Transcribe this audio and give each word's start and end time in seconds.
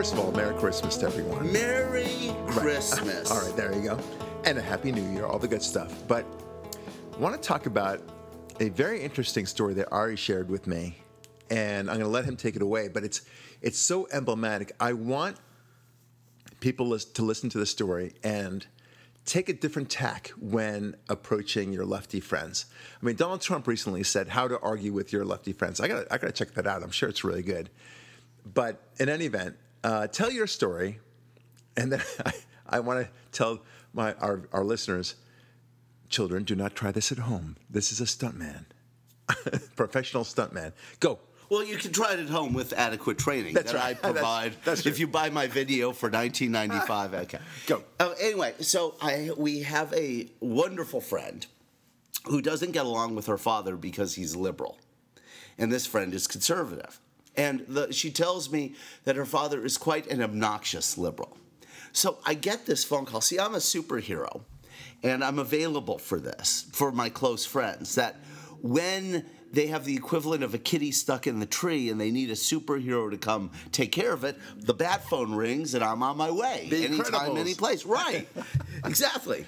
First 0.00 0.14
of 0.14 0.20
all, 0.20 0.32
Merry 0.32 0.54
Christmas 0.54 0.96
to 0.96 1.06
everyone. 1.08 1.52
Merry 1.52 2.34
Christmas. 2.46 3.30
All 3.30 3.38
right, 3.38 3.54
there 3.54 3.74
you 3.74 3.82
go. 3.82 3.98
And 4.44 4.56
a 4.56 4.62
Happy 4.62 4.92
New 4.92 5.06
Year, 5.12 5.26
all 5.26 5.38
the 5.38 5.46
good 5.46 5.62
stuff. 5.62 5.92
But 6.08 6.24
I 7.14 7.18
want 7.18 7.34
to 7.34 7.46
talk 7.46 7.66
about 7.66 8.00
a 8.60 8.70
very 8.70 9.02
interesting 9.02 9.44
story 9.44 9.74
that 9.74 9.92
Ari 9.92 10.16
shared 10.16 10.48
with 10.48 10.66
me. 10.66 10.96
And 11.50 11.90
I'm 11.90 11.96
going 11.96 12.06
to 12.06 12.10
let 12.10 12.24
him 12.24 12.38
take 12.38 12.56
it 12.56 12.62
away, 12.62 12.88
but 12.88 13.04
it's 13.04 13.20
it's 13.60 13.78
so 13.78 14.08
emblematic. 14.10 14.72
I 14.80 14.94
want 14.94 15.36
people 16.60 16.98
to 16.98 17.22
listen 17.22 17.50
to 17.50 17.58
the 17.58 17.66
story 17.66 18.14
and 18.24 18.66
take 19.26 19.50
a 19.50 19.52
different 19.52 19.90
tack 19.90 20.28
when 20.40 20.96
approaching 21.10 21.74
your 21.74 21.84
lefty 21.84 22.20
friends. 22.20 22.64
I 23.02 23.04
mean, 23.04 23.16
Donald 23.16 23.42
Trump 23.42 23.66
recently 23.66 24.02
said 24.04 24.28
how 24.28 24.48
to 24.48 24.58
argue 24.60 24.94
with 24.94 25.12
your 25.12 25.26
lefty 25.26 25.52
friends. 25.52 25.78
I 25.78 25.88
got 25.88 26.06
I 26.10 26.16
got 26.16 26.28
to 26.28 26.32
check 26.32 26.54
that 26.54 26.66
out. 26.66 26.82
I'm 26.82 26.90
sure 26.90 27.10
it's 27.10 27.22
really 27.22 27.42
good. 27.42 27.68
But 28.46 28.80
in 28.98 29.10
any 29.10 29.26
event, 29.26 29.56
uh, 29.84 30.06
tell 30.08 30.30
your 30.30 30.46
story, 30.46 30.98
and 31.76 31.92
then 31.92 32.02
I, 32.26 32.32
I 32.68 32.80
want 32.80 33.04
to 33.06 33.10
tell 33.32 33.60
my 33.92 34.14
our, 34.14 34.42
our 34.52 34.64
listeners, 34.64 35.16
children, 36.08 36.44
do 36.44 36.54
not 36.54 36.74
try 36.74 36.92
this 36.92 37.10
at 37.12 37.18
home. 37.18 37.56
This 37.68 37.92
is 37.92 38.00
a 38.00 38.04
stuntman, 38.04 38.64
professional 39.76 40.24
stuntman. 40.24 40.72
Go. 41.00 41.18
Well, 41.48 41.64
you 41.64 41.76
can 41.78 41.90
try 41.92 42.12
it 42.12 42.20
at 42.20 42.28
home 42.28 42.52
with 42.52 42.72
adequate 42.74 43.18
training 43.18 43.54
That's 43.54 43.72
that 43.72 43.78
right. 43.78 43.84
I 43.88 43.92
That's- 43.94 44.12
provide. 44.12 44.52
that's 44.64 44.86
if 44.86 44.94
true. 44.94 45.00
you 45.00 45.06
buy 45.08 45.30
my 45.30 45.48
video 45.48 45.90
for 45.90 46.08
1995, 46.08 47.14
okay. 47.24 47.38
Go. 47.66 47.82
Uh, 47.98 48.14
anyway, 48.20 48.54
so 48.60 48.94
I 49.00 49.30
we 49.36 49.62
have 49.62 49.92
a 49.92 50.28
wonderful 50.38 51.00
friend 51.00 51.44
who 52.26 52.40
doesn't 52.40 52.70
get 52.70 52.84
along 52.86 53.16
with 53.16 53.26
her 53.26 53.38
father 53.38 53.76
because 53.76 54.14
he's 54.14 54.36
liberal, 54.36 54.78
and 55.58 55.72
this 55.72 55.86
friend 55.86 56.14
is 56.14 56.28
conservative. 56.28 57.00
And 57.36 57.64
the, 57.68 57.92
she 57.92 58.10
tells 58.10 58.50
me 58.50 58.74
that 59.04 59.16
her 59.16 59.24
father 59.24 59.64
is 59.64 59.78
quite 59.78 60.06
an 60.08 60.22
obnoxious 60.22 60.98
liberal. 60.98 61.36
So 61.92 62.18
I 62.24 62.34
get 62.34 62.66
this 62.66 62.84
phone 62.84 63.06
call. 63.06 63.20
See, 63.20 63.38
I'm 63.38 63.54
a 63.54 63.58
superhero, 63.58 64.42
and 65.02 65.24
I'm 65.24 65.38
available 65.38 65.98
for 65.98 66.18
this 66.20 66.66
for 66.72 66.92
my 66.92 67.08
close 67.08 67.44
friends. 67.44 67.94
That 67.96 68.16
when 68.62 69.24
they 69.52 69.66
have 69.68 69.84
the 69.84 69.96
equivalent 69.96 70.44
of 70.44 70.54
a 70.54 70.58
kitty 70.58 70.92
stuck 70.92 71.26
in 71.26 71.40
the 71.40 71.46
tree 71.46 71.90
and 71.90 72.00
they 72.00 72.10
need 72.10 72.30
a 72.30 72.34
superhero 72.34 73.10
to 73.10 73.16
come 73.16 73.50
take 73.72 73.92
care 73.92 74.12
of 74.12 74.24
it, 74.24 74.36
the 74.56 74.74
bat 74.74 75.04
phone 75.08 75.34
rings 75.34 75.74
and 75.74 75.82
I'm 75.82 76.02
on 76.02 76.16
my 76.16 76.30
way. 76.30 76.68
The 76.70 76.84
Anytime, 76.84 77.36
any 77.36 77.54
place. 77.54 77.84
Right. 77.84 78.28
exactly. 78.84 79.46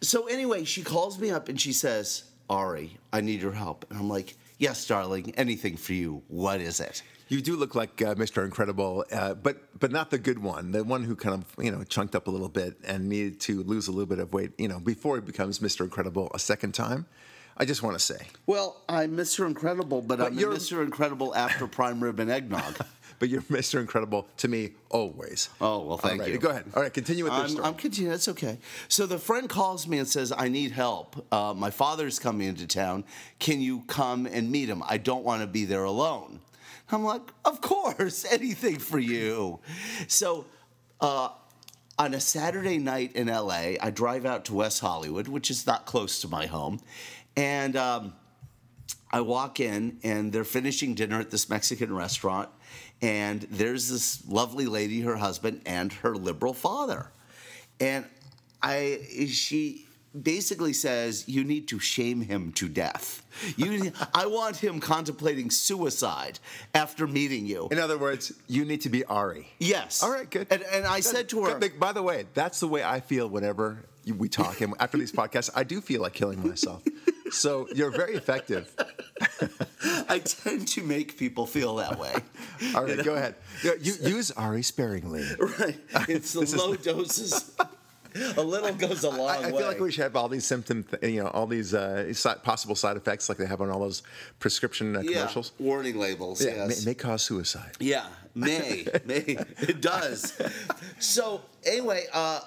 So 0.00 0.26
anyway, 0.26 0.64
she 0.64 0.82
calls 0.82 1.18
me 1.18 1.30
up 1.30 1.48
and 1.48 1.60
she 1.60 1.72
says, 1.72 2.24
Ari, 2.48 2.96
I 3.12 3.20
need 3.20 3.42
your 3.42 3.52
help. 3.52 3.84
And 3.90 3.98
I'm 3.98 4.08
like, 4.08 4.36
yes, 4.58 4.86
darling, 4.86 5.34
anything 5.36 5.76
for 5.76 5.92
you. 5.92 6.22
What 6.28 6.60
is 6.60 6.80
it? 6.80 7.02
You 7.28 7.40
do 7.40 7.56
look 7.56 7.74
like 7.74 8.00
uh, 8.02 8.14
Mr. 8.14 8.44
Incredible, 8.44 9.04
uh, 9.12 9.34
but 9.34 9.58
but 9.80 9.90
not 9.90 10.10
the 10.10 10.18
good 10.18 10.38
one. 10.38 10.70
The 10.70 10.84
one 10.84 11.02
who 11.02 11.16
kind 11.16 11.34
of 11.34 11.64
you 11.64 11.70
know 11.72 11.82
chunked 11.82 12.14
up 12.14 12.28
a 12.28 12.30
little 12.30 12.48
bit 12.48 12.76
and 12.86 13.08
needed 13.08 13.40
to 13.40 13.62
lose 13.64 13.88
a 13.88 13.90
little 13.90 14.06
bit 14.06 14.20
of 14.20 14.32
weight. 14.32 14.52
You 14.58 14.68
know, 14.68 14.78
before 14.78 15.16
he 15.16 15.22
becomes 15.22 15.58
Mr. 15.58 15.80
Incredible 15.80 16.30
a 16.34 16.38
second 16.38 16.72
time. 16.72 17.06
I 17.58 17.64
just 17.64 17.82
want 17.82 17.96
to 17.98 18.04
say, 18.04 18.18
Well, 18.44 18.82
I'm 18.86 19.16
Mr. 19.16 19.46
Incredible, 19.46 20.02
but, 20.02 20.20
I'm 20.20 20.38
you're- 20.38 20.54
Mr. 20.54 20.84
Incredible 20.84 21.34
after 21.34 21.66
prime 21.66 22.02
rib 22.04 22.20
and 22.20 22.30
eggnog. 22.30 22.76
but 23.18 23.28
you're 23.28 23.42
Mr. 23.42 23.80
Incredible 23.80 24.28
to 24.38 24.48
me 24.48 24.72
always. 24.90 25.48
Oh, 25.60 25.80
well, 25.84 25.96
thank 25.96 26.20
right, 26.20 26.30
you. 26.30 26.38
Go 26.38 26.50
ahead. 26.50 26.64
All 26.74 26.82
right, 26.82 26.92
continue 26.92 27.24
with 27.24 27.32
this 27.32 27.42
I'm, 27.42 27.48
story. 27.48 27.64
I'm 27.66 27.74
continuing. 27.74 28.10
That's 28.12 28.28
okay. 28.28 28.58
So 28.88 29.06
the 29.06 29.18
friend 29.18 29.48
calls 29.48 29.86
me 29.86 29.98
and 29.98 30.08
says, 30.08 30.32
"I 30.36 30.48
need 30.48 30.72
help. 30.72 31.26
Uh, 31.32 31.54
my 31.56 31.70
father's 31.70 32.18
coming 32.18 32.48
into 32.48 32.66
town. 32.66 33.04
Can 33.38 33.60
you 33.60 33.82
come 33.86 34.26
and 34.26 34.50
meet 34.50 34.68
him? 34.68 34.82
I 34.86 34.98
don't 34.98 35.24
want 35.24 35.42
to 35.42 35.46
be 35.46 35.64
there 35.64 35.84
alone." 35.84 36.40
I'm 36.90 37.04
like, 37.04 37.22
"Of 37.44 37.60
course, 37.60 38.24
anything 38.30 38.78
for 38.78 38.98
you." 38.98 39.60
So. 40.08 40.46
Uh, 41.00 41.28
on 41.98 42.12
a 42.12 42.20
Saturday 42.20 42.76
night 42.76 43.16
in 43.16 43.28
LA, 43.28 43.72
I 43.80 43.90
drive 43.90 44.26
out 44.26 44.44
to 44.46 44.54
West 44.54 44.80
Hollywood, 44.80 45.28
which 45.28 45.50
is 45.50 45.66
not 45.66 45.86
close 45.86 46.20
to 46.20 46.28
my 46.28 46.44
home, 46.44 46.78
and 47.36 47.74
um, 47.74 48.12
I 49.10 49.20
walk 49.20 49.60
in 49.60 49.98
and 50.02 50.32
they're 50.32 50.44
finishing 50.44 50.94
dinner 50.94 51.20
at 51.20 51.30
this 51.30 51.48
Mexican 51.48 51.94
restaurant, 51.94 52.48
and 53.02 53.42
there's 53.50 53.88
this 53.88 54.26
lovely 54.28 54.66
lady, 54.66 55.00
her 55.02 55.16
husband, 55.16 55.62
and 55.66 55.92
her 55.92 56.16
liberal 56.16 56.54
father, 56.54 57.10
and 57.80 58.04
I 58.62 59.00
she 59.28 59.86
basically 60.22 60.72
says 60.72 61.28
you 61.28 61.44
need 61.44 61.68
to 61.68 61.78
shame 61.78 62.20
him 62.22 62.52
to 62.52 62.68
death. 62.68 63.22
You, 63.56 63.92
I 64.14 64.26
want 64.26 64.56
him 64.56 64.80
contemplating 64.80 65.50
suicide 65.50 66.38
after 66.74 67.06
meeting 67.06 67.46
you. 67.46 67.68
In 67.70 67.78
other 67.78 67.98
words, 67.98 68.32
you 68.48 68.64
need 68.64 68.80
to 68.82 68.88
be 68.88 69.04
Ari. 69.04 69.48
Yes. 69.58 70.02
All 70.02 70.10
right, 70.10 70.28
good. 70.28 70.46
And, 70.50 70.62
and 70.62 70.86
I 70.86 71.00
said 71.00 71.28
to 71.30 71.44
her, 71.44 71.58
Good. 71.58 71.78
By 71.78 71.92
the 71.92 72.02
way, 72.02 72.26
that's 72.34 72.60
the 72.60 72.68
way 72.68 72.82
I 72.82 73.00
feel 73.00 73.28
whenever 73.28 73.84
we 74.16 74.28
talk. 74.28 74.60
And 74.60 74.74
after 74.80 74.98
these 74.98 75.12
podcasts, 75.12 75.50
I 75.54 75.64
do 75.64 75.80
feel 75.80 76.02
like 76.02 76.14
killing 76.14 76.46
myself. 76.46 76.82
So 77.30 77.68
you're 77.74 77.90
very 77.90 78.14
effective. 78.14 78.72
I 80.08 80.20
tend 80.20 80.68
to 80.68 80.82
make 80.82 81.18
people 81.18 81.46
feel 81.46 81.76
that 81.76 81.98
way. 81.98 82.14
All 82.74 82.84
right, 82.84 83.02
go 83.04 83.14
ahead. 83.14 83.34
You, 83.62 83.94
use 84.02 84.30
Ari 84.32 84.62
sparingly. 84.62 85.24
Right. 85.38 85.78
It's 86.08 86.32
the 86.32 86.40
This 86.40 86.52
is- 86.52 86.58
low 86.58 86.74
doses. 86.74 87.56
A 88.38 88.42
little 88.42 88.72
goes 88.72 89.04
a 89.04 89.10
long 89.10 89.28
I, 89.28 89.34
I 89.34 89.52
way. 89.52 89.58
feel 89.58 89.66
like 89.66 89.78
we 89.78 89.92
should 89.92 90.04
have 90.04 90.16
all 90.16 90.28
these 90.28 90.46
symptom, 90.46 90.86
you 91.02 91.22
know, 91.22 91.28
all 91.28 91.46
these 91.46 91.74
uh, 91.74 92.10
possible 92.42 92.74
side 92.74 92.96
effects 92.96 93.28
like 93.28 93.36
they 93.36 93.44
have 93.44 93.60
on 93.60 93.68
all 93.68 93.78
those 93.80 94.02
prescription 94.38 94.96
uh, 94.96 95.00
yeah. 95.00 95.18
commercials. 95.18 95.52
Warning 95.58 95.98
labels. 95.98 96.42
Yeah, 96.42 96.66
yes. 96.66 96.86
may, 96.86 96.90
may 96.92 96.94
cause 96.94 97.20
suicide. 97.22 97.72
Yeah, 97.78 98.06
may, 98.34 98.86
may. 99.04 99.36
It 99.58 99.82
does. 99.82 100.32
So, 100.98 101.42
anyway, 101.62 102.06
uh, 102.10 102.40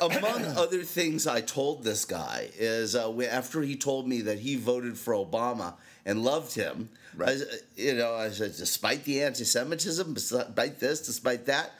among 0.00 0.44
other 0.56 0.82
things 0.82 1.26
I 1.26 1.40
told 1.40 1.84
this 1.84 2.04
guy 2.04 2.48
is 2.58 2.94
uh, 2.96 3.12
after 3.30 3.62
he 3.62 3.76
told 3.76 4.08
me 4.08 4.22
that 4.22 4.38
he 4.38 4.56
voted 4.56 4.96
for 4.98 5.14
Obama 5.14 5.74
and 6.04 6.22
loved 6.22 6.54
him, 6.54 6.88
I, 7.20 7.32
s- 7.32 7.42
you 7.76 7.94
know, 7.94 8.14
I 8.14 8.30
said, 8.30 8.54
despite 8.56 9.04
the 9.04 9.22
anti 9.22 9.44
Semitism, 9.44 10.14
despite 10.14 10.78
this, 10.80 11.00
despite 11.06 11.46
that, 11.46 11.72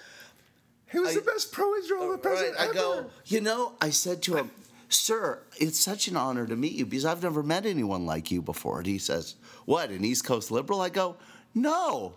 He 0.91 0.99
was 0.99 1.11
I- 1.11 1.15
the 1.21 1.21
best 1.23 1.53
pro-Israel 1.53 2.11
Right, 2.11 2.23
president 2.23 2.57
I 2.59 2.65
ever. 2.65 2.75
go, 2.75 3.07
you 3.27 3.41
know, 3.41 3.73
I 3.81 3.91
said 3.91 4.23
to 4.25 4.37
him, 4.37 4.51
Sir, 4.89 5.41
it's 5.59 5.81
such 5.81 6.07
an 6.09 6.17
honor 6.17 6.47
to 6.47 6.55
meet 6.57 6.73
you 6.73 6.87
because 6.87 7.05
I've 7.05 7.23
never 7.23 7.43
met 7.43 7.67
anyone 7.67 8.07
like 8.07 8.31
you 8.31 8.41
before. 8.41 8.79
And 8.79 8.87
he 8.87 8.99
says, 8.99 9.35
What, 9.65 9.91
an 9.91 10.05
East 10.05 10.25
Coast 10.25 10.51
liberal? 10.51 10.81
I 10.81 10.89
go, 10.91 11.17
No, 11.55 12.15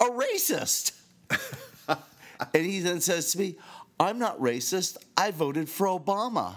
a 0.00 0.04
racist. 0.04 0.92
and 1.88 2.66
he 2.66 2.80
then 2.80 3.00
says 3.00 3.32
to 3.32 3.38
me, 3.38 3.56
I'm 4.00 4.18
not 4.18 4.38
racist. 4.40 4.96
I 5.16 5.30
voted 5.30 5.68
for 5.68 5.86
Obama. 5.86 6.56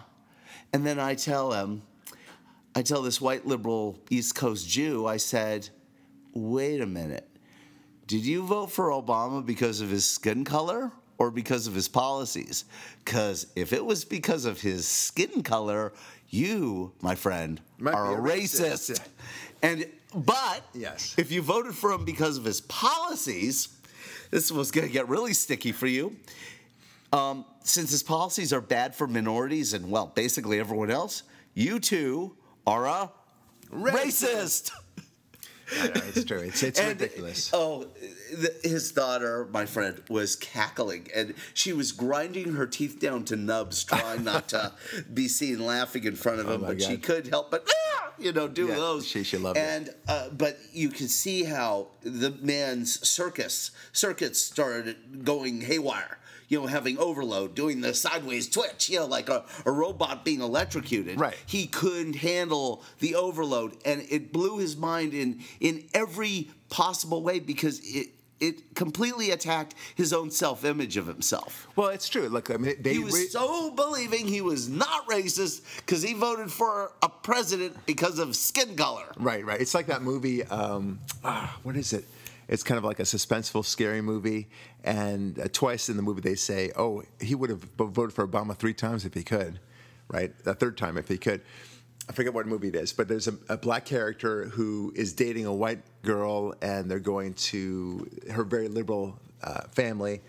And 0.73 0.85
then 0.85 0.99
I 0.99 1.15
tell 1.15 1.51
him, 1.51 1.81
I 2.75 2.81
tell 2.81 3.01
this 3.01 3.19
white 3.19 3.45
liberal 3.45 3.99
East 4.09 4.35
Coast 4.35 4.67
Jew, 4.69 5.05
I 5.05 5.17
said, 5.17 5.69
Wait 6.33 6.79
a 6.79 6.85
minute. 6.85 7.27
Did 8.07 8.25
you 8.25 8.43
vote 8.43 8.71
for 8.71 8.89
Obama 8.89 9.45
because 9.45 9.81
of 9.81 9.89
his 9.89 10.05
skin 10.09 10.43
color 10.45 10.91
or 11.17 11.29
because 11.31 11.67
of 11.67 11.73
his 11.73 11.87
policies? 11.89 12.63
Because 13.03 13.47
if 13.55 13.73
it 13.73 13.83
was 13.85 14.05
because 14.05 14.45
of 14.45 14.61
his 14.61 14.87
skin 14.87 15.43
color, 15.43 15.91
you, 16.29 16.93
my 17.01 17.15
friend, 17.15 17.59
Might 17.79 17.93
are 17.95 18.17
a 18.17 18.21
racist. 18.21 18.91
racist. 18.91 19.01
And 19.61 19.85
but 20.15 20.61
Yes. 20.73 21.15
if 21.17 21.31
you 21.31 21.41
voted 21.41 21.73
for 21.75 21.91
him 21.91 22.05
because 22.05 22.37
of 22.37 22.45
his 22.45 22.61
policies, 22.61 23.69
this 24.29 24.51
was 24.51 24.71
going 24.71 24.87
to 24.87 24.93
get 24.93 25.07
really 25.09 25.33
sticky 25.33 25.71
for 25.73 25.87
you. 25.87 26.15
Um, 27.13 27.45
since 27.63 27.91
his 27.91 28.03
policies 28.03 28.53
are 28.53 28.61
bad 28.61 28.95
for 28.95 29.07
minorities 29.07 29.73
and 29.73 29.89
well, 29.91 30.11
basically 30.15 30.59
everyone 30.59 30.89
else, 30.89 31.23
you 31.53 31.79
too 31.79 32.35
are 32.65 32.85
a 32.85 33.11
racist. 33.73 34.71
Know, 35.73 35.89
it's 36.09 36.25
true. 36.25 36.39
It's, 36.39 36.63
it's 36.63 36.77
And, 36.81 36.99
ridiculous. 36.99 37.49
Oh, 37.53 37.87
the, 38.33 38.53
his 38.61 38.91
daughter, 38.91 39.47
my 39.53 39.65
friend, 39.65 40.03
was 40.09 40.35
cackling 40.35 41.07
and 41.15 41.33
she 41.53 41.71
was 41.71 41.93
grinding 41.93 42.55
her 42.55 42.67
teeth 42.67 42.99
down 42.99 43.23
to 43.25 43.37
nubs, 43.37 43.85
trying 43.85 44.25
not 44.25 44.49
to 44.49 44.73
be 45.13 45.29
seen 45.29 45.65
laughing 45.65 46.03
in 46.03 46.17
front 46.17 46.41
of 46.41 46.47
him, 46.49 46.61
Oh 46.61 46.67
but 46.67 46.81
she 46.81 46.97
could 46.97 47.27
help 47.27 47.51
but 47.51 47.65
"Ah!" 47.95 48.11
you 48.19 48.33
know 48.33 48.49
do 48.49 48.67
Yeah, 48.67 48.75
those. 48.75 49.07
she- 49.07 49.23
she 49.23 49.37
loved 49.37 49.57
it. 49.57 49.61
and, 49.61 49.89
uh, 50.09 50.27
but 50.31 50.59
you 50.73 50.89
can 50.89 51.07
see 51.07 51.45
how 51.45 51.87
the 52.03 52.31
man's 52.41 53.07
circus 53.07 53.71
circuits 53.93 54.41
started 54.41 55.23
going 55.23 55.61
haywire. 55.61 56.17
You 56.51 56.59
know, 56.59 56.67
having 56.67 56.97
overload, 56.97 57.55
doing 57.55 57.79
the 57.79 57.93
sideways 57.93 58.49
twitch, 58.49 58.89
you 58.89 58.99
know, 58.99 59.05
like 59.05 59.29
a, 59.29 59.45
a 59.65 59.71
robot 59.71 60.25
being 60.25 60.41
electrocuted 60.41 61.17
Right. 61.17 61.37
he 61.45 61.65
couldn't 61.65 62.17
handle 62.17 62.83
the 62.99 63.15
overload 63.15 63.77
and 63.85 64.05
it 64.09 64.33
blew 64.33 64.57
his 64.57 64.75
mind 64.75 65.13
in 65.13 65.39
in 65.61 65.85
every 65.93 66.49
possible 66.69 67.23
way 67.23 67.39
because 67.39 67.79
it 67.83 68.07
it 68.41 68.73
completely 68.75 69.29
attacked 69.31 69.75
his 69.95 70.11
own 70.11 70.29
self-image 70.31 70.97
of 70.97 71.05
himself. 71.07 71.67
Well, 71.75 71.89
it's 71.89 72.09
true. 72.09 72.27
Look, 72.27 72.49
I 72.49 72.57
mean, 72.57 72.75
they 72.81 72.93
He 72.93 72.99
was 72.99 73.13
re- 73.13 73.27
so 73.27 73.71
believing 73.71 74.27
he 74.27 74.41
was 74.41 74.67
not 74.67 75.07
racist 75.07 75.61
because 75.77 76.01
he 76.01 76.13
voted 76.15 76.51
for 76.51 76.91
a 77.03 77.07
president 77.07 77.77
because 77.85 78.17
of 78.19 78.35
skin 78.35 78.75
color. 78.75 79.05
Right, 79.15 79.45
right. 79.45 79.61
It's 79.61 79.75
like 79.75 79.87
that 79.87 80.01
movie. 80.01 80.43
Um, 80.43 80.99
ah, 81.23 81.55
what 81.63 81.77
is 81.77 81.93
it? 81.93 82.03
It's 82.47 82.63
kind 82.63 82.77
of 82.77 82.83
like 82.83 82.99
a 82.99 83.03
suspenseful, 83.03 83.63
scary 83.63 84.01
movie. 84.01 84.49
And 84.83 85.39
uh, 85.39 85.47
twice 85.51 85.89
in 85.89 85.97
the 85.97 86.03
movie, 86.03 86.21
they 86.21 86.35
say, 86.35 86.71
"Oh, 86.75 87.03
he 87.19 87.35
would 87.35 87.49
have 87.49 87.63
voted 87.77 88.13
for 88.13 88.27
Obama 88.27 88.55
three 88.55 88.73
times 88.73 89.05
if 89.05 89.13
he 89.13 89.23
could, 89.23 89.59
right? 90.09 90.33
A 90.45 90.53
third 90.53 90.77
time 90.77 90.97
if 90.97 91.07
he 91.07 91.17
could." 91.17 91.41
I 92.09 92.13
forget 92.13 92.33
what 92.33 92.47
movie 92.47 92.69
it 92.69 92.75
is, 92.75 92.91
but 92.93 93.07
there's 93.07 93.27
a, 93.27 93.35
a, 93.47 93.57
black 93.57 93.85
character 93.85 94.45
who 94.45 94.91
is 94.95 95.13
dating 95.13 95.45
a 95.45 95.53
white 95.53 95.79
girl, 96.01 96.53
and 96.61 96.89
they're 96.89 96.99
going 96.99 97.35
to 97.35 98.09
her 98.31 98.43
very 98.43 98.67
liberal 98.67 99.17
uh, 99.43 99.61
family, 99.71 100.19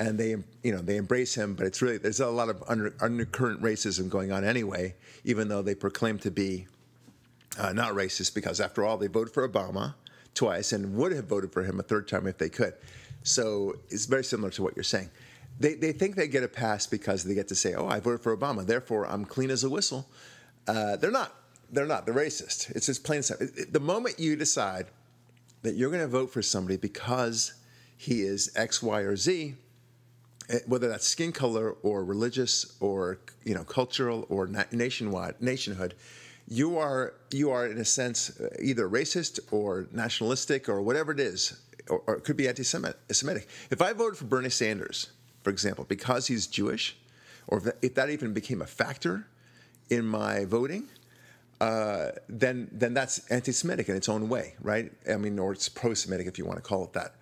and 0.00 0.18
they 0.18 0.30
you 0.62 0.72
know 0.72 0.82
they 0.82 0.96
embrace 0.96 1.34
him, 1.34 1.54
but 1.54 1.66
it's 1.66 1.80
really 1.80 1.98
there's 1.98 2.20
a 2.20 2.26
lot 2.26 2.48
of 2.48 2.62
under, 2.68 2.94
undercurrent 3.00 3.62
racism 3.62 4.08
going 4.08 4.32
on 4.32 4.44
anyway, 4.44 4.94
even 5.24 5.48
though 5.48 5.62
they 5.62 5.74
proclaim 5.74 6.18
to 6.18 6.30
be 6.30 6.66
uh, 7.58 7.72
not 7.72 7.92
racist 7.94 8.34
because 8.34 8.60
after 8.60 8.84
all 8.84 8.96
they 8.96 9.06
voted 9.06 9.32
for 9.32 9.48
Obama 9.48 9.94
twice 10.34 10.72
and 10.72 10.94
would 10.96 11.12
have 11.12 11.26
voted 11.26 11.52
for 11.52 11.62
him 11.62 11.80
a 11.80 11.82
third 11.82 12.08
time 12.08 12.26
if 12.26 12.38
they 12.38 12.48
could. 12.48 12.74
So 13.22 13.76
it's 13.90 14.06
very 14.06 14.24
similar 14.24 14.50
to 14.50 14.62
what 14.62 14.76
you're 14.76 14.82
saying. 14.82 15.10
They, 15.60 15.74
they 15.74 15.92
think 15.92 16.14
they 16.14 16.28
get 16.28 16.44
a 16.44 16.48
pass 16.48 16.86
because 16.86 17.24
they 17.24 17.34
get 17.34 17.48
to 17.48 17.54
say, 17.54 17.74
oh, 17.74 17.88
I 17.88 18.00
voted 18.00 18.20
for 18.20 18.36
Obama, 18.36 18.64
therefore 18.64 19.06
I'm 19.06 19.24
clean 19.24 19.50
as 19.50 19.64
a 19.64 19.70
whistle. 19.70 20.08
Uh, 20.66 20.96
they're 20.96 21.10
not. 21.10 21.34
They're 21.70 21.86
not. 21.86 22.06
They're 22.06 22.14
racist. 22.14 22.70
It's 22.76 22.86
just 22.86 23.04
plain 23.04 23.22
simple. 23.22 23.48
The 23.70 23.80
moment 23.80 24.18
you 24.18 24.36
decide 24.36 24.86
that 25.62 25.74
you're 25.74 25.90
going 25.90 26.02
to 26.02 26.08
vote 26.08 26.30
for 26.30 26.42
somebody 26.42 26.76
because 26.76 27.54
he 27.96 28.22
is 28.22 28.52
X, 28.54 28.82
Y, 28.82 29.00
or 29.00 29.16
Z, 29.16 29.56
eh, 30.48 30.58
whether 30.66 30.88
that's 30.88 31.06
skin 31.06 31.32
color 31.32 31.72
or 31.82 32.04
religious 32.04 32.76
or 32.80 33.18
you 33.44 33.54
know 33.54 33.64
cultural 33.64 34.26
or 34.28 34.48
nationwide 34.70 35.40
nationhood, 35.40 35.94
you 36.48 36.78
are 36.78 37.14
you 37.30 37.50
are 37.50 37.66
in 37.66 37.78
a 37.78 37.84
sense 37.84 38.40
uh, 38.40 38.48
either 38.60 38.88
racist 38.88 39.38
or 39.50 39.86
nationalistic 39.92 40.68
or 40.68 40.80
whatever 40.80 41.12
it 41.12 41.20
is, 41.20 41.60
or, 41.88 42.02
or 42.06 42.16
it 42.16 42.24
could 42.24 42.36
be 42.36 42.48
anti-Semitic. 42.48 43.48
If 43.70 43.82
I 43.82 43.92
voted 43.92 44.18
for 44.18 44.24
Bernie 44.24 44.50
Sanders, 44.50 45.10
for 45.42 45.50
example, 45.50 45.84
because 45.84 46.26
he's 46.26 46.46
Jewish, 46.46 46.96
or 47.46 47.74
if 47.82 47.94
that 47.94 48.10
even 48.10 48.32
became 48.32 48.62
a 48.62 48.66
factor 48.66 49.26
in 49.90 50.06
my 50.06 50.44
voting, 50.46 50.88
uh, 51.60 52.12
then 52.28 52.68
then 52.72 52.94
that's 52.94 53.28
anti-Semitic 53.30 53.88
in 53.88 53.96
its 53.96 54.08
own 54.08 54.28
way, 54.28 54.54
right? 54.62 54.90
I 55.10 55.16
mean, 55.16 55.38
or 55.38 55.52
it's 55.52 55.68
pro-Semitic 55.68 56.26
if 56.26 56.38
you 56.38 56.46
want 56.46 56.58
to 56.58 56.62
call 56.62 56.84
it 56.84 56.92
that. 56.94 57.14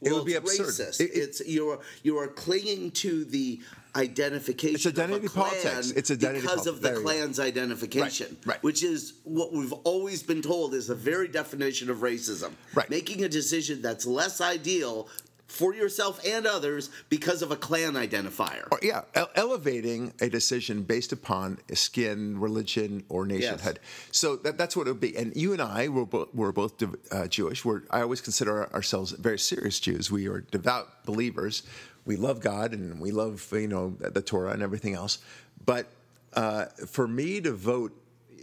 It 0.00 0.08
well, 0.08 0.16
would 0.16 0.26
be 0.26 0.34
absurd. 0.34 0.68
Racist. 0.68 1.00
It, 1.00 1.10
it, 1.10 1.16
it's 1.16 1.46
you're 1.46 1.80
you 2.02 2.18
are 2.18 2.28
clinging 2.28 2.92
to 2.92 3.24
the 3.24 3.60
identification. 3.96 4.74
It's 4.74 4.86
identity 4.86 5.28
politics. 5.28 5.90
It's 5.90 6.10
identity 6.10 6.40
because 6.40 6.66
of 6.66 6.80
the 6.80 7.00
clan's 7.02 7.38
identification, 7.38 8.36
right, 8.44 8.54
right. 8.54 8.62
which 8.62 8.82
is 8.82 9.14
what 9.24 9.52
we've 9.52 9.72
always 9.72 10.22
been 10.22 10.42
told 10.42 10.74
is 10.74 10.86
the 10.88 10.94
very 10.94 11.28
definition 11.28 11.90
of 11.90 11.98
racism. 11.98 12.52
Right. 12.74 12.90
Making 12.90 13.24
a 13.24 13.28
decision 13.28 13.82
that's 13.82 14.06
less 14.06 14.40
ideal 14.40 15.08
for 15.46 15.74
yourself 15.74 16.20
and 16.26 16.46
others 16.46 16.90
because 17.08 17.42
of 17.42 17.52
a 17.52 17.56
Klan 17.56 17.92
identifier. 17.92 18.66
Or, 18.72 18.78
yeah, 18.82 19.02
ele- 19.14 19.30
elevating 19.36 20.12
a 20.20 20.28
decision 20.28 20.82
based 20.82 21.12
upon 21.12 21.58
skin, 21.74 22.40
religion, 22.40 23.04
or 23.08 23.26
nationhood. 23.26 23.78
Yes. 23.80 24.08
So 24.10 24.36
that, 24.36 24.58
that's 24.58 24.76
what 24.76 24.88
it 24.88 24.90
would 24.90 25.00
be. 25.00 25.16
And 25.16 25.36
you 25.36 25.52
and 25.52 25.62
I 25.62 25.88
were, 25.88 26.06
bo- 26.06 26.28
were 26.34 26.50
both 26.50 26.82
uh, 27.12 27.28
Jewish. 27.28 27.64
We're, 27.64 27.82
I 27.90 28.00
always 28.00 28.20
consider 28.20 28.72
ourselves 28.72 29.12
very 29.12 29.38
serious 29.38 29.78
Jews. 29.78 30.10
We 30.10 30.26
are 30.28 30.40
devout 30.40 31.04
believers. 31.04 31.62
We 32.04 32.16
love 32.16 32.40
God 32.40 32.72
and 32.72 33.00
we 33.00 33.10
love 33.10 33.48
you 33.52 33.68
know 33.68 33.96
the 33.98 34.22
Torah 34.22 34.52
and 34.52 34.62
everything 34.62 34.94
else. 34.94 35.18
But 35.64 35.86
uh, 36.34 36.66
for 36.86 37.08
me 37.08 37.40
to 37.40 37.52
vote 37.52 37.92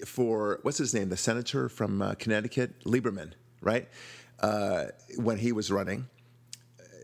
for 0.06 0.60
what's 0.64 0.80
his 0.80 0.94
name, 0.94 1.10
the 1.10 1.18
senator 1.18 1.70
from 1.70 2.02
uh, 2.02 2.16
Connecticut, 2.16 2.84
Lieberman, 2.86 3.34
right? 3.62 3.88
Uh, 4.40 4.86
when 5.18 5.38
he 5.38 5.52
was 5.52 5.72
running 5.72 6.08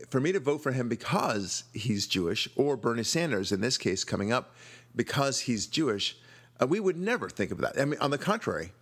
for 0.08 0.20
me 0.20 0.32
to 0.32 0.40
vote 0.40 0.62
for 0.62 0.72
him 0.72 0.88
because 0.88 1.64
he's 1.72 2.06
Jewish, 2.06 2.48
or 2.56 2.76
Bernie 2.76 3.02
Sanders 3.02 3.52
in 3.52 3.60
this 3.60 3.78
case 3.78 4.04
coming 4.04 4.32
up 4.32 4.54
because 4.96 5.40
he's 5.40 5.66
Jewish, 5.66 6.16
uh, 6.60 6.66
we 6.66 6.80
would 6.80 6.96
never 6.96 7.28
think 7.28 7.50
of 7.50 7.58
that. 7.58 7.78
I 7.78 7.84
mean, 7.84 8.00
on 8.00 8.10
the 8.10 8.18
contrary, 8.18 8.72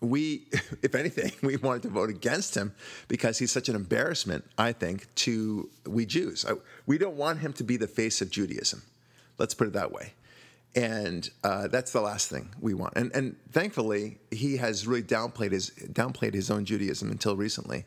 we, 0.00 0.46
if 0.82 0.94
anything, 0.94 1.32
we 1.42 1.56
wanted 1.56 1.82
to 1.82 1.88
vote 1.88 2.10
against 2.10 2.56
him 2.56 2.74
because 3.08 3.38
he's 3.38 3.52
such 3.52 3.68
an 3.68 3.76
embarrassment, 3.76 4.44
I 4.56 4.72
think, 4.72 5.12
to 5.16 5.68
we 5.86 6.06
Jews. 6.06 6.44
We 6.86 6.98
don't 6.98 7.16
want 7.16 7.40
him 7.40 7.52
to 7.54 7.64
be 7.64 7.76
the 7.76 7.88
face 7.88 8.20
of 8.20 8.30
Judaism. 8.30 8.82
Let's 9.38 9.54
put 9.54 9.68
it 9.68 9.72
that 9.74 9.92
way. 9.92 10.14
And 10.74 11.28
uh, 11.42 11.68
that's 11.68 11.92
the 11.92 12.00
last 12.00 12.28
thing 12.28 12.50
we 12.60 12.74
want. 12.74 12.94
And, 12.94 13.10
and 13.14 13.36
thankfully, 13.52 14.18
he 14.30 14.58
has 14.58 14.86
really 14.86 15.02
downplayed 15.02 15.52
his 15.52 15.70
downplayed 15.70 16.34
his 16.34 16.50
own 16.50 16.64
Judaism 16.64 17.10
until 17.10 17.36
recently. 17.36 17.86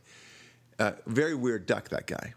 Uh, 0.80 0.94
very 1.06 1.36
weird 1.36 1.68
duck, 1.68 1.90
that 1.90 2.08
guy. 2.08 2.34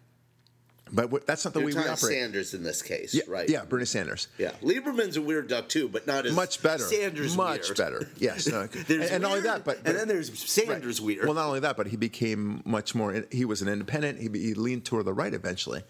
But 0.92 1.26
that's 1.26 1.44
not 1.44 1.54
the 1.54 1.60
You're 1.60 1.68
way 1.68 1.74
we 1.74 1.80
operate. 1.80 2.00
Bernie 2.00 2.14
Sanders 2.14 2.54
in 2.54 2.62
this 2.62 2.82
case, 2.82 3.14
yeah, 3.14 3.22
right? 3.26 3.48
Yeah, 3.48 3.64
Bernie 3.64 3.86
Sanders. 3.86 4.28
Yeah, 4.38 4.52
Lieberman's 4.62 5.16
a 5.16 5.22
weird 5.22 5.48
duck 5.48 5.68
too, 5.68 5.88
but 5.88 6.06
not 6.06 6.26
as 6.26 6.34
much 6.34 6.62
better. 6.62 6.84
Sanders 6.84 7.36
much 7.36 7.68
weird. 7.68 7.76
better. 7.76 8.08
Yes, 8.18 8.46
no, 8.46 8.68
and, 8.88 9.22
not 9.22 9.30
only 9.30 9.40
that, 9.42 9.64
but, 9.64 9.82
but, 9.82 9.90
and 9.90 9.98
then 9.98 10.08
there's 10.08 10.38
Sanders 10.38 11.00
right. 11.00 11.06
weird. 11.06 11.24
Well, 11.24 11.34
not 11.34 11.46
only 11.46 11.60
that, 11.60 11.76
but 11.76 11.86
he 11.86 11.96
became 11.96 12.62
much 12.64 12.94
more. 12.94 13.24
He 13.32 13.44
was 13.44 13.62
an 13.62 13.68
independent. 13.68 14.20
He, 14.20 14.28
he 14.38 14.54
leaned 14.54 14.84
toward 14.84 15.06
the 15.06 15.14
right 15.14 15.32
eventually. 15.32 15.82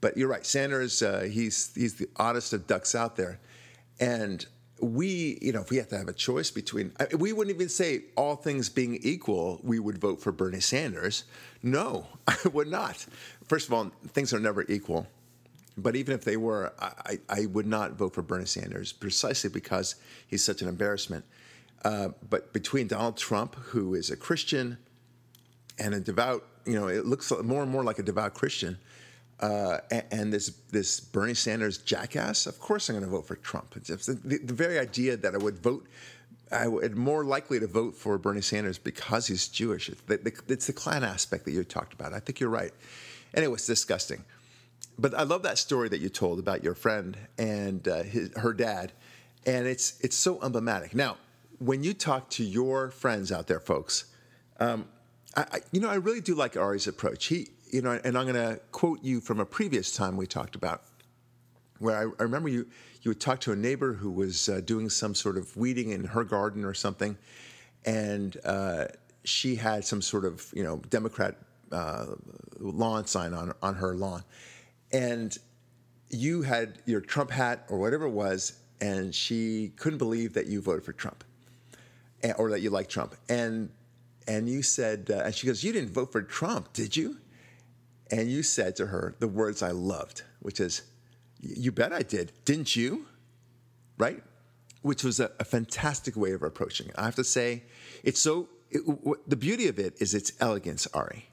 But 0.00 0.16
you're 0.16 0.28
right, 0.28 0.44
Sanders. 0.44 1.02
Uh, 1.02 1.28
he's 1.30 1.72
he's 1.74 1.94
the 1.94 2.08
oddest 2.16 2.52
of 2.52 2.66
ducks 2.66 2.96
out 2.96 3.14
there, 3.14 3.38
and 4.00 4.44
we, 4.82 5.38
you 5.40 5.52
know, 5.52 5.60
if 5.60 5.70
we 5.70 5.76
have 5.76 5.88
to 5.88 5.96
have 5.96 6.08
a 6.08 6.12
choice 6.12 6.50
between, 6.50 6.92
we 7.16 7.32
wouldn't 7.32 7.54
even 7.54 7.68
say 7.68 8.02
all 8.16 8.34
things 8.34 8.68
being 8.68 8.96
equal, 9.02 9.60
we 9.62 9.78
would 9.78 9.98
vote 9.98 10.20
for 10.20 10.32
Bernie 10.32 10.60
Sanders. 10.60 11.24
No, 11.62 12.08
I 12.26 12.36
would 12.52 12.68
not. 12.68 13.06
First 13.52 13.66
of 13.68 13.74
all, 13.74 13.90
things 14.14 14.32
are 14.32 14.40
never 14.40 14.64
equal. 14.66 15.06
But 15.76 15.94
even 15.94 16.14
if 16.14 16.24
they 16.24 16.38
were, 16.38 16.72
I, 16.80 17.18
I 17.28 17.44
would 17.44 17.66
not 17.66 17.92
vote 17.92 18.14
for 18.14 18.22
Bernie 18.22 18.46
Sanders 18.46 18.94
precisely 18.94 19.50
because 19.50 19.96
he's 20.26 20.42
such 20.42 20.62
an 20.62 20.68
embarrassment. 20.68 21.26
Uh, 21.84 22.08
but 22.30 22.54
between 22.54 22.86
Donald 22.86 23.18
Trump, 23.18 23.54
who 23.56 23.92
is 23.92 24.08
a 24.08 24.16
Christian 24.16 24.78
and 25.78 25.92
a 25.92 26.00
devout, 26.00 26.46
you 26.64 26.80
know, 26.80 26.88
it 26.88 27.04
looks 27.04 27.30
more 27.44 27.62
and 27.62 27.70
more 27.70 27.84
like 27.84 27.98
a 27.98 28.02
devout 28.02 28.32
Christian, 28.32 28.78
uh, 29.40 29.80
and, 29.90 30.04
and, 30.10 30.32
this 30.32 30.52
this 30.70 31.00
Bernie 31.00 31.34
Sanders 31.34 31.76
jackass, 31.76 32.46
of 32.46 32.58
course 32.58 32.88
I'm 32.88 32.94
going 32.94 33.04
to 33.04 33.10
vote 33.10 33.26
for 33.26 33.36
Trump. 33.36 33.74
The, 33.74 34.40
the, 34.42 34.54
very 34.54 34.78
idea 34.78 35.18
that 35.18 35.34
I 35.34 35.38
would 35.38 35.58
vote, 35.58 35.86
I 36.50 36.68
would 36.68 36.96
more 36.96 37.22
likely 37.22 37.60
to 37.60 37.66
vote 37.66 37.96
for 37.96 38.16
Bernie 38.16 38.40
Sanders 38.40 38.78
because 38.78 39.26
he's 39.26 39.46
Jewish. 39.46 39.90
It's 39.90 40.00
the, 40.02 40.16
the, 40.16 40.32
it's 40.48 40.68
the 40.68 40.72
clan 40.72 41.04
aspect 41.04 41.44
that 41.44 41.50
you 41.50 41.62
talked 41.64 41.92
about. 41.92 42.14
I 42.14 42.18
think 42.18 42.40
you're 42.40 42.48
right. 42.48 42.72
Anyway, 43.34 43.54
it's 43.54 43.66
disgusting. 43.66 44.24
But 44.98 45.14
I 45.14 45.22
love 45.22 45.42
that 45.42 45.58
story 45.58 45.88
that 45.88 46.00
you 46.00 46.08
told 46.08 46.38
about 46.38 46.62
your 46.62 46.74
friend 46.74 47.16
and 47.38 47.86
uh, 47.88 48.02
his, 48.02 48.30
her 48.36 48.52
dad, 48.52 48.92
and 49.46 49.66
it's 49.66 49.98
it's 50.00 50.16
so 50.16 50.40
emblematic. 50.42 50.94
Now, 50.94 51.16
when 51.58 51.82
you 51.82 51.94
talk 51.94 52.28
to 52.30 52.44
your 52.44 52.90
friends 52.90 53.32
out 53.32 53.46
there, 53.46 53.60
folks, 53.60 54.06
um, 54.60 54.86
I, 55.36 55.46
I, 55.52 55.60
you 55.72 55.80
know 55.80 55.88
I 55.88 55.94
really 55.94 56.20
do 56.20 56.34
like 56.34 56.56
Ari's 56.56 56.86
approach. 56.86 57.26
He 57.26 57.48
you 57.72 57.80
know, 57.80 57.98
and 58.04 58.18
I'm 58.18 58.26
going 58.26 58.34
to 58.34 58.60
quote 58.70 59.02
you 59.02 59.20
from 59.20 59.40
a 59.40 59.46
previous 59.46 59.96
time 59.96 60.16
we 60.16 60.26
talked 60.26 60.54
about, 60.54 60.82
where 61.78 61.96
I, 61.96 62.02
I 62.20 62.22
remember 62.22 62.48
you 62.48 62.66
you 63.00 63.10
would 63.10 63.20
talk 63.20 63.40
to 63.40 63.52
a 63.52 63.56
neighbor 63.56 63.94
who 63.94 64.10
was 64.10 64.48
uh, 64.48 64.60
doing 64.64 64.88
some 64.88 65.14
sort 65.14 65.36
of 65.36 65.56
weeding 65.56 65.90
in 65.90 66.04
her 66.04 66.22
garden 66.22 66.64
or 66.64 66.74
something, 66.74 67.16
and 67.84 68.36
uh, 68.44 68.84
she 69.24 69.56
had 69.56 69.84
some 69.84 70.02
sort 70.02 70.24
of 70.24 70.52
you 70.54 70.62
know 70.62 70.76
Democrat 70.90 71.36
uh, 71.72 72.06
lawn 72.58 73.06
sign 73.06 73.34
on 73.34 73.54
on 73.62 73.74
her 73.74 73.94
lawn, 73.94 74.22
and 74.92 75.36
you 76.10 76.42
had 76.42 76.78
your 76.86 77.00
Trump 77.00 77.30
hat 77.30 77.64
or 77.68 77.78
whatever 77.78 78.06
it 78.06 78.10
was, 78.10 78.58
and 78.80 79.14
she 79.14 79.72
couldn't 79.76 79.98
believe 79.98 80.34
that 80.34 80.46
you 80.46 80.60
voted 80.60 80.84
for 80.84 80.92
Trump, 80.92 81.24
or 82.36 82.50
that 82.50 82.60
you 82.60 82.70
like 82.70 82.88
Trump, 82.88 83.16
and 83.28 83.70
and 84.28 84.48
you 84.48 84.62
said, 84.62 85.10
uh, 85.10 85.22
and 85.24 85.34
she 85.34 85.46
goes, 85.46 85.64
"You 85.64 85.72
didn't 85.72 85.90
vote 85.90 86.12
for 86.12 86.22
Trump, 86.22 86.72
did 86.72 86.96
you?" 86.96 87.16
and 88.12 88.30
you 88.30 88.42
said 88.42 88.76
to 88.76 88.86
her 88.86 89.16
the 89.18 89.26
words 89.26 89.62
I 89.62 89.70
loved, 89.70 90.22
which 90.40 90.60
is, 90.60 90.82
You 91.40 91.72
bet 91.72 91.92
I 91.92 92.02
did, 92.02 92.30
didn't 92.44 92.76
you? 92.76 93.06
Right? 93.96 94.22
Which 94.82 95.02
was 95.02 95.18
a, 95.18 95.30
a 95.40 95.44
fantastic 95.44 96.14
way 96.14 96.32
of 96.32 96.42
approaching 96.42 96.88
it. 96.88 96.94
I 96.98 97.04
have 97.04 97.14
to 97.16 97.24
say, 97.24 97.62
it's 98.04 98.20
so, 98.20 98.48
it, 98.70 98.86
w- 98.86 99.16
the 99.26 99.36
beauty 99.36 99.66
of 99.66 99.78
it 99.78 99.94
is 99.98 100.14
its 100.14 100.32
elegance, 100.40 100.86
Ari. 100.88 101.26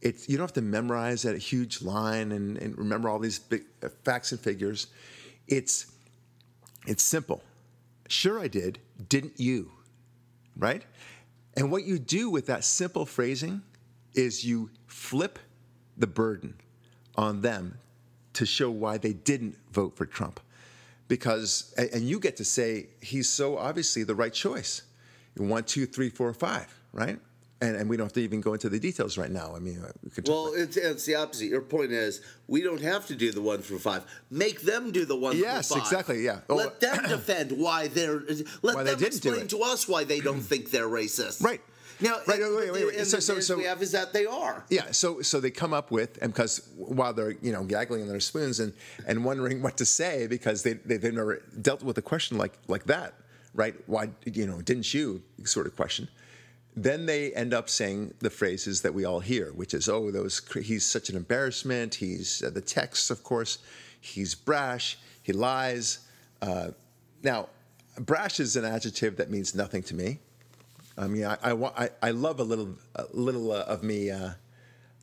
It's, 0.00 0.28
you 0.28 0.36
don't 0.36 0.44
have 0.44 0.52
to 0.54 0.62
memorize 0.62 1.22
that 1.22 1.36
huge 1.38 1.82
line 1.82 2.32
and, 2.32 2.56
and 2.58 2.78
remember 2.78 3.08
all 3.08 3.18
these 3.18 3.38
big 3.38 3.64
uh, 3.82 3.88
facts 4.04 4.32
and 4.32 4.40
figures. 4.40 4.86
It's, 5.48 5.86
it's 6.86 7.02
simple. 7.02 7.42
Sure, 8.08 8.38
I 8.38 8.48
did. 8.48 8.78
Didn't 9.08 9.40
you? 9.40 9.72
Right? 10.56 10.84
And 11.56 11.70
what 11.72 11.84
you 11.84 11.98
do 11.98 12.30
with 12.30 12.46
that 12.46 12.64
simple 12.64 13.04
phrasing 13.04 13.62
is 14.14 14.44
you 14.44 14.70
flip 14.86 15.38
the 15.96 16.06
burden 16.06 16.54
on 17.16 17.40
them 17.40 17.78
to 18.34 18.46
show 18.46 18.70
why 18.70 18.98
they 18.98 19.12
didn't 19.12 19.56
vote 19.72 19.96
for 19.96 20.06
Trump. 20.06 20.38
Because, 21.08 21.74
and 21.76 22.02
you 22.02 22.20
get 22.20 22.36
to 22.36 22.44
say 22.44 22.88
he's 23.00 23.28
so 23.28 23.58
obviously 23.58 24.04
the 24.04 24.14
right 24.14 24.32
choice. 24.32 24.82
One, 25.36 25.64
two, 25.64 25.86
three, 25.86 26.10
four, 26.10 26.32
five, 26.34 26.72
right? 26.92 27.18
And, 27.60 27.74
and 27.74 27.90
we 27.90 27.96
don't 27.96 28.06
have 28.06 28.12
to 28.12 28.20
even 28.20 28.40
go 28.40 28.52
into 28.52 28.68
the 28.68 28.78
details 28.78 29.18
right 29.18 29.32
now. 29.32 29.52
I 29.56 29.58
mean, 29.58 29.80
uh, 29.84 29.90
we 30.04 30.10
could 30.10 30.28
Well, 30.28 30.52
it's, 30.54 30.76
it's 30.76 31.04
the 31.06 31.16
opposite. 31.16 31.46
Your 31.46 31.60
point 31.60 31.90
is 31.90 32.20
we 32.46 32.62
don't 32.62 32.80
have 32.80 33.06
to 33.08 33.16
do 33.16 33.32
the 33.32 33.42
one 33.42 33.62
through 33.62 33.80
five. 33.80 34.04
Make 34.30 34.60
them 34.62 34.92
do 34.92 35.04
the 35.04 35.16
one 35.16 35.36
Yes, 35.36 35.66
through 35.66 35.80
five. 35.80 35.86
exactly, 35.90 36.24
yeah. 36.24 36.40
Oh, 36.48 36.54
Let 36.54 36.78
them 36.78 37.02
defend 37.08 37.50
why 37.50 37.88
they're. 37.88 38.20
Let 38.62 38.76
Why 38.76 38.82
they 38.84 38.90
them 38.92 39.00
didn't 39.00 39.16
explain 39.26 39.48
to 39.48 39.62
us 39.62 39.88
why 39.88 40.04
they 40.04 40.20
don't 40.20 40.40
think 40.40 40.70
they're 40.70 40.86
racist. 40.86 41.42
Right. 41.42 41.60
Now, 42.00 42.18
Right, 42.28 42.40
and- 42.40 42.54
wait, 42.54 42.72
wait, 42.72 42.86
wait. 42.86 42.94
And 42.96 43.06
So- 43.08 43.16
the 43.16 43.22
so- 43.22 43.40
so- 43.40 43.56
we 43.56 43.64
have 43.64 43.82
is 43.82 43.90
that 43.90 44.12
they 44.12 44.24
are. 44.24 44.64
Yeah, 44.70 44.92
so 44.92 45.20
so 45.22 45.40
they 45.40 45.50
come 45.50 45.72
up 45.72 45.90
with, 45.90 46.16
and 46.22 46.32
because 46.32 46.60
while 46.76 47.12
they're 47.12 47.32
you 47.42 47.50
know 47.50 47.64
gaggling 47.64 48.02
on 48.02 48.08
their 48.08 48.20
spoons 48.20 48.60
and 48.60 48.72
and 49.08 49.24
wondering 49.24 49.62
what 49.62 49.76
to 49.78 49.84
say 49.84 50.28
because 50.28 50.62
they 50.62 50.74
they've 50.74 51.02
never 51.12 51.42
dealt 51.60 51.82
with 51.82 51.98
a 51.98 52.02
question 52.02 52.38
like 52.38 52.56
like 52.68 52.84
that, 52.84 53.14
right? 53.52 53.74
Why 53.88 54.10
you 54.26 54.46
know 54.46 54.62
didn't 54.62 54.94
you 54.94 55.24
sort 55.42 55.66
of 55.66 55.74
question? 55.74 56.06
Then 56.82 57.06
they 57.06 57.32
end 57.32 57.52
up 57.52 57.68
saying 57.68 58.14
the 58.20 58.30
phrases 58.30 58.82
that 58.82 58.94
we 58.94 59.04
all 59.04 59.18
hear, 59.18 59.50
which 59.52 59.74
is 59.74 59.88
oh 59.88 60.12
those 60.12 60.40
he's 60.62 60.84
such 60.84 61.10
an 61.10 61.16
embarrassment. 61.16 61.96
He's 61.96 62.40
uh, 62.40 62.50
the 62.50 62.60
text, 62.60 63.10
of 63.10 63.24
course. 63.24 63.58
He's 64.00 64.36
brash. 64.36 64.96
He 65.24 65.32
lies. 65.32 66.06
Uh, 66.40 66.68
now, 67.24 67.48
brash 67.98 68.38
is 68.38 68.54
an 68.54 68.64
adjective 68.64 69.16
that 69.16 69.28
means 69.28 69.56
nothing 69.56 69.82
to 69.84 69.94
me. 69.96 70.20
I 70.96 71.08
mean, 71.08 71.24
I 71.24 71.36
I, 71.42 71.84
I, 71.84 71.90
I 72.00 72.10
love 72.12 72.38
a 72.38 72.44
little 72.44 72.76
a 72.94 73.06
little 73.12 73.50
uh, 73.50 73.64
of 73.64 73.82
me. 73.82 74.12
Uh, 74.12 74.30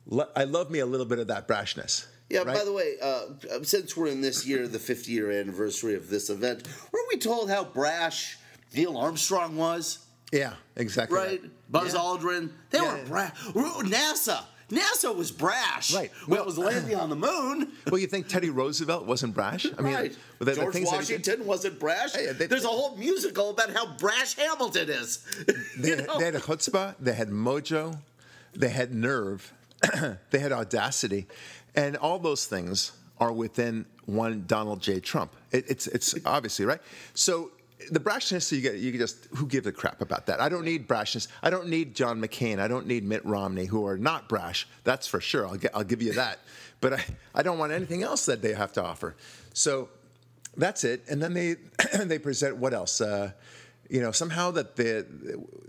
lo- 0.06 0.30
I 0.34 0.44
love 0.44 0.70
me 0.70 0.78
a 0.78 0.86
little 0.86 1.06
bit 1.06 1.18
of 1.18 1.26
that 1.26 1.46
brashness. 1.46 2.06
Yeah. 2.30 2.38
right? 2.38 2.56
By 2.56 2.64
the 2.64 2.72
way, 2.72 2.94
uh, 3.02 3.62
since 3.62 3.94
we're 3.94 4.08
in 4.08 4.22
this 4.22 4.46
year, 4.46 4.66
the 4.66 4.78
50 4.78 5.12
year 5.12 5.30
anniversary 5.30 5.94
of 5.94 6.08
this 6.08 6.30
event, 6.30 6.66
weren't 6.90 7.08
we 7.12 7.18
told 7.18 7.50
how 7.50 7.64
brash 7.64 8.38
Neil 8.74 8.96
Armstrong 8.96 9.56
was? 9.56 10.05
Yeah, 10.32 10.54
exactly. 10.76 11.16
Right? 11.18 11.42
Buzz 11.70 11.94
Yeah. 11.94 12.00
Aldrin. 12.00 12.50
They 12.70 12.78
Yeah. 12.78 12.96
were 13.02 13.04
brash. 13.08 13.36
NASA. 13.38 14.44
NASA 14.70 15.14
was 15.14 15.30
brash. 15.30 15.94
Right. 15.94 16.10
Well- 16.26 16.40
it 16.40 16.46
was 16.46 16.58
landing 16.58 16.96
on 16.96 17.08
the 17.08 17.16
moon. 17.16 17.72
Well, 17.90 18.00
you 18.00 18.08
think 18.08 18.26
Teddy 18.26 18.50
Roosevelt 18.50 19.06
wasn't 19.06 19.32
brash? 19.34 19.64
I 19.78 19.80
mean, 19.80 19.94
right. 19.94 20.16
the- 20.40 20.44
the 20.46 20.54
George 20.56 20.76
Washington 20.82 21.46
wasn't 21.46 21.78
brash. 21.78 22.12
Hey, 22.14 22.32
they- 22.32 22.46
There's 22.46 22.64
a 22.64 22.68
whole 22.68 22.96
musical 22.96 23.50
about 23.50 23.70
how 23.70 23.96
brash 23.96 24.34
Hamilton 24.34 24.88
is. 24.90 25.20
They, 25.78 25.90
You 25.90 25.96
know? 26.02 26.18
they 26.18 26.24
had 26.24 26.34
a 26.34 26.40
chutzpah, 26.40 26.96
they 26.98 27.12
had 27.12 27.28
mojo, 27.30 27.98
they 28.54 28.70
had 28.70 28.92
nerve, 28.92 29.52
they 30.30 30.38
had 30.40 30.50
audacity, 30.52 31.28
and 31.76 31.96
all 31.96 32.18
those 32.18 32.46
things 32.46 32.92
are 33.20 33.32
within 33.32 33.86
one 34.06 34.44
Donald 34.48 34.80
J. 34.82 34.98
Trump. 35.00 35.32
It, 35.52 35.64
it's 35.68 35.86
it's 35.86 36.14
obviously 36.24 36.64
right. 36.64 36.80
So 37.14 37.50
the 37.90 38.00
brashness 38.00 38.50
you 38.52 38.60
get, 38.60 38.76
you 38.76 38.96
just 38.96 39.26
who 39.34 39.46
gives 39.46 39.66
a 39.66 39.72
crap 39.72 40.00
about 40.00 40.26
that? 40.26 40.40
I 40.40 40.48
don't 40.48 40.64
need 40.64 40.88
brashness. 40.88 41.28
I 41.42 41.50
don't 41.50 41.68
need 41.68 41.94
John 41.94 42.20
McCain. 42.20 42.58
I 42.58 42.68
don't 42.68 42.86
need 42.86 43.04
Mitt 43.04 43.24
Romney, 43.24 43.66
who 43.66 43.86
are 43.86 43.98
not 43.98 44.28
brash. 44.28 44.66
That's 44.84 45.06
for 45.06 45.20
sure. 45.20 45.46
I'll 45.46 45.56
get, 45.56 45.72
I'll 45.74 45.84
give 45.84 46.02
you 46.02 46.12
that. 46.14 46.38
But 46.78 46.92
I, 46.92 47.04
I 47.34 47.42
don't 47.42 47.58
want 47.58 47.72
anything 47.72 48.02
else 48.02 48.26
that 48.26 48.42
they 48.42 48.52
have 48.52 48.70
to 48.74 48.84
offer. 48.84 49.16
So 49.54 49.88
that's 50.58 50.84
it. 50.84 51.02
And 51.08 51.22
then 51.22 51.32
they 51.32 51.56
they 52.04 52.18
present 52.18 52.58
what 52.58 52.74
else? 52.74 53.00
Uh, 53.00 53.32
you 53.88 54.00
know, 54.02 54.10
somehow 54.10 54.50
that 54.52 54.76
the 54.76 55.06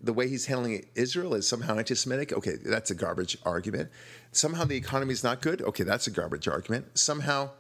the 0.04 0.12
way 0.12 0.28
he's 0.28 0.46
handling 0.46 0.86
Israel 0.96 1.34
is 1.34 1.48
somehow 1.48 1.78
anti-Semitic. 1.78 2.34
Okay, 2.34 2.56
that's 2.64 2.92
a 2.92 2.96
garbage 2.96 3.38
argument. 3.46 3.90
Somehow 4.34 4.66
the 4.66 4.76
economy 4.76 5.14
is 5.14 5.24
not 5.24 5.42
good. 5.42 5.62
Okay, 5.62 5.84
that's 5.84 6.08
a 6.08 6.12
garbage 6.12 6.48
argument. 6.48 6.98
Somehow 6.98 7.52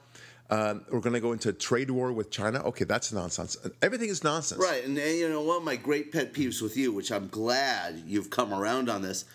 um, 0.49 0.85
we're 0.89 0.99
going 0.99 1.13
to 1.13 1.19
go 1.19 1.33
into 1.33 1.49
a 1.49 1.53
trade 1.53 1.91
war 1.91 2.11
with 2.11 2.31
China. 2.31 2.61
Okay, 2.63 2.85
that's 2.85 3.11
nonsense. 3.11 3.57
Everything 3.81 4.09
is 4.09 4.23
nonsense. 4.23 4.61
Right, 4.61 4.85
and, 4.85 4.97
and 4.97 5.17
you 5.17 5.29
know 5.29 5.41
one 5.41 5.57
of 5.57 5.63
my 5.63 5.75
great 5.75 6.11
pet 6.11 6.33
peeves 6.33 6.61
with 6.61 6.77
you, 6.77 6.91
which 6.93 7.11
I'm 7.11 7.27
glad 7.27 8.03
you've 8.05 8.29
come 8.29 8.53
around 8.53 8.89
on 8.89 9.01
this. 9.01 9.25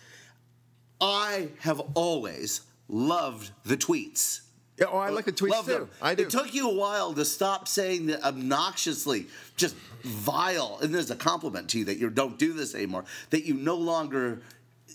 I 1.00 1.49
have 1.61 1.81
always 1.95 2.62
loved 2.88 3.50
the 3.64 3.76
tweets. 3.76 4.42
Yeah, 4.78 4.87
oh, 4.90 4.99
I 4.99 5.11
like 5.11 5.26
the 5.26 5.33
tweets 5.33 5.50
Love 5.50 5.66
too. 5.66 5.73
them. 5.73 5.90
I 6.00 6.14
do. 6.14 6.23
It 6.23 6.31
took 6.31 6.54
you 6.54 6.71
a 6.71 6.75
while 6.75 7.12
to 7.12 7.25
stop 7.25 7.69
saying 7.69 8.07
that 8.07 8.23
obnoxiously, 8.25 9.26
just 9.57 9.76
vile, 10.02 10.78
and 10.81 10.95
there's 10.95 11.11
a 11.11 11.16
compliment 11.16 11.69
to 11.71 11.78
you 11.78 11.85
that 11.85 11.99
you 11.99 12.09
don't 12.09 12.38
do 12.38 12.54
this 12.54 12.75
anymore. 12.75 13.04
That 13.31 13.45
you 13.45 13.54
no 13.54 13.75
longer 13.76 14.40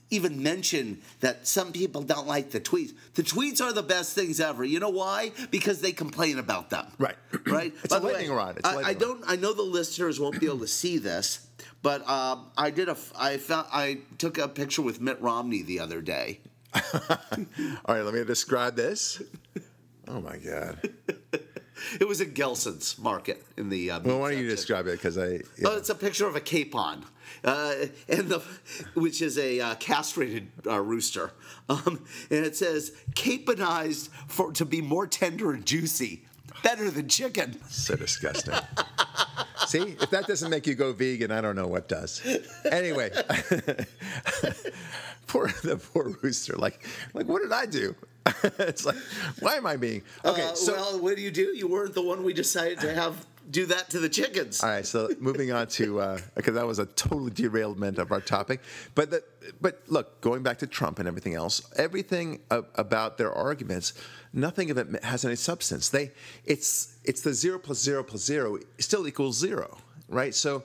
even 0.10 0.42
mention 0.42 1.02
that 1.20 1.48
some 1.48 1.72
people 1.72 2.02
don't 2.02 2.28
like 2.28 2.52
the 2.52 2.60
tweets. 2.60 2.94
The 3.16 3.24
tweets 3.24 3.62
are 3.62 3.74
the 3.74 3.84
best 3.84 4.14
things 4.14 4.40
ever. 4.40 4.64
You 4.64 4.80
know 4.80 4.90
why? 4.90 5.32
Because 5.52 5.82
they 5.82 5.92
complain 5.92 6.40
about 6.40 6.70
them. 6.70 6.86
Right. 6.98 7.16
Right. 7.46 7.74
It's 7.84 7.90
By 7.94 7.98
a 7.98 8.00
the 8.00 8.08
way, 8.08 8.14
lightning 8.14 8.32
rod. 8.32 8.58
It's 8.58 8.68
I, 8.68 8.72
I 8.72 8.76
lightning 8.76 8.98
don't. 9.00 9.24
I 9.28 9.36
know 9.36 9.54
the 9.54 9.62
listeners 9.64 10.20
won't 10.20 10.40
be 10.40 10.46
able 10.48 10.60
to 10.60 10.68
see 10.68 10.98
this, 10.98 11.48
but 11.82 12.08
um, 12.10 12.48
I 12.58 12.70
did 12.72 12.90
a. 12.90 12.98
I 13.18 13.38
found. 13.38 13.68
I 13.72 14.00
took 14.18 14.38
a 14.38 14.48
picture 14.48 14.82
with 14.82 15.00
Mitt 15.02 15.22
Romney 15.22 15.62
the 15.64 15.80
other 15.80 16.02
day. 16.02 16.40
All 16.74 16.82
right, 17.88 18.02
let 18.02 18.14
me 18.14 18.24
describe 18.24 18.76
this. 18.76 19.22
Oh 20.08 20.22
my 20.22 20.38
God. 20.38 20.90
It 22.02 22.08
was 22.08 22.22
at 22.22 22.34
Gelson's 22.34 22.98
Market 22.98 23.46
in 23.56 23.70
the. 23.70 23.92
Uh, 23.92 24.00
Well, 24.00 24.20
why 24.20 24.32
don't 24.32 24.42
you 24.42 24.50
describe 24.50 24.88
it? 24.88 24.94
Because 24.94 25.16
I. 25.16 25.42
Oh, 25.64 25.78
it's 25.78 25.90
a 25.90 25.96
picture 25.96 26.28
of 26.28 26.36
a 26.36 26.42
capon, 26.42 27.06
uh, 27.44 27.74
and 28.10 28.30
the 28.30 28.40
which 28.94 29.22
is 29.22 29.38
a 29.38 29.60
uh, 29.60 29.76
castrated 29.76 30.48
uh, 30.66 30.80
rooster, 30.80 31.32
um, 31.70 32.06
and 32.30 32.46
it 32.46 32.56
says 32.56 32.92
caponized 33.16 34.10
for 34.28 34.52
to 34.54 34.66
be 34.66 34.82
more 34.82 35.08
tender 35.08 35.52
and 35.52 35.66
juicy, 35.66 36.26
better 36.64 36.90
than 36.90 37.08
chicken. 37.08 37.60
So 37.70 37.96
disgusting. 37.96 38.56
See, 39.68 39.98
if 40.02 40.10
that 40.12 40.28
doesn't 40.28 40.50
make 40.50 40.66
you 40.66 40.76
go 40.76 40.94
vegan, 40.94 41.32
I 41.32 41.42
don't 41.42 41.56
know 41.56 41.68
what 41.68 41.90
does. 41.90 42.22
Anyway, 42.72 43.10
poor 45.28 45.48
the 45.64 45.82
poor 45.94 46.16
rooster. 46.22 46.56
Like, 46.56 46.88
like 47.14 47.28
what 47.28 47.42
did 47.42 47.52
I 47.52 47.66
do? 47.66 47.96
it's 48.60 48.86
like, 48.86 48.96
why 49.40 49.56
am 49.56 49.66
I 49.66 49.76
being 49.76 50.04
okay? 50.24 50.44
Uh, 50.44 50.54
so 50.54 50.74
well, 50.74 51.00
what 51.00 51.18
do 51.18 51.22
you 51.22 51.32
do? 51.32 51.56
You 51.56 51.68
weren't 51.68 51.94
the 51.94 52.02
one 52.02 52.24
we 52.24 52.34
decided 52.34 52.80
to 52.80 52.94
have 52.94 53.26
do 53.50 53.66
that 53.68 53.90
to 53.92 54.00
the 54.00 54.10
chickens. 54.10 54.64
all 54.64 54.70
right. 54.70 54.86
So 54.86 55.10
moving 55.20 55.52
on 55.52 55.68
to 55.68 56.00
uh, 56.00 56.20
because 56.36 56.56
that 56.56 56.66
was 56.66 56.80
a 56.80 56.86
total 56.86 57.30
derailment 57.30 57.98
of 57.98 58.12
our 58.12 58.22
topic. 58.22 58.62
But 58.96 59.12
the, 59.12 59.24
but 59.62 59.82
look, 59.88 60.22
going 60.22 60.44
back 60.44 60.58
to 60.60 60.68
Trump 60.68 61.00
and 61.00 61.08
everything 61.08 61.34
else, 61.34 61.62
everything 61.78 62.42
about 62.50 63.18
their 63.18 63.32
arguments, 63.32 63.94
nothing 64.34 64.70
of 64.72 64.78
it 64.78 65.04
has 65.04 65.26
any 65.26 65.36
substance. 65.36 65.90
They 65.90 66.12
it's 66.46 66.98
it's 67.04 67.22
the 67.22 67.34
zero 67.34 67.60
plus 67.60 67.80
zero 67.80 68.04
plus 68.04 68.24
zero 68.24 68.58
still 68.80 69.08
equals 69.08 69.38
zero, 69.38 69.78
right? 70.10 70.36
So 70.36 70.64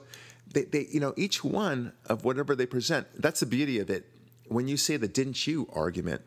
they, 0.53 0.63
they 0.63 0.87
you 0.91 0.99
know 0.99 1.13
each 1.17 1.43
one 1.43 1.93
of 2.07 2.25
whatever 2.25 2.55
they 2.55 2.65
present. 2.65 3.07
That's 3.15 3.39
the 3.39 3.45
beauty 3.45 3.79
of 3.79 3.89
it. 3.89 4.09
When 4.47 4.67
you 4.67 4.77
say 4.77 4.97
the 4.97 5.07
"didn't 5.07 5.47
you" 5.47 5.69
argument, 5.73 6.21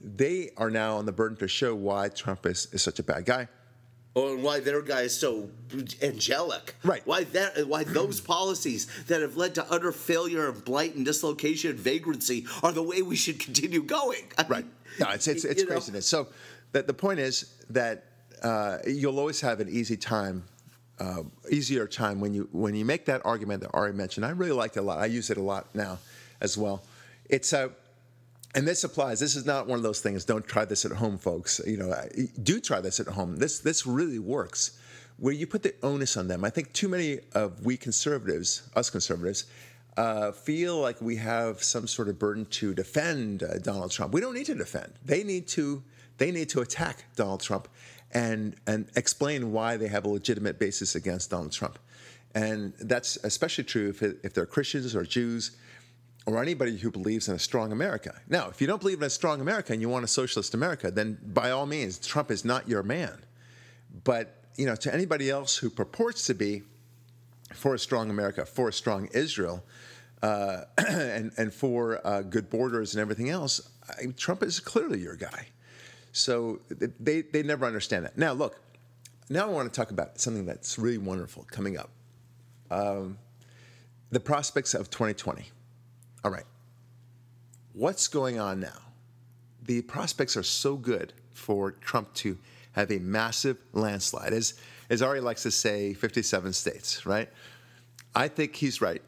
they 0.00 0.50
are 0.56 0.70
now 0.70 0.96
on 0.96 1.06
the 1.06 1.12
burden 1.12 1.36
to 1.38 1.48
show 1.48 1.74
why 1.74 2.08
Trump 2.08 2.44
is, 2.46 2.68
is 2.72 2.82
such 2.82 2.98
a 2.98 3.02
bad 3.02 3.24
guy. 3.24 3.48
And 4.16 4.42
why 4.42 4.60
their 4.60 4.80
guy 4.80 5.02
is 5.02 5.18
so 5.18 5.50
angelic. 6.02 6.74
Right. 6.82 7.02
Why 7.04 7.24
that? 7.24 7.68
Why 7.68 7.84
those 7.84 8.18
policies 8.20 8.86
that 9.08 9.20
have 9.20 9.36
led 9.36 9.54
to 9.56 9.66
utter 9.70 9.92
failure 9.92 10.48
and 10.48 10.64
blight 10.64 10.94
and 10.94 11.04
dislocation 11.04 11.72
and 11.72 11.78
vagrancy 11.78 12.46
are 12.62 12.72
the 12.72 12.82
way 12.82 13.02
we 13.02 13.14
should 13.14 13.38
continue 13.38 13.82
going. 13.82 14.24
I 14.38 14.42
Right. 14.48 14.64
mean, 14.64 14.72
No, 15.00 15.10
it's 15.10 15.28
it's, 15.28 15.44
it's 15.44 15.60
you 15.60 15.66
know, 15.68 15.74
craziness. 15.74 16.06
So 16.08 16.28
the, 16.72 16.82
the 16.82 16.94
point 16.94 17.18
is 17.20 17.54
that 17.70 18.04
uh, 18.42 18.78
you'll 18.86 19.18
always 19.18 19.40
have 19.42 19.60
an 19.60 19.68
easy 19.68 19.98
time, 19.98 20.44
uh, 20.98 21.22
easier 21.50 21.86
time 21.86 22.18
when 22.18 22.32
you 22.32 22.48
when 22.52 22.74
you 22.74 22.86
make 22.86 23.04
that 23.06 23.20
argument 23.26 23.60
that 23.62 23.70
Ari 23.74 23.92
mentioned. 23.92 24.24
I 24.24 24.30
really 24.30 24.52
liked 24.52 24.78
it 24.78 24.80
a 24.80 24.82
lot. 24.82 24.98
I 24.98 25.06
use 25.06 25.28
it 25.28 25.36
a 25.36 25.42
lot 25.42 25.74
now 25.74 25.98
as 26.40 26.56
well. 26.56 26.82
It's 27.28 27.52
a 27.52 27.70
and 28.54 28.66
this 28.66 28.84
applies. 28.84 29.20
This 29.20 29.36
is 29.36 29.44
not 29.44 29.66
one 29.66 29.76
of 29.76 29.82
those 29.82 30.00
things. 30.00 30.24
Don't 30.24 30.46
try 30.46 30.64
this 30.64 30.84
at 30.84 30.92
home, 30.92 31.18
folks. 31.18 31.60
You 31.66 31.76
know, 31.76 31.94
do 32.42 32.60
try 32.60 32.80
this 32.80 33.00
at 33.00 33.08
home. 33.08 33.36
This 33.36 33.58
this 33.60 33.86
really 33.86 34.18
works. 34.18 34.78
Where 35.18 35.32
you 35.32 35.46
put 35.46 35.62
the 35.62 35.74
onus 35.82 36.16
on 36.16 36.28
them. 36.28 36.44
I 36.44 36.50
think 36.50 36.72
too 36.74 36.88
many 36.88 37.20
of 37.32 37.64
we 37.64 37.78
conservatives, 37.78 38.68
us 38.76 38.90
conservatives, 38.90 39.44
uh, 39.96 40.32
feel 40.32 40.78
like 40.78 41.00
we 41.00 41.16
have 41.16 41.62
some 41.62 41.86
sort 41.86 42.08
of 42.08 42.18
burden 42.18 42.44
to 42.46 42.74
defend 42.74 43.42
uh, 43.42 43.58
Donald 43.58 43.90
Trump. 43.90 44.12
We 44.12 44.20
don't 44.20 44.34
need 44.34 44.46
to 44.46 44.54
defend. 44.54 44.92
They 45.04 45.24
need 45.24 45.48
to. 45.48 45.82
They 46.18 46.30
need 46.30 46.48
to 46.50 46.60
attack 46.60 47.04
Donald 47.14 47.40
Trump, 47.40 47.68
and 48.12 48.56
and 48.66 48.88
explain 48.96 49.52
why 49.52 49.76
they 49.76 49.88
have 49.88 50.04
a 50.04 50.08
legitimate 50.08 50.58
basis 50.58 50.94
against 50.94 51.30
Donald 51.30 51.52
Trump. 51.52 51.78
And 52.34 52.74
that's 52.80 53.16
especially 53.24 53.64
true 53.64 53.88
if, 53.88 54.02
if 54.02 54.34
they're 54.34 54.46
Christians 54.46 54.94
or 54.94 55.04
Jews 55.04 55.56
or 56.26 56.42
anybody 56.42 56.76
who 56.76 56.90
believes 56.90 57.28
in 57.28 57.36
a 57.36 57.38
strong 57.38 57.70
America. 57.70 58.20
Now, 58.28 58.48
if 58.48 58.60
you 58.60 58.66
don't 58.66 58.80
believe 58.80 58.98
in 58.98 59.04
a 59.04 59.10
strong 59.10 59.40
America 59.40 59.72
and 59.72 59.80
you 59.80 59.88
want 59.88 60.04
a 60.04 60.08
socialist 60.08 60.54
America, 60.54 60.90
then 60.90 61.18
by 61.22 61.52
all 61.52 61.66
means, 61.66 61.98
Trump 61.98 62.32
is 62.32 62.44
not 62.44 62.68
your 62.68 62.82
man. 62.82 63.24
But 64.04 64.42
you 64.56 64.66
know, 64.66 64.74
to 64.76 64.92
anybody 64.92 65.30
else 65.30 65.56
who 65.56 65.70
purports 65.70 66.26
to 66.26 66.34
be 66.34 66.62
for 67.52 67.74
a 67.74 67.78
strong 67.78 68.10
America, 68.10 68.44
for 68.44 68.68
a 68.68 68.72
strong 68.72 69.08
Israel, 69.12 69.62
uh, 70.22 70.62
and 70.88 71.30
and 71.36 71.54
for 71.54 72.04
uh, 72.06 72.22
good 72.22 72.50
borders 72.50 72.94
and 72.94 73.00
everything 73.00 73.30
else, 73.30 73.70
I, 73.88 74.06
Trump 74.16 74.42
is 74.42 74.58
clearly 74.58 75.00
your 75.00 75.16
guy. 75.16 75.48
So 76.12 76.60
they 76.68 77.22
they 77.22 77.42
never 77.42 77.66
understand 77.66 78.04
that. 78.06 78.18
Now, 78.18 78.32
look, 78.32 78.60
now 79.28 79.46
I 79.46 79.50
want 79.50 79.72
to 79.72 79.76
talk 79.80 79.90
about 79.90 80.18
something 80.18 80.46
that's 80.46 80.78
really 80.78 80.98
wonderful 80.98 81.46
coming 81.50 81.78
up. 81.78 81.90
Um, 82.70 83.18
the 84.10 84.20
prospects 84.20 84.74
of 84.74 84.90
2020. 84.90 85.44
All 86.24 86.30
right. 86.30 86.44
what's 87.72 88.08
going 88.08 88.40
on 88.40 88.60
now? 88.60 88.80
The 89.62 89.82
prospects 89.82 90.36
are 90.36 90.42
so 90.42 90.76
good 90.76 91.12
for 91.32 91.72
Trump 91.72 92.14
to 92.14 92.38
have 92.72 92.90
a 92.90 92.98
massive 92.98 93.58
landslide. 93.72 94.32
As, 94.32 94.54
as 94.90 95.02
Ari 95.02 95.20
likes 95.20 95.42
to 95.42 95.50
say, 95.50 95.94
57 95.94 96.52
states, 96.52 97.06
right? 97.06 97.28
I 98.14 98.28
think 98.28 98.54
he's 98.56 98.80
right. 98.80 99.02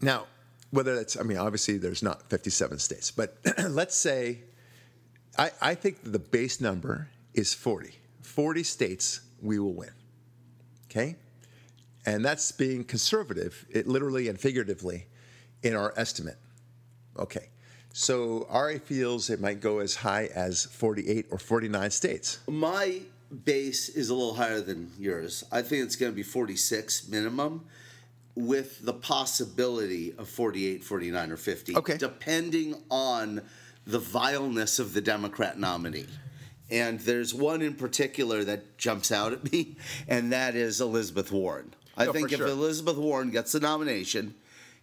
Now, 0.00 0.26
whether 0.70 0.94
that's, 0.94 1.18
I 1.18 1.22
mean, 1.22 1.38
obviously 1.38 1.78
there's 1.78 2.02
not 2.02 2.28
57 2.30 2.78
states, 2.78 3.10
but 3.10 3.36
let's 3.68 3.96
say, 3.96 4.38
I, 5.36 5.50
I 5.60 5.74
think 5.74 5.98
the 6.02 6.18
base 6.18 6.60
number 6.60 7.08
is 7.34 7.54
40. 7.54 7.92
40 8.22 8.62
states 8.62 9.20
we 9.42 9.58
will 9.58 9.74
win. 9.74 9.90
Okay? 10.90 11.16
And 12.06 12.24
that's 12.24 12.50
being 12.52 12.84
conservative, 12.84 13.66
it 13.70 13.86
literally 13.86 14.28
and 14.28 14.40
figuratively, 14.40 15.06
in 15.62 15.74
our 15.74 15.92
estimate. 15.96 16.36
Okay. 17.18 17.48
So 17.92 18.46
Ari 18.50 18.78
feels 18.78 19.30
it 19.30 19.40
might 19.40 19.60
go 19.60 19.80
as 19.80 19.96
high 19.96 20.26
as 20.34 20.64
48 20.66 21.26
or 21.30 21.38
49 21.38 21.90
states. 21.90 22.38
My 22.48 23.00
base 23.44 23.88
is 23.88 24.10
a 24.10 24.14
little 24.14 24.34
higher 24.34 24.60
than 24.60 24.92
yours. 24.98 25.44
I 25.50 25.62
think 25.62 25.84
it's 25.84 25.96
going 25.96 26.12
to 26.12 26.16
be 26.16 26.22
46 26.22 27.08
minimum 27.08 27.64
with 28.36 28.84
the 28.84 28.92
possibility 28.92 30.14
of 30.16 30.28
48, 30.28 30.84
49, 30.84 31.32
or 31.32 31.36
50. 31.36 31.76
Okay. 31.76 31.96
Depending 31.96 32.76
on 32.90 33.42
the 33.86 33.98
vileness 33.98 34.78
of 34.78 34.92
the 34.94 35.00
Democrat 35.00 35.58
nominee. 35.58 36.06
And 36.70 37.00
there's 37.00 37.34
one 37.34 37.60
in 37.62 37.74
particular 37.74 38.44
that 38.44 38.78
jumps 38.78 39.10
out 39.10 39.32
at 39.32 39.50
me, 39.52 39.76
and 40.06 40.32
that 40.32 40.54
is 40.54 40.80
Elizabeth 40.80 41.32
Warren. 41.32 41.74
I 41.96 42.06
Oh, 42.06 42.12
think 42.12 42.30
if 42.30 42.38
sure. 42.38 42.46
Elizabeth 42.46 42.96
Warren 42.96 43.30
gets 43.30 43.50
the 43.52 43.58
nomination, 43.60 44.34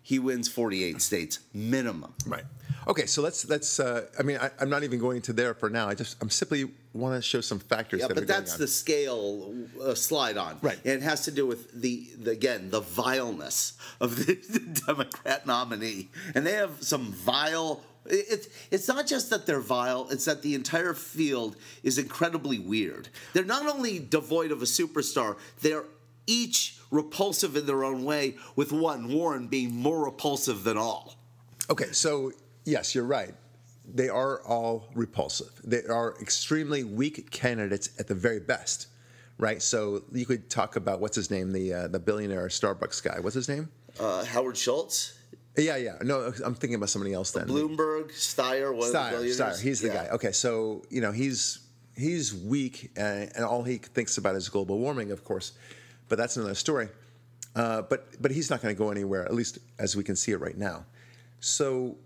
he 0.07 0.19
wins 0.19 0.47
48 0.47 1.01
states 1.01 1.39
minimum. 1.53 2.13
Right. 2.25 2.45
Okay, 2.87 3.05
so 3.07 3.21
let's 3.21 3.45
let's. 3.49 3.77
Uh, 3.77 4.05
I 4.17 4.23
mean, 4.23 4.37
I, 4.37 4.49
I'm 4.61 4.69
not 4.69 4.83
even 4.85 4.99
going 4.99 5.21
to 5.23 5.33
there 5.33 5.53
for 5.53 5.69
now. 5.69 5.89
I 5.89 5.95
just 5.95 6.15
I'm 6.21 6.29
simply 6.29 6.69
want 6.93 7.13
to 7.15 7.21
show 7.21 7.41
some 7.41 7.59
factors 7.59 7.99
Yeah, 7.99 8.07
that 8.07 8.17
are 8.17 8.21
but 8.21 8.27
that's 8.29 8.55
the 8.55 8.67
scale 8.67 9.53
uh, 9.83 9.93
slide 9.95 10.37
on. 10.37 10.59
Right. 10.61 10.77
And 10.85 10.93
it 10.93 11.01
has 11.01 11.25
to 11.25 11.31
do 11.31 11.45
with 11.45 11.81
the, 11.81 12.07
the 12.17 12.31
again 12.31 12.69
the 12.69 12.79
vileness 12.79 13.73
of 13.99 14.15
the, 14.15 14.35
the 14.35 14.81
Democrat 14.87 15.45
nominee, 15.45 16.07
and 16.33 16.45
they 16.47 16.53
have 16.53 16.81
some 16.81 17.11
vile. 17.11 17.83
it- 18.05 18.25
It's 18.29 18.47
it's 18.71 18.87
not 18.87 19.05
just 19.05 19.29
that 19.31 19.45
they're 19.45 19.59
vile; 19.59 20.07
it's 20.09 20.23
that 20.23 20.41
the 20.41 20.55
entire 20.55 20.93
field 20.93 21.57
is 21.83 21.97
incredibly 21.97 22.59
weird. 22.59 23.09
They're 23.33 23.43
not 23.43 23.67
only 23.67 23.99
devoid 23.99 24.51
of 24.53 24.61
a 24.61 24.65
superstar; 24.65 25.35
they're 25.61 25.83
each 26.25 26.76
repulsive 26.91 27.55
in 27.55 27.65
their 27.65 27.83
own 27.83 28.03
way. 28.03 28.35
With 28.55 28.71
one 28.71 29.11
Warren 29.11 29.47
being 29.47 29.75
more 29.75 30.05
repulsive 30.05 30.63
than 30.63 30.77
all. 30.77 31.15
Okay, 31.69 31.91
so 31.91 32.31
yes, 32.65 32.95
you're 32.95 33.03
right. 33.05 33.33
They 33.93 34.09
are 34.09 34.41
all 34.43 34.89
repulsive. 34.95 35.61
They 35.63 35.83
are 35.85 36.15
extremely 36.21 36.83
weak 36.83 37.29
candidates 37.31 37.89
at 37.99 38.07
the 38.07 38.15
very 38.15 38.39
best, 38.39 38.87
right? 39.37 39.61
So 39.61 40.03
you 40.11 40.25
could 40.25 40.49
talk 40.49 40.75
about 40.75 40.99
what's 40.99 41.15
his 41.15 41.31
name, 41.31 41.51
the 41.53 41.73
uh, 41.73 41.87
the 41.87 41.99
billionaire 41.99 42.47
Starbucks 42.47 43.01
guy. 43.03 43.19
What's 43.21 43.35
his 43.35 43.47
name? 43.47 43.69
Uh, 43.99 44.23
Howard 44.25 44.57
Schultz, 44.57 45.17
Yeah, 45.57 45.75
yeah. 45.77 45.95
No, 46.03 46.31
I'm 46.45 46.53
thinking 46.53 46.75
about 46.75 46.89
somebody 46.89 47.13
else 47.13 47.31
then. 47.31 47.47
Bloomberg, 47.47 48.11
Steyer, 48.11 48.71
one 48.75 48.87
of 48.87 48.93
the 48.93 49.07
billionaires. 49.09 49.39
Steyer, 49.39 49.61
he's 49.61 49.81
the 49.81 49.87
Yeah. 49.87 50.03
guy. 50.05 50.09
Okay, 50.09 50.31
so 50.31 50.83
you 50.89 51.01
know 51.01 51.11
he's 51.11 51.59
he's 51.95 52.35
weak, 52.35 52.91
and, 52.95 53.31
and 53.35 53.43
all 53.45 53.63
he 53.63 53.77
thinks 53.77 54.17
about 54.17 54.35
is 54.35 54.49
global 54.49 54.77
warming, 54.79 55.11
of 55.11 55.23
course. 55.23 55.53
But 56.09 56.17
that's 56.17 56.37
another 56.37 56.55
story. 56.55 56.89
Uh, 57.55 57.81
but 57.81 58.21
but 58.21 58.31
he's 58.31 58.49
not 58.49 58.61
going 58.61 58.73
to 58.73 58.77
go 58.77 58.91
anywhere, 58.91 59.25
at 59.25 59.33
least 59.33 59.57
as 59.79 59.95
we 59.95 60.03
can 60.03 60.15
see 60.15 60.31
it 60.31 60.39
right 60.39 60.57
now. 60.57 60.85
So 61.39 61.97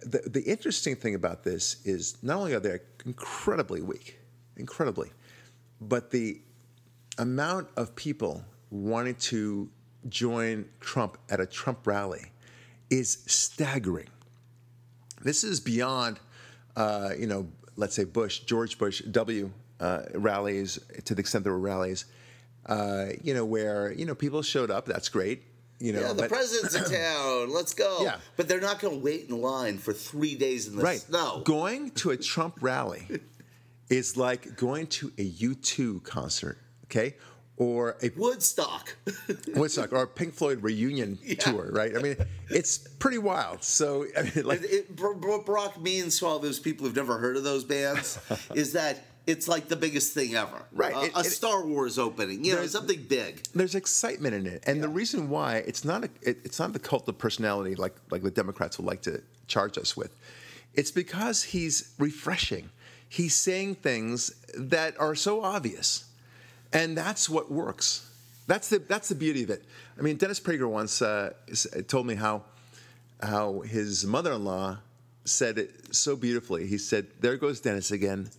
the 0.00 0.22
the 0.26 0.42
interesting 0.42 0.96
thing 0.96 1.14
about 1.14 1.44
this 1.44 1.76
is 1.84 2.16
not 2.22 2.38
only 2.38 2.54
are 2.54 2.60
they 2.60 2.78
incredibly 3.04 3.82
weak, 3.82 4.18
incredibly, 4.56 5.10
but 5.80 6.10
the 6.10 6.40
amount 7.18 7.68
of 7.76 7.94
people 7.96 8.44
wanting 8.70 9.14
to 9.16 9.68
join 10.08 10.64
Trump 10.80 11.18
at 11.28 11.40
a 11.40 11.46
Trump 11.46 11.86
rally 11.86 12.32
is 12.90 13.18
staggering. 13.26 14.08
This 15.22 15.42
is 15.44 15.60
beyond, 15.60 16.20
uh, 16.76 17.10
you 17.18 17.26
know, 17.26 17.48
let's 17.76 17.94
say 17.94 18.04
Bush, 18.04 18.40
George 18.40 18.78
Bush 18.78 19.02
W 19.10 19.50
uh, 19.80 20.02
rallies 20.14 20.78
to 21.04 21.14
the 21.14 21.20
extent 21.20 21.44
there 21.44 21.52
were 21.52 21.58
rallies, 21.58 22.06
uh, 22.68 23.06
you 23.22 23.34
know, 23.34 23.44
where 23.44 23.92
you 23.92 24.04
know 24.06 24.14
people 24.14 24.42
showed 24.42 24.70
up. 24.70 24.86
That's 24.86 25.08
great, 25.08 25.42
you 25.80 25.92
know. 25.92 26.00
Yeah, 26.00 26.08
the 26.08 26.22
but- 26.22 26.28
president's 26.28 26.74
in 26.74 26.84
town. 27.00 27.52
Let's 27.52 27.74
go. 27.74 27.98
Yeah. 28.02 28.16
But 28.36 28.48
they're 28.48 28.60
not 28.60 28.80
going 28.80 28.98
to 28.98 29.04
wait 29.04 29.28
in 29.28 29.40
line 29.40 29.78
for 29.78 29.92
three 29.92 30.34
days 30.34 30.68
in 30.68 30.76
the 30.76 30.82
right. 30.82 31.00
snow. 31.00 31.42
Going 31.44 31.90
to 31.92 32.10
a 32.10 32.16
Trump 32.16 32.58
rally 32.60 33.06
is 33.88 34.16
like 34.16 34.56
going 34.56 34.86
to 34.88 35.12
a 35.18 35.30
U2 35.30 36.02
concert, 36.04 36.58
okay, 36.84 37.16
or 37.56 37.96
a 38.02 38.10
Woodstock. 38.16 38.96
Woodstock 39.54 39.92
or 39.92 40.02
a 40.02 40.06
Pink 40.06 40.34
Floyd 40.34 40.62
reunion 40.62 41.18
tour, 41.38 41.70
right? 41.72 41.96
I 41.96 42.00
mean, 42.00 42.16
it's 42.50 42.78
pretty 42.78 43.18
wild. 43.18 43.64
So, 43.64 44.06
I 44.16 44.22
mean, 44.22 44.44
like, 44.44 44.62
it, 44.62 44.70
it, 44.70 44.96
Br- 44.96 45.14
Br- 45.14 45.38
Brock 45.38 45.80
means 45.80 46.18
to 46.20 46.26
all 46.26 46.38
those 46.38 46.58
people 46.60 46.86
who've 46.86 46.94
never 46.94 47.18
heard 47.18 47.36
of 47.36 47.44
those 47.44 47.64
bands 47.64 48.18
is 48.54 48.72
that 48.74 49.04
it's 49.28 49.46
like 49.46 49.68
the 49.68 49.76
biggest 49.76 50.12
thing 50.14 50.34
ever. 50.34 50.60
Right. 50.72 50.94
A, 50.94 51.02
It- 51.04 51.12
a 51.14 51.20
it- 51.20 51.24
Star 51.24 51.64
Wars 51.64 51.98
opening. 51.98 52.44
You 52.44 52.54
know, 52.56 52.66
something 52.66 53.02
big. 53.02 53.42
there's 53.54 53.74
excitement 53.74 54.34
in 54.34 54.46
it, 54.46 54.64
and 54.66 54.82
the 54.82 54.88
reason 54.88 55.28
why 55.28 55.56
it's 55.58 55.84
not 55.84 56.04
a, 56.04 56.10
it, 56.22 56.38
it's 56.44 56.58
not 56.58 56.72
the 56.72 56.78
cult 56.78 57.08
of 57.08 57.16
personality 57.18 57.74
like 57.76 57.94
like 58.10 58.22
the 58.22 58.30
Democrats 58.30 58.78
would 58.78 58.86
like 58.86 59.02
to 59.02 59.22
charge 59.46 59.78
us 59.78 59.96
with. 59.96 60.12
It's 60.74 60.90
because 60.90 61.42
he's 61.54 61.92
refreshing. 61.98 62.70
He's 63.08 63.34
saying 63.34 63.76
things 63.76 64.30
that 64.56 64.98
are 65.00 65.14
so 65.14 65.42
obvious, 65.42 66.04
and 66.72 66.96
that's 66.96 67.28
what 67.28 67.50
works. 67.50 68.04
That's 68.46 68.68
the 68.70 68.78
that's 68.78 69.08
the 69.08 69.14
beauty 69.14 69.42
of 69.44 69.50
it. 69.50 69.62
I 69.98 70.02
mean, 70.02 70.16
Dennis 70.16 70.40
Prager 70.40 70.68
once 70.68 71.02
uh, 71.02 71.32
told 71.86 72.06
me 72.06 72.14
how 72.14 72.44
how 73.22 73.60
his 73.60 74.04
mother-in-law 74.06 74.78
said 75.24 75.58
it 75.58 75.94
so 75.94 76.16
beautifully. 76.16 76.66
He 76.66 76.78
said, 76.78 77.06
"There 77.20 77.36
goes 77.36 77.60
Dennis 77.60 77.90
again." 77.90 78.30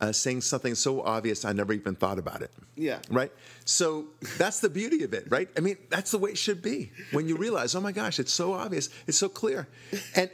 Uh, 0.00 0.10
saying 0.10 0.40
something 0.40 0.74
so 0.74 1.02
obvious 1.02 1.44
I 1.44 1.52
never 1.52 1.74
even 1.74 1.94
thought 1.94 2.18
about 2.18 2.40
it. 2.40 2.50
Yeah. 2.74 3.00
Right? 3.10 3.30
So 3.66 4.06
that's 4.38 4.60
the 4.60 4.70
beauty 4.70 5.04
of 5.04 5.12
it, 5.12 5.26
right? 5.28 5.46
I 5.58 5.60
mean, 5.60 5.76
that's 5.90 6.10
the 6.10 6.16
way 6.16 6.30
it 6.30 6.38
should 6.38 6.62
be. 6.62 6.90
When 7.12 7.28
you 7.28 7.36
realize, 7.36 7.74
oh 7.74 7.82
my 7.82 7.92
gosh, 7.92 8.18
it's 8.18 8.32
so 8.32 8.54
obvious, 8.54 8.88
it's 9.06 9.18
so 9.18 9.28
clear. 9.28 9.68
And 10.14 10.30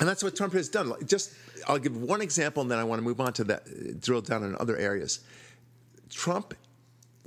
and 0.00 0.08
that's 0.08 0.24
what 0.24 0.34
Trump 0.34 0.52
has 0.54 0.68
done. 0.68 0.88
Like, 0.88 1.06
Just 1.06 1.32
I'll 1.68 1.78
give 1.78 1.96
one 1.96 2.20
example 2.20 2.60
and 2.60 2.70
then 2.70 2.78
I 2.78 2.84
want 2.84 2.98
to 2.98 3.04
move 3.04 3.20
on 3.20 3.32
to 3.34 3.44
that 3.44 4.00
drill 4.00 4.20
down 4.20 4.42
in 4.42 4.56
other 4.58 4.76
areas. 4.76 5.20
Trump 6.10 6.54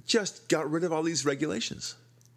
just 0.06 0.50
got 0.50 0.70
rid 0.70 0.84
of 0.84 0.92
all 0.92 1.04
these 1.04 1.26
regulations. 1.26 1.96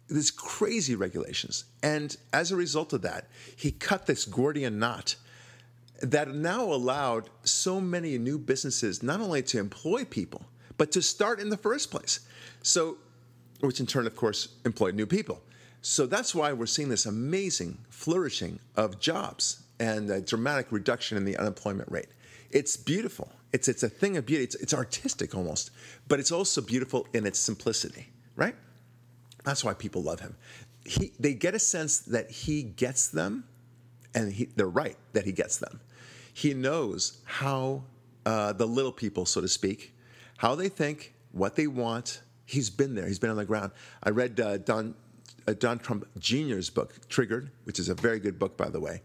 These 0.09 0.31
crazy 0.31 0.95
regulations. 0.95 1.65
And 1.81 2.15
as 2.31 2.51
a 2.51 2.55
result 2.55 2.93
of 2.93 3.01
that, 3.01 3.27
he 3.55 3.71
cut 3.71 4.05
this 4.05 4.25
Gordian 4.25 4.79
knot 4.79 5.15
that 6.03 6.35
now 6.35 6.63
allowed 6.65 7.29
so 7.43 7.79
many 7.79 8.17
new 8.17 8.37
businesses 8.37 9.01
not 9.01 9.21
only 9.21 9.41
to 9.41 9.57
employ 9.57 10.03
people, 10.03 10.45
but 10.77 10.91
to 10.91 11.01
start 11.01 11.39
in 11.39 11.49
the 11.49 11.57
first 11.57 11.91
place. 11.91 12.19
So, 12.61 12.97
which 13.61 13.79
in 13.79 13.85
turn, 13.85 14.05
of 14.05 14.15
course, 14.15 14.49
employed 14.65 14.95
new 14.95 15.05
people. 15.05 15.41
So 15.81 16.05
that's 16.05 16.35
why 16.35 16.51
we're 16.51 16.65
seeing 16.65 16.89
this 16.89 17.05
amazing 17.05 17.77
flourishing 17.89 18.59
of 18.75 18.99
jobs 18.99 19.63
and 19.79 20.09
a 20.09 20.21
dramatic 20.21 20.67
reduction 20.71 21.17
in 21.17 21.23
the 21.23 21.37
unemployment 21.37 21.89
rate. 21.89 22.07
It's 22.51 22.75
beautiful. 22.75 23.31
It's, 23.53 23.67
it's 23.67 23.83
a 23.83 23.89
thing 23.89 24.17
of 24.17 24.25
beauty. 24.25 24.43
It's, 24.43 24.55
it's 24.55 24.73
artistic 24.73 25.35
almost, 25.35 25.71
but 26.07 26.19
it's 26.19 26.31
also 26.31 26.61
beautiful 26.61 27.07
in 27.13 27.25
its 27.25 27.39
simplicity, 27.39 28.09
right? 28.35 28.55
That's 29.45 29.63
why 29.63 29.73
people 29.73 30.03
love 30.03 30.19
him. 30.19 30.35
He, 30.85 31.13
they 31.19 31.33
get 31.33 31.55
a 31.55 31.59
sense 31.59 31.99
that 31.99 32.29
he 32.29 32.63
gets 32.63 33.07
them 33.07 33.45
and 34.13 34.31
he, 34.31 34.49
they're 34.55 34.67
right 34.67 34.97
that 35.13 35.25
he 35.25 35.31
gets 35.31 35.57
them. 35.57 35.79
He 36.33 36.53
knows 36.53 37.21
how 37.25 37.83
uh, 38.25 38.53
the 38.53 38.65
little 38.65 38.91
people, 38.91 39.25
so 39.25 39.41
to 39.41 39.47
speak, 39.47 39.93
how 40.37 40.55
they 40.55 40.69
think, 40.69 41.13
what 41.31 41.55
they 41.55 41.67
want. 41.67 42.21
He's 42.45 42.69
been 42.69 42.95
there. 42.95 43.07
He's 43.07 43.19
been 43.19 43.29
on 43.29 43.37
the 43.37 43.45
ground. 43.45 43.71
I 44.01 44.09
read 44.09 44.39
uh, 44.39 44.57
Don 44.57 44.95
uh, 45.47 45.53
Don 45.53 45.79
Trump 45.79 46.07
Jr.'s 46.17 46.69
book, 46.69 47.07
Triggered, 47.09 47.51
which 47.65 47.79
is 47.79 47.89
a 47.89 47.93
very 47.93 48.19
good 48.19 48.39
book, 48.39 48.57
by 48.57 48.69
the 48.69 48.79
way, 48.79 49.01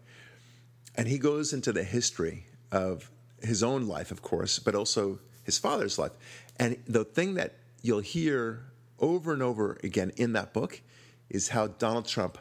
and 0.95 1.07
he 1.07 1.17
goes 1.17 1.53
into 1.53 1.71
the 1.71 1.83
history 1.83 2.45
of 2.71 3.09
his 3.41 3.63
own 3.63 3.87
life, 3.87 4.11
of 4.11 4.21
course, 4.21 4.59
but 4.59 4.75
also 4.75 5.19
his 5.43 5.57
father's 5.57 5.97
life. 5.97 6.11
And 6.57 6.77
the 6.87 7.05
thing 7.05 7.35
that 7.35 7.55
you'll 7.81 7.99
hear 7.99 8.65
over 8.99 9.33
and 9.33 9.41
over 9.41 9.77
again 9.83 10.11
in 10.17 10.33
that 10.33 10.53
book 10.53 10.81
is 11.29 11.49
how 11.49 11.67
Donald 11.67 12.07
Trump 12.07 12.37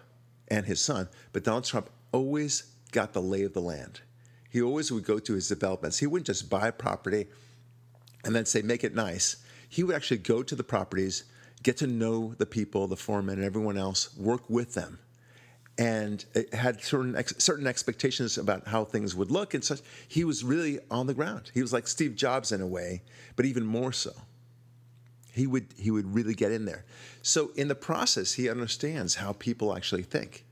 and 0.48 0.66
his 0.66 0.80
son, 0.80 1.08
but 1.32 1.44
Donald 1.44 1.64
Trump 1.64 1.90
always 2.12 2.72
got 2.92 3.12
the 3.12 3.22
lay 3.22 3.42
of 3.42 3.52
the 3.52 3.60
land. 3.60 4.00
He 4.48 4.62
always 4.62 4.90
would 4.92 5.04
go 5.04 5.18
to 5.18 5.34
his 5.34 5.48
developments. 5.48 5.98
He 5.98 6.06
wouldn't 6.06 6.26
just 6.26 6.48
buy 6.50 6.70
property 6.70 7.26
and 8.24 8.34
then 8.34 8.46
say, 8.46 8.62
make 8.62 8.84
it 8.84 8.94
nice. 8.94 9.36
He 9.68 9.82
would 9.84 9.94
actually 9.96 10.18
go 10.18 10.42
to 10.42 10.54
the 10.56 10.64
properties, 10.64 11.24
get 11.62 11.76
to 11.78 11.86
know 11.86 12.34
the 12.38 12.46
people, 12.46 12.86
the 12.88 12.96
foremen, 12.96 13.36
and 13.36 13.44
everyone 13.44 13.78
else, 13.78 14.16
work 14.16 14.48
with 14.50 14.74
them. 14.74 14.98
and 15.78 16.24
had 16.52 16.82
certain 16.82 17.14
ex- 17.16 17.34
certain 17.38 17.66
expectations 17.66 18.36
about 18.38 18.66
how 18.68 18.84
things 18.84 19.14
would 19.14 19.30
look 19.30 19.54
and 19.54 19.64
such. 19.64 19.80
He 20.08 20.24
was 20.24 20.42
really 20.44 20.80
on 20.90 21.06
the 21.06 21.14
ground. 21.14 21.50
He 21.54 21.62
was 21.62 21.72
like 21.72 21.86
Steve 21.86 22.16
Jobs 22.16 22.50
in 22.52 22.60
a 22.60 22.66
way, 22.66 23.02
but 23.36 23.46
even 23.46 23.64
more 23.64 23.92
so. 23.92 24.12
He 25.32 25.46
would 25.46 25.68
he 25.78 25.90
would 25.90 26.14
really 26.14 26.34
get 26.34 26.52
in 26.52 26.64
there. 26.64 26.84
So 27.22 27.50
in 27.54 27.68
the 27.68 27.74
process, 27.76 28.34
he 28.34 28.48
understands 28.48 29.16
how 29.16 29.34
people 29.34 29.76
actually 29.76 30.02
think. 30.02 30.44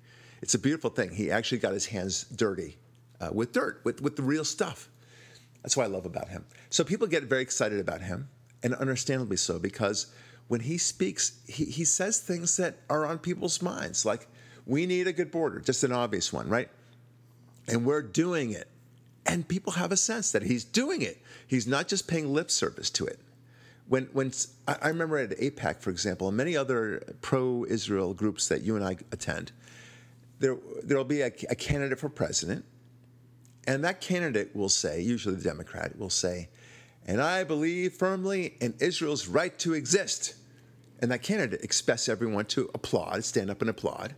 It's 0.42 0.54
a 0.54 0.58
beautiful 0.58 0.90
thing. 0.90 1.10
He 1.12 1.30
actually 1.30 1.58
got 1.58 1.72
his 1.72 1.86
hands 1.86 2.24
dirty 2.24 2.78
uh, 3.20 3.30
with 3.32 3.52
dirt, 3.52 3.80
with 3.84 4.00
with 4.00 4.16
the 4.16 4.22
real 4.22 4.44
stuff. 4.44 4.88
That's 5.62 5.76
what 5.76 5.84
I 5.84 5.88
love 5.88 6.06
about 6.06 6.28
him. 6.28 6.44
So 6.70 6.84
people 6.84 7.06
get 7.06 7.24
very 7.24 7.42
excited 7.42 7.80
about 7.80 8.00
him, 8.00 8.28
and 8.62 8.74
understandably 8.74 9.36
so, 9.36 9.58
because 9.58 10.06
when 10.48 10.60
he 10.60 10.78
speaks, 10.78 11.40
he, 11.48 11.64
he 11.64 11.84
says 11.84 12.20
things 12.20 12.56
that 12.56 12.78
are 12.88 13.04
on 13.04 13.18
people's 13.18 13.60
minds, 13.60 14.04
like 14.04 14.28
we 14.64 14.86
need 14.86 15.06
a 15.06 15.12
good 15.12 15.30
border, 15.30 15.60
just 15.60 15.82
an 15.84 15.92
obvious 15.92 16.32
one, 16.32 16.48
right? 16.48 16.68
And 17.68 17.84
we're 17.84 18.02
doing 18.02 18.52
it. 18.52 18.68
And 19.24 19.46
people 19.46 19.72
have 19.72 19.90
a 19.90 19.96
sense 19.96 20.30
that 20.32 20.42
he's 20.42 20.64
doing 20.64 21.02
it. 21.02 21.20
He's 21.48 21.66
not 21.66 21.88
just 21.88 22.06
paying 22.06 22.32
lip 22.32 22.50
service 22.50 22.90
to 22.90 23.06
it. 23.06 23.18
When, 23.88 24.04
when 24.12 24.32
I 24.66 24.88
remember 24.88 25.18
at 25.18 25.30
AIPAC, 25.30 25.80
for 25.80 25.90
example, 25.90 26.28
and 26.28 26.36
many 26.36 26.56
other 26.56 27.02
pro-Israel 27.22 28.14
groups 28.14 28.48
that 28.48 28.62
you 28.62 28.76
and 28.76 28.84
I 28.84 28.96
attend, 29.12 29.52
there 30.38 30.56
there'll 30.82 31.04
be 31.04 31.22
a, 31.22 31.32
a 31.48 31.54
candidate 31.54 31.98
for 31.98 32.08
president, 32.08 32.64
and 33.66 33.84
that 33.84 34.00
candidate 34.00 34.54
will 34.54 34.68
say, 34.68 35.00
usually 35.00 35.34
the 35.36 35.42
Democrat 35.44 35.98
will 35.98 36.10
say, 36.10 36.48
and 37.06 37.20
I 37.20 37.44
believe 37.44 37.92
firmly 37.94 38.54
in 38.60 38.74
Israel's 38.80 39.28
right 39.28 39.56
to 39.60 39.74
exist. 39.74 40.34
And 41.00 41.10
that 41.12 41.22
candidate 41.22 41.60
expects 41.62 42.08
everyone 42.08 42.46
to 42.46 42.70
applaud, 42.74 43.22
stand 43.24 43.50
up 43.50 43.60
and 43.60 43.68
applaud. 43.70 44.14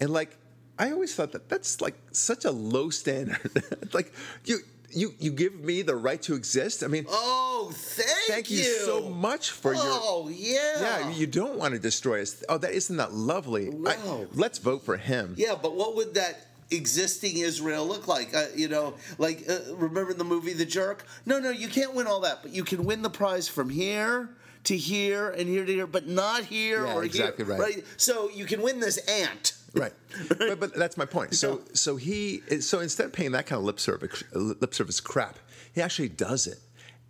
And 0.00 0.10
like, 0.10 0.36
I 0.78 0.90
always 0.92 1.14
thought 1.14 1.32
that 1.32 1.48
that's 1.48 1.80
like 1.80 1.94
such 2.12 2.44
a 2.44 2.50
low 2.50 2.90
standard. 2.90 3.38
like, 3.94 4.12
you 4.44 4.58
you 4.90 5.14
you 5.18 5.30
give 5.32 5.54
me 5.54 5.82
the 5.82 5.96
right 5.96 6.20
to 6.22 6.34
exist. 6.34 6.84
I 6.84 6.88
mean, 6.88 7.06
Oh, 7.08 7.70
thank, 7.72 8.08
thank 8.28 8.50
you 8.50 8.62
so 8.62 9.08
much 9.08 9.50
for 9.50 9.72
your. 9.72 9.82
Oh, 9.84 10.28
yeah. 10.32 10.80
Yeah, 10.80 11.10
you 11.10 11.26
don't 11.26 11.58
want 11.58 11.74
to 11.74 11.80
destroy 11.80 12.22
us. 12.22 12.44
Oh, 12.48 12.58
that 12.58 12.72
isn't 12.72 12.96
that 12.98 13.12
lovely? 13.12 13.68
I- 13.68 13.96
Wow. 13.96 14.26
let's 14.34 14.58
vote 14.58 14.82
for 14.84 14.96
him. 14.96 15.34
Yeah, 15.38 15.54
but 15.60 15.74
what 15.74 15.96
would 15.96 16.14
that 16.14 16.46
existing 16.70 17.38
Israel 17.38 17.86
look 17.86 18.06
like? 18.08 18.34
Uh, 18.34 18.46
you 18.54 18.68
know, 18.68 18.94
like 19.18 19.44
uh, 19.48 19.74
remember 19.74 20.12
the 20.14 20.24
movie 20.24 20.52
The 20.52 20.66
Jerk? 20.66 21.06
No, 21.26 21.38
no, 21.38 21.50
you 21.50 21.68
can't 21.68 21.94
win 21.94 22.06
all 22.06 22.20
that, 22.20 22.42
but 22.42 22.52
you 22.52 22.64
can 22.64 22.84
win 22.84 23.02
the 23.02 23.10
prize 23.10 23.48
from 23.48 23.68
here 23.70 24.30
to 24.64 24.76
here 24.76 25.30
and 25.30 25.48
here 25.48 25.64
to 25.64 25.72
here, 25.72 25.86
but 25.86 26.06
not 26.08 26.44
here 26.44 26.84
Yeah, 26.86 26.94
or 26.94 27.04
exactly 27.04 27.44
here. 27.44 27.56
right. 27.56 27.84
So 27.96 28.30
you 28.30 28.46
can 28.46 28.62
win 28.62 28.80
this 28.80 28.96
ant. 29.08 29.54
right 29.74 29.92
but, 30.38 30.60
but 30.60 30.74
that's 30.74 30.96
my 30.96 31.04
point 31.04 31.34
so 31.34 31.60
so 31.72 31.96
he 31.96 32.40
so 32.60 32.78
instead 32.78 33.06
of 33.06 33.12
paying 33.12 33.32
that 33.32 33.44
kind 33.44 33.58
of 33.58 33.64
lip 33.64 33.80
service 33.80 34.22
lip 34.32 34.72
service 34.72 35.00
crap 35.00 35.36
he 35.74 35.80
actually 35.82 36.08
does 36.08 36.46
it 36.46 36.60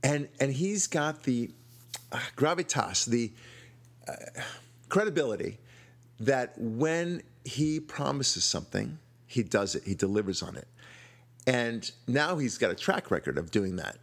and 0.02 0.28
and 0.40 0.50
he's 0.50 0.86
got 0.86 1.24
the 1.24 1.50
uh, 2.10 2.18
gravitas 2.36 3.04
the 3.04 3.30
uh, 4.08 4.14
credibility 4.88 5.58
that 6.20 6.54
when 6.56 7.22
he 7.44 7.78
promises 7.80 8.44
something 8.44 8.98
he 9.34 9.42
does 9.42 9.74
it 9.74 9.82
he 9.84 9.94
delivers 9.94 10.42
on 10.42 10.56
it 10.56 10.68
and 11.46 11.90
now 12.06 12.36
he's 12.36 12.56
got 12.56 12.70
a 12.70 12.74
track 12.74 13.10
record 13.10 13.36
of 13.36 13.50
doing 13.50 13.76
that 13.76 13.98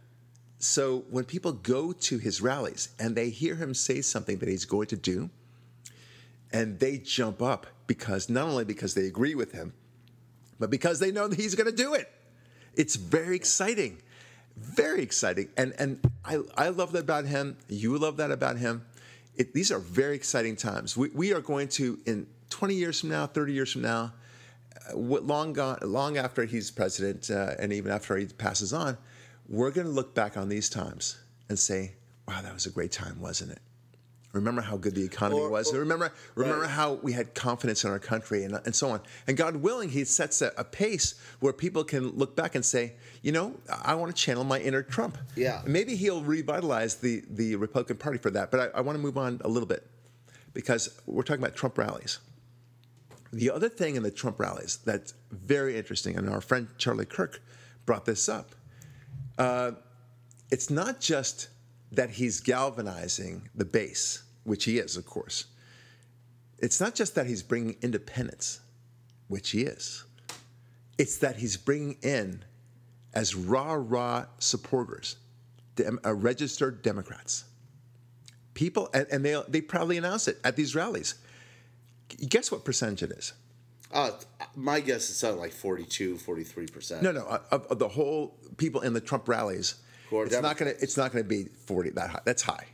so 0.58 1.04
when 1.10 1.24
people 1.24 1.52
go 1.52 1.92
to 1.92 2.18
his 2.18 2.40
rallies 2.40 2.90
and 2.98 3.16
they 3.16 3.30
hear 3.30 3.56
him 3.56 3.74
say 3.74 4.00
something 4.00 4.38
that 4.38 4.48
he's 4.48 4.64
going 4.64 4.86
to 4.86 4.96
do 4.96 5.28
and 6.52 6.78
they 6.78 6.98
jump 6.98 7.42
up 7.42 7.66
because 7.86 8.28
not 8.28 8.48
only 8.48 8.64
because 8.64 8.94
they 8.94 9.06
agree 9.06 9.34
with 9.34 9.52
him, 9.52 9.72
but 10.58 10.70
because 10.70 11.00
they 11.00 11.10
know 11.10 11.28
that 11.28 11.38
he's 11.38 11.54
going 11.54 11.70
to 11.70 11.76
do 11.76 11.94
it. 11.94 12.10
It's 12.74 12.96
very 12.96 13.36
exciting, 13.36 13.98
very 14.56 15.02
exciting, 15.02 15.48
and 15.56 15.74
and 15.78 16.00
I 16.24 16.38
I 16.56 16.68
love 16.68 16.92
that 16.92 17.00
about 17.00 17.26
him. 17.26 17.56
You 17.68 17.98
love 17.98 18.16
that 18.18 18.30
about 18.30 18.56
him. 18.56 18.84
It, 19.36 19.54
these 19.54 19.72
are 19.72 19.78
very 19.78 20.14
exciting 20.14 20.56
times. 20.56 20.96
We 20.96 21.08
we 21.10 21.34
are 21.34 21.40
going 21.40 21.68
to 21.68 21.98
in 22.06 22.26
20 22.50 22.74
years 22.74 23.00
from 23.00 23.10
now, 23.10 23.26
30 23.26 23.52
years 23.52 23.72
from 23.72 23.82
now, 23.82 24.12
long 24.94 25.52
gone, 25.52 25.78
long 25.82 26.16
after 26.16 26.44
he's 26.44 26.70
president, 26.70 27.30
uh, 27.30 27.54
and 27.58 27.72
even 27.72 27.90
after 27.92 28.16
he 28.16 28.26
passes 28.26 28.72
on, 28.72 28.96
we're 29.48 29.70
going 29.70 29.86
to 29.86 29.92
look 29.92 30.14
back 30.14 30.36
on 30.36 30.48
these 30.48 30.68
times 30.70 31.18
and 31.48 31.58
say, 31.58 31.94
"Wow, 32.28 32.42
that 32.42 32.54
was 32.54 32.66
a 32.66 32.70
great 32.70 32.92
time, 32.92 33.20
wasn't 33.20 33.52
it?" 33.52 33.60
Remember 34.32 34.62
how 34.62 34.78
good 34.78 34.94
the 34.94 35.04
economy 35.04 35.42
Or- 35.42 35.50
was. 35.50 35.74
or- 35.74 35.80
remember, 35.80 36.10
remember 36.34 36.62
Right. 36.62 36.70
how 36.70 36.94
we 36.94 37.12
had 37.12 37.34
confidence 37.34 37.84
in 37.84 37.90
our 37.90 37.98
country 37.98 38.44
and, 38.44 38.58
and 38.64 38.74
so 38.74 38.88
on. 38.88 39.02
And 39.26 39.36
God 39.36 39.56
willing, 39.56 39.90
He 39.90 40.04
sets 40.06 40.40
a, 40.40 40.52
a 40.56 40.64
pace 40.64 41.16
where 41.40 41.52
people 41.52 41.84
can 41.84 42.08
look 42.16 42.34
back 42.34 42.54
and 42.54 42.64
say, 42.64 42.94
you 43.20 43.30
know, 43.30 43.56
I 43.84 43.94
want 43.94 44.16
to 44.16 44.22
channel 44.22 44.42
my 44.44 44.58
inner 44.58 44.82
Trump. 44.82 45.18
Yeah. 45.36 45.60
Maybe 45.66 45.96
He'll 45.96 46.22
revitalize 46.22 46.94
the 46.96 47.22
the 47.28 47.56
Republican 47.56 47.98
Party 47.98 48.16
for 48.18 48.30
that. 48.30 48.50
But 48.50 48.74
I, 48.74 48.78
I 48.78 48.80
want 48.80 48.96
to 48.96 49.02
move 49.02 49.18
on 49.18 49.38
a 49.44 49.48
little 49.48 49.68
bit 49.68 49.86
because 50.54 50.88
we're 51.04 51.24
talking 51.24 51.42
about 51.42 51.54
Trump 51.54 51.76
rallies. 51.76 52.18
The 53.32 53.50
other 53.50 53.68
thing 53.68 53.96
in 53.96 54.02
the 54.02 54.10
Trump 54.10 54.38
rallies 54.38 54.78
that's 54.84 55.14
very 55.30 55.76
interesting, 55.76 56.16
and 56.16 56.28
our 56.28 56.40
friend 56.40 56.68
Charlie 56.76 57.06
Kirk 57.06 57.42
brought 57.86 58.04
this 58.04 58.28
up. 58.28 58.54
Uh, 59.38 59.72
it's 60.50 60.68
not 60.68 61.00
just 61.00 61.48
that 61.92 62.10
he's 62.10 62.40
galvanizing 62.40 63.48
the 63.54 63.64
base, 63.64 64.22
which 64.44 64.64
he 64.64 64.78
is, 64.78 64.96
of 64.96 65.06
course. 65.06 65.46
It's 66.58 66.80
not 66.80 66.94
just 66.94 67.14
that 67.14 67.26
he's 67.26 67.42
bringing 67.42 67.76
independents, 67.82 68.60
which 69.28 69.50
he 69.50 69.62
is. 69.62 70.04
It's 70.98 71.16
that 71.18 71.36
he's 71.36 71.56
bringing 71.56 71.96
in, 72.02 72.44
as 73.14 73.34
rah 73.34 73.74
rah 73.78 74.26
supporters, 74.38 75.16
dem- 75.74 75.98
uh, 76.04 76.14
registered 76.14 76.82
Democrats. 76.82 77.44
People, 78.54 78.90
and, 78.92 79.06
and 79.10 79.24
they 79.24 79.42
they 79.48 79.62
proudly 79.62 79.96
announce 79.96 80.28
it 80.28 80.38
at 80.44 80.54
these 80.54 80.74
rallies. 80.74 81.14
Guess 82.28 82.50
what 82.52 82.64
percentage 82.64 83.02
it 83.02 83.12
is? 83.12 83.32
Uh, 83.92 84.10
my 84.56 84.80
guess 84.80 85.10
is 85.10 85.16
something 85.18 85.38
like 85.40 85.52
42, 85.52 86.14
43%. 86.16 87.02
No, 87.02 87.12
no, 87.12 87.26
uh, 87.26 87.40
of, 87.50 87.66
of 87.66 87.78
the 87.78 87.88
whole 87.88 88.34
people 88.56 88.80
in 88.80 88.94
the 88.94 89.00
Trump 89.00 89.28
rallies, 89.28 89.74
it's 90.10 90.40
not 90.40 90.56
going 90.56 90.74
to 90.74 90.82
it's 90.82 90.96
not 90.96 91.10
going 91.12 91.24
to 91.24 91.28
be 91.28 91.44
forty 91.66 91.88
that 91.90 92.10
high. 92.10 92.20
That's 92.24 92.42
high, 92.42 92.66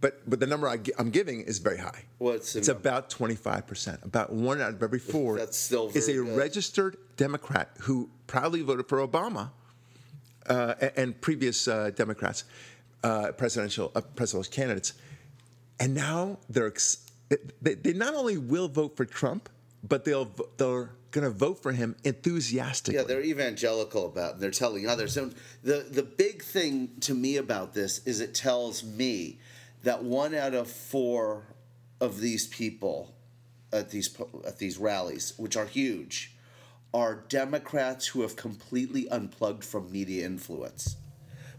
but 0.00 0.28
but 0.28 0.40
the 0.40 0.46
number 0.48 0.68
I, 0.68 0.78
am 0.98 1.10
giving 1.10 1.42
is 1.42 1.58
very 1.58 1.78
high. 1.78 2.02
What's 2.18 2.52
the 2.54 2.58
it's 2.58 2.68
about 2.68 3.08
twenty 3.08 3.36
five 3.36 3.68
percent. 3.68 4.00
About 4.02 4.32
one 4.32 4.60
out 4.60 4.72
of 4.74 4.82
every 4.82 4.98
four 4.98 5.36
That's 5.38 5.56
still 5.56 5.90
is 5.94 6.08
a 6.08 6.14
good. 6.14 6.36
registered 6.36 6.96
Democrat 7.16 7.70
who 7.82 8.10
proudly 8.26 8.62
voted 8.62 8.88
for 8.88 8.98
Obama 9.06 9.50
uh, 10.48 10.74
a- 10.80 10.98
and 10.98 11.20
previous 11.20 11.68
uh, 11.68 11.90
Democrats, 11.94 12.42
uh, 13.04 13.30
presidential 13.32 13.92
uh, 13.94 14.00
presidential 14.00 14.50
candidates, 14.52 14.94
and 15.78 15.94
now 15.94 16.38
they're 16.48 16.66
ex- 16.66 17.05
they, 17.60 17.74
they 17.74 17.92
not 17.92 18.14
only 18.14 18.38
will 18.38 18.68
vote 18.68 18.96
for 18.96 19.04
Trump, 19.04 19.48
but 19.82 20.04
they'll 20.04 20.30
they're 20.56 20.90
going 21.10 21.24
to 21.24 21.30
vote 21.30 21.62
for 21.62 21.72
him 21.72 21.96
enthusiastically. 22.04 22.98
Yeah, 22.98 23.06
they're 23.06 23.24
evangelical 23.24 24.06
about 24.06 24.34
it. 24.34 24.40
They're 24.40 24.50
telling 24.50 24.86
others. 24.86 25.16
And 25.16 25.34
the 25.62 25.86
the 25.90 26.02
big 26.02 26.42
thing 26.42 26.90
to 27.00 27.14
me 27.14 27.36
about 27.36 27.74
this 27.74 28.06
is 28.06 28.20
it 28.20 28.34
tells 28.34 28.84
me 28.84 29.38
that 29.82 30.02
one 30.02 30.34
out 30.34 30.54
of 30.54 30.70
four 30.70 31.46
of 32.00 32.20
these 32.20 32.46
people 32.46 33.14
at 33.72 33.90
these 33.90 34.14
at 34.46 34.58
these 34.58 34.78
rallies, 34.78 35.32
which 35.36 35.56
are 35.56 35.66
huge, 35.66 36.34
are 36.94 37.24
Democrats 37.28 38.06
who 38.08 38.22
have 38.22 38.36
completely 38.36 39.08
unplugged 39.08 39.64
from 39.64 39.90
media 39.90 40.24
influence. 40.24 40.96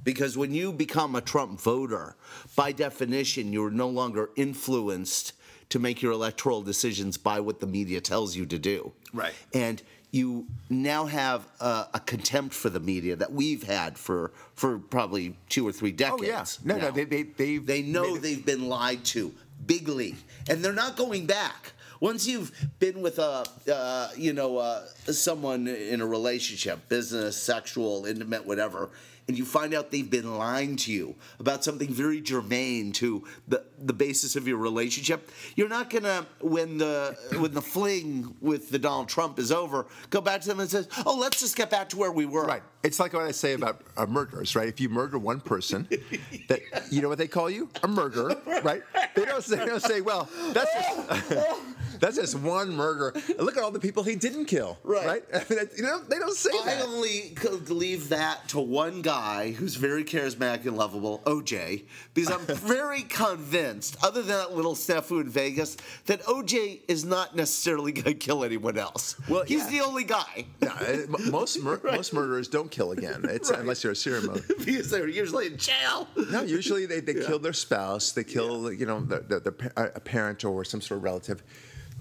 Because 0.04 0.38
when 0.38 0.54
you 0.54 0.72
become 0.72 1.16
a 1.16 1.22
Trump 1.22 1.60
voter, 1.60 2.16
by 2.56 2.72
definition, 2.72 3.52
you're 3.52 3.70
no 3.70 3.90
longer 3.90 4.30
influenced 4.38 5.34
to 5.70 5.80
make 5.80 6.02
your 6.02 6.12
electoral 6.12 6.62
decisions 6.62 7.18
by 7.18 7.40
what 7.40 7.60
the 7.60 7.68
media 7.68 8.02
tells 8.02 8.36
you 8.36 8.46
to 8.46 8.58
do. 8.58 8.94
Right. 9.14 9.34
And 9.54 9.82
you 10.12 10.48
now 10.70 11.06
have 11.06 11.46
a, 11.60 11.88
a 11.96 12.02
contempt 12.06 12.54
for 12.56 12.70
the 12.70 12.80
media 12.80 13.16
that 13.16 13.32
we've 13.32 13.64
had 13.64 13.98
for 13.98 14.32
for 14.56 14.80
probably 14.80 15.36
two 15.50 15.68
or 15.68 15.72
three 15.72 15.92
decades. 15.92 16.22
Oh 16.22 16.26
yeah, 16.26 16.46
no, 16.64 16.78
no, 16.78 16.88
now. 16.88 16.92
they 16.92 17.04
they 17.04 17.24
they 17.24 17.58
They 17.58 17.82
know 17.82 18.18
they've 18.18 18.46
been 18.46 18.70
lied 18.70 19.04
to, 19.06 19.34
big 19.66 19.88
league, 19.88 20.18
and 20.50 20.64
they're 20.64 20.74
not 20.74 20.96
going 20.96 21.26
back. 21.26 21.74
Once 22.00 22.28
you've 22.28 22.52
been 22.80 23.02
with 23.02 23.18
a, 23.18 23.44
uh, 23.74 24.10
you 24.16 24.32
know, 24.32 24.58
uh, 24.58 24.86
someone 25.12 25.68
in 25.68 26.00
a 26.00 26.06
relationship, 26.06 26.88
business, 26.90 27.36
sexual, 27.36 28.06
intimate, 28.06 28.46
whatever, 28.46 28.92
and 29.28 29.38
you 29.38 29.46
find 29.46 29.74
out 29.74 29.92
they've 29.92 30.10
been 30.10 30.38
lying 30.38 30.76
to 30.78 30.92
you 30.92 31.16
about 31.40 31.64
something 31.64 31.90
very 31.90 32.22
germane 32.22 32.92
to 32.94 33.24
the, 33.48 33.64
the 33.80 33.94
basis 33.94 34.36
of 34.36 34.48
your 34.48 34.58
relationship, 34.58 35.30
you're 35.56 35.70
not 35.70 35.90
gonna 35.90 36.26
when 36.40 36.78
the 36.78 37.18
when 37.40 37.54
the 37.54 37.62
fling 37.62 38.36
with 38.42 38.70
the 38.70 38.80
Donald 38.80 39.10
Trump 39.10 39.40
is 39.40 39.52
over, 39.52 39.86
go 40.10 40.22
back 40.22 40.42
to 40.42 40.48
them 40.48 40.60
and 40.60 40.70
says, 40.70 40.88
"Oh, 41.06 41.18
let's 41.18 41.40
just 41.40 41.56
get 41.56 41.70
back 41.70 41.90
to 41.90 41.98
where 41.98 42.12
we 42.12 42.26
were." 42.26 42.46
Right. 42.46 42.64
It's 42.84 43.00
like 43.00 43.14
what 43.14 43.24
I 43.24 43.32
say 43.32 43.54
about 43.54 43.82
uh, 43.98 44.06
murderers, 44.06 44.56
right? 44.56 44.68
If 44.68 44.80
you 44.80 44.90
murder 44.90 45.18
one 45.18 45.42
person, 45.42 45.88
that 46.48 46.62
you 46.92 47.02
know 47.02 47.10
what 47.10 47.18
they 47.18 47.28
call 47.28 47.50
you? 47.50 47.70
A 47.84 47.88
murderer, 47.88 48.36
right? 48.64 48.84
They 49.16 49.26
don't 49.26 49.44
say, 49.44 49.58
they 49.58 49.66
don't 49.66 49.82
say 49.82 50.02
well, 50.02 50.30
that's 50.54 50.72
just, 50.74 51.30
That's 52.00 52.16
just 52.16 52.36
one 52.40 52.76
murder. 52.76 53.14
Look 53.38 53.58
at 53.58 53.64
all 53.64 53.72
the 53.72 53.80
people 53.80 54.04
he 54.04 54.16
didn't 54.16 54.46
kill. 54.46 54.78
Right. 54.84 55.06
Right. 55.06 55.24
I 55.34 55.54
mean, 55.54 55.60
you 55.78 55.84
know, 55.84 56.02
they 56.08 56.20
don't 56.20 56.36
say 56.36 56.50
I 56.62 56.76
that. 56.76 56.86
only 56.86 57.30
could 57.36 57.70
leave 57.70 58.10
that 58.10 58.48
to 58.50 58.60
one 58.60 59.02
guy 59.02 59.52
who's 59.52 59.76
very 59.76 60.04
charismatic 60.04 60.66
and 60.66 60.78
lovable, 60.78 61.22
OJ, 61.26 61.86
because 62.14 62.32
I'm 62.32 62.46
very 62.56 63.04
convinced, 63.04 63.98
other 64.04 64.22
than 64.22 64.38
that 64.38 64.56
little 64.56 64.76
snafu 64.76 65.22
in 65.22 65.30
Vegas, 65.30 65.78
that 66.06 66.22
OJ 66.24 66.82
is 66.88 67.06
not 67.06 67.36
necessarily 67.36 67.92
going 67.92 68.06
to 68.06 68.14
kill 68.14 68.44
anyone 68.44 68.78
else. 68.78 69.16
Well, 69.28 69.44
he's 69.44 69.72
yeah. 69.72 69.80
the 69.80 69.86
only 69.86 70.04
guy 70.04 70.46
No, 70.62 70.70
uh, 70.70 70.98
most 71.32 71.62
mur- 71.62 71.82
most 71.84 72.14
murderers 72.14 72.48
don't 72.48 72.70
kill 72.70 72.92
again. 72.92 73.26
It's 73.26 73.50
unless 73.50 73.84
you're 73.84 73.94
a 73.94 73.96
serial 73.96 74.24
murderer. 74.24 74.56
because 74.58 74.90
they're 74.90 75.08
usually 75.08 75.48
in 75.48 75.58
jail. 75.58 76.08
No, 76.32 76.42
usually 76.44 76.86
they, 76.86 77.00
they 77.00 77.14
kill 77.14 77.40
their 77.40 77.54
spouse, 77.54 78.12
they 78.12 78.24
kill 78.24 78.72
you 78.72 78.86
know 78.86 79.02
the, 79.02 79.20
the, 79.20 79.40
the, 79.40 79.92
a 79.96 80.00
parent 80.00 80.44
or 80.44 80.64
some 80.64 80.82
sort 80.82 80.98
of 81.00 81.04
relative 81.04 81.44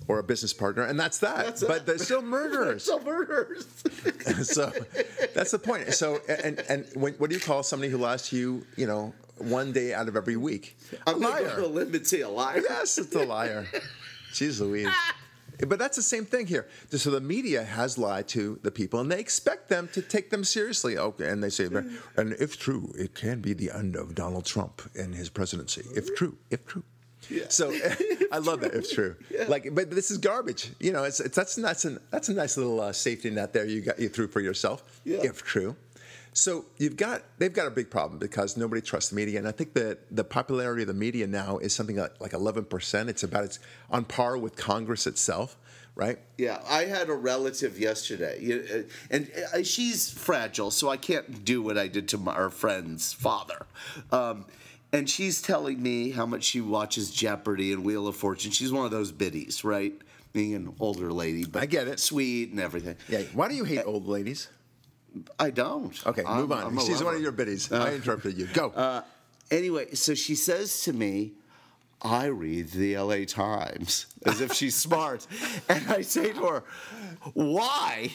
or 0.09 0.19
a 0.19 0.23
business 0.23 0.53
partner, 0.53 0.83
and 0.83 0.99
that's 0.99 1.19
that. 1.19 1.45
That's 1.45 1.65
but 1.65 1.79
it. 1.79 1.87
they're 1.87 1.99
still 1.99 2.23
murderers. 2.23 2.85
So 2.97 3.01
murderers. 3.01 3.67
so 4.43 4.73
that's 5.35 5.51
the 5.51 5.59
point. 5.59 5.93
So 5.93 6.21
and 6.29 6.61
and 6.69 6.87
when, 6.95 7.15
what 7.15 7.31
do 7.31 7.37
you 7.37 7.43
call 7.43 7.63
somebody 7.63 7.91
who 7.91 7.99
lies 7.99 8.29
to 8.29 8.37
you? 8.37 8.67
You 8.77 8.87
know, 8.87 9.15
one 9.39 9.73
day 9.73 9.93
out 9.93 10.09
of 10.09 10.17
every 10.17 10.37
week. 10.37 10.77
I'm 11.07 11.17
a 11.17 11.19
to 11.19 11.29
liar. 11.29 11.45
go 11.45 11.57
to 11.57 11.67
a 11.67 11.69
limb 11.69 11.95
and 11.95 12.07
say 12.07 12.21
a 12.21 12.29
liar. 12.29 12.63
Yes, 12.69 12.99
it's 12.99 13.15
a 13.15 13.25
liar. 13.25 13.67
Jeez 14.33 14.61
Louise. 14.61 14.89
But 15.67 15.79
that's 15.79 15.97
the 15.97 16.03
same 16.03 16.27
thing 16.27 16.47
here. 16.47 16.69
So 16.91 17.11
the 17.11 17.21
media 17.21 17.65
has 17.65 17.97
lied 17.97 18.29
to 18.29 18.59
the 18.63 18.71
people, 18.71 19.01
and 19.01 19.11
they 19.11 19.19
expect 19.19 19.69
them 19.69 19.89
to 19.95 20.03
take 20.03 20.29
them 20.29 20.45
seriously. 20.45 20.99
Okay, 20.99 21.31
and 21.31 21.43
they 21.43 21.49
say, 21.49 21.65
mm. 21.65 21.99
and 22.17 22.35
if 22.35 22.59
true, 22.59 22.93
it 22.99 23.15
can 23.15 23.41
be 23.41 23.55
the 23.55 23.71
end 23.71 23.97
of 23.97 24.15
Donald 24.15 24.45
Trump 24.45 24.83
and 24.95 25.15
his 25.15 25.31
presidency. 25.31 25.83
If 25.95 26.15
true, 26.15 26.37
if 26.51 26.67
true. 26.67 26.83
So 27.49 27.73
I 28.33 28.39
love 28.39 28.61
that. 28.61 28.75
If 28.75 28.93
true, 28.93 29.17
like, 29.49 29.75
but 29.75 29.91
this 29.91 30.11
is 30.11 30.19
garbage. 30.19 30.71
You 30.81 30.93
know, 30.93 31.05
it's, 31.05 31.21
it's 31.21 31.37
that's 31.37 31.57
that's 31.57 31.85
an 31.85 31.99
that's 32.11 32.29
a 32.29 32.35
nice 32.35 32.57
little 32.57 32.81
uh, 32.81 32.93
safety 32.93 33.31
net 33.31 33.53
there 33.53 33.65
you 33.67 33.81
got 33.83 33.99
you 33.99 34.09
threw 34.09 34.29
for 34.29 34.41
yourself. 34.41 35.01
Yeah. 35.05 35.19
If 35.23 35.43
true. 35.43 35.77
So 36.37 36.67
you've 36.77 36.99
got 36.99 37.23
they've 37.39 37.53
got 37.53 37.67
a 37.67 37.71
big 37.71 37.91
problem 37.91 38.19
because 38.19 38.59
nobody 38.59 38.83
trusts 38.83 39.09
the 39.09 39.17
media, 39.17 39.39
and 39.39 39.49
I 39.49 39.53
think 39.53 39.73
that 39.73 40.01
the 40.15 40.23
popularity 40.23 40.83
of 40.83 40.89
the 40.89 40.95
media 40.95 41.27
now 41.27 41.57
is 41.57 41.75
something 41.75 41.97
like 41.97 42.21
like 42.21 42.35
eleven 42.35 42.65
percent. 42.65 43.09
It's 43.09 43.23
about 43.23 43.45
it's 43.45 43.59
on 43.91 44.05
par 44.05 44.37
with 44.37 44.55
Congress 44.55 45.07
itself, 45.07 45.57
right? 45.95 46.19
Yeah, 46.37 46.61
I 46.69 46.85
had 46.85 47.09
a 47.09 47.15
relative 47.15 47.79
yesterday, 47.79 48.53
uh, 48.53 48.83
and 49.11 49.31
uh, 49.55 49.63
she's 49.63 50.11
fragile, 50.11 50.71
so 50.71 50.91
I 50.91 50.99
can't 50.99 51.43
do 51.43 51.63
what 51.63 51.79
I 51.79 51.89
did 51.89 52.07
to 52.09 52.19
my, 52.19 52.35
our 52.35 52.51
friend's 52.51 53.15
father. 53.15 53.65
Um, 54.13 54.45
and 54.93 55.09
she's 55.09 55.43
telling 55.43 55.83
me 55.83 56.11
how 56.11 56.27
much 56.27 56.45
she 56.45 56.61
watches 56.61 57.11
Jeopardy 57.11 57.73
and 57.73 57.85
Wheel 57.85 58.07
of 58.09 58.17
Fortune. 58.17 58.51
She's 58.51 58.73
one 58.73 58.85
of 58.85 58.91
those 58.91 59.13
biddies, 59.13 59.65
right? 59.65 59.95
Being 60.33 60.55
an 60.55 60.75
older 60.81 61.13
lady, 61.13 61.45
but 61.45 61.63
I 61.63 61.67
get 61.67 61.89
it. 61.89 61.99
sweet 62.01 62.51
and 62.51 62.61
everything. 62.61 62.97
Yeah. 63.09 63.23
Why 63.33 63.49
do 63.49 63.55
you 63.55 63.65
hate 63.65 63.83
old 63.85 64.07
ladies? 64.07 64.49
I 65.39 65.49
don't. 65.51 65.95
Okay, 66.07 66.23
I'm- 66.25 66.41
move 66.43 66.53
on. 66.53 66.65
I'm 66.67 66.79
She's 66.81 67.03
one 67.03 67.15
of 67.15 67.23
your 67.23 67.33
biddies. 67.33 67.73
I 67.73 67.95
interrupted 67.95 68.37
you. 68.37 68.47
Go. 68.53 68.69
Uh, 68.71 69.03
anyway, 69.51 69.95
so 69.95 70.15
she 70.15 70.35
says 70.35 70.83
to 70.83 70.93
me, 70.93 71.33
I 72.03 72.27
read 72.27 72.73
the 72.73 72.99
LA 72.99 73.25
Times 73.25 74.07
as 74.27 74.43
if 74.43 74.53
she's 74.53 74.75
smart. 74.87 75.27
And 75.71 75.91
I 75.91 76.03
say 76.03 76.33
to 76.35 76.41
her, 76.47 76.65
Why? 77.33 78.11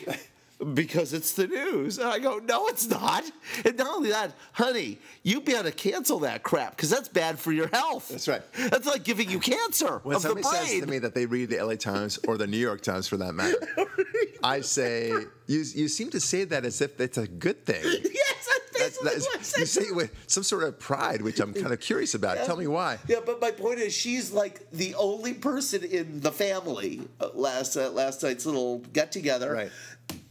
Because 0.73 1.13
it's 1.13 1.33
the 1.33 1.47
news. 1.47 1.97
And 1.97 2.07
I 2.07 2.19
go, 2.19 2.37
No, 2.37 2.67
it's 2.67 2.87
not. 2.87 3.23
And 3.65 3.77
not 3.77 3.87
only 3.95 4.09
that, 4.11 4.33
honey, 4.53 4.99
you 5.23 5.41
better 5.41 5.71
cancel 5.71 6.19
that 6.19 6.43
crap 6.43 6.75
because 6.75 6.89
that's 6.89 7.07
bad 7.09 7.39
for 7.39 7.51
your 7.51 7.67
health. 7.67 8.09
That's 8.09 8.27
right. 8.27 8.41
That's 8.69 8.85
like 8.85 9.03
giving 9.03 9.29
you 9.29 9.39
cancer 9.39 9.99
when 10.03 10.15
of 10.15 10.21
the 10.21 10.29
somebody 10.29 10.43
says 10.57 10.79
to 10.81 10.87
me 10.87 10.99
that 10.99 11.15
they 11.15 11.25
read 11.25 11.49
the 11.49 11.61
LA 11.63 11.75
Times 11.75 12.19
or 12.27 12.37
the 12.37 12.47
New 12.47 12.57
York 12.57 12.81
Times 12.81 13.07
for 13.07 13.17
that 13.17 13.33
matter, 13.33 13.57
I 14.43 14.61
say 14.61 15.09
you 15.09 15.63
you 15.73 15.87
seem 15.87 16.09
to 16.11 16.19
say 16.19 16.43
that 16.45 16.65
as 16.65 16.81
if 16.81 16.99
it's 16.99 17.17
a 17.17 17.27
good 17.27 17.65
thing. 17.65 17.81
yes, 17.83 18.49
that's 18.77 18.97
That's, 18.97 18.97
basically 19.03 19.09
that's, 19.09 19.25
what 19.27 19.39
I 19.39 19.41
said. 19.43 19.59
you 19.59 19.65
say 19.65 19.81
it 19.83 19.95
with 19.95 20.11
some 20.27 20.43
sort 20.43 20.63
of 20.63 20.79
pride, 20.79 21.21
which 21.21 21.39
I'm 21.39 21.53
kind 21.53 21.71
of 21.73 21.79
curious 21.79 22.13
about. 22.15 22.37
Tell 22.45 22.57
me 22.57 22.67
why. 22.67 22.97
Yeah, 23.07 23.17
but 23.25 23.39
my 23.41 23.51
point 23.51 23.79
is, 23.79 23.93
she's 23.93 24.31
like 24.31 24.69
the 24.71 24.95
only 24.95 25.33
person 25.33 25.83
in 25.83 26.21
the 26.21 26.31
family 26.31 27.01
uh, 27.19 27.29
last 27.33 27.75
uh, 27.77 27.89
last 27.91 28.23
night's 28.23 28.45
little 28.45 28.79
get 28.93 29.11
together 29.11 29.51
Right. 29.53 29.71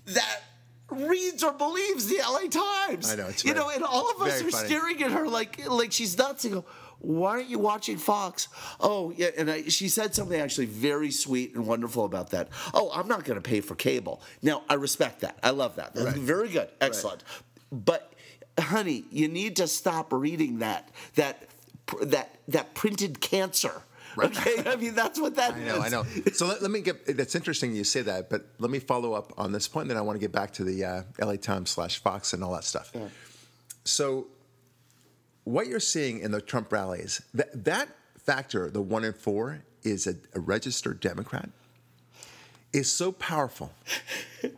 That 0.06 0.40
reads 0.90 1.42
or 1.44 1.52
believes 1.52 2.06
the 2.06 2.18
LA 2.18 2.48
Times. 2.48 3.10
I 3.10 3.16
know, 3.16 3.28
it's 3.28 3.44
you 3.44 3.52
very- 3.54 3.64
know, 3.64 3.70
and 3.70 3.84
all 3.84 4.10
of 4.10 4.20
us 4.22 4.40
are 4.42 4.50
funny. 4.50 4.66
staring 4.66 5.02
at 5.02 5.12
her 5.12 5.28
like 5.28 5.68
like 5.68 5.92
she's 5.92 6.16
nuts. 6.18 6.44
And 6.44 6.54
go, 6.54 6.64
why 6.98 7.30
aren't 7.30 7.48
you 7.48 7.58
watching 7.58 7.96
Fox? 7.96 8.48
Oh, 8.78 9.10
yeah. 9.16 9.30
And 9.38 9.50
I, 9.50 9.62
she 9.68 9.88
said 9.88 10.14
something 10.14 10.38
actually 10.38 10.66
very 10.66 11.10
sweet 11.10 11.54
and 11.54 11.66
wonderful 11.66 12.04
about 12.04 12.30
that. 12.30 12.48
Oh, 12.74 12.90
I'm 12.94 13.08
not 13.08 13.24
going 13.24 13.36
to 13.40 13.48
pay 13.48 13.60
for 13.62 13.74
cable. 13.74 14.20
Now, 14.42 14.62
I 14.68 14.74
respect 14.74 15.20
that. 15.20 15.38
I 15.42 15.50
love 15.50 15.76
that. 15.76 15.92
Right. 15.94 16.14
very 16.14 16.50
good. 16.50 16.68
Excellent. 16.80 17.24
But, 17.72 18.12
honey, 18.58 19.04
you 19.10 19.28
need 19.28 19.56
to 19.56 19.66
stop 19.66 20.12
reading 20.12 20.58
that 20.58 20.90
that 21.14 21.46
that 22.02 22.36
that 22.48 22.74
printed 22.74 23.20
cancer. 23.20 23.82
Okay, 24.18 24.62
I 24.66 24.77
mean 24.77 24.94
that's 24.94 25.20
what 25.20 25.37
that 25.37 25.55
I 25.55 25.61
know, 25.61 25.81
I 25.81 25.88
know. 25.88 26.05
So 26.33 26.46
let, 26.46 26.62
let 26.62 26.70
me 26.70 26.81
get. 26.81 27.16
That's 27.16 27.35
interesting 27.35 27.75
you 27.75 27.85
say 27.85 28.03
that, 28.03 28.29
but 28.29 28.46
let 28.59 28.70
me 28.70 28.79
follow 28.79 29.12
up 29.12 29.33
on 29.38 29.53
this 29.53 29.68
point. 29.68 29.88
Then 29.88 29.96
I 29.96 30.01
want 30.01 30.16
to 30.16 30.20
get 30.20 30.33
back 30.33 30.53
to 30.55 30.64
the 30.64 30.85
uh, 30.85 31.03
LA 31.20 31.37
Times 31.37 31.70
slash 31.70 31.99
Fox 32.03 32.33
and 32.33 32.42
all 32.42 32.53
that 32.53 32.64
stuff. 32.64 32.90
Yeah. 32.94 33.09
So, 33.85 34.27
what 35.44 35.66
you're 35.68 35.81
seeing 35.81 36.20
in 36.20 36.33
the 36.33 36.40
Trump 36.40 36.73
rallies, 36.73 37.23
that 37.35 37.64
that 37.64 37.88
factor, 38.18 38.70
the 38.70 38.83
one 38.83 39.05
in 39.05 39.12
four, 39.12 39.62
is 39.83 40.07
a, 40.07 40.14
a 40.35 40.40
registered 40.40 41.01
Democrat, 41.01 41.49
is 42.73 42.90
so 42.90 43.12
powerful. 43.12 43.73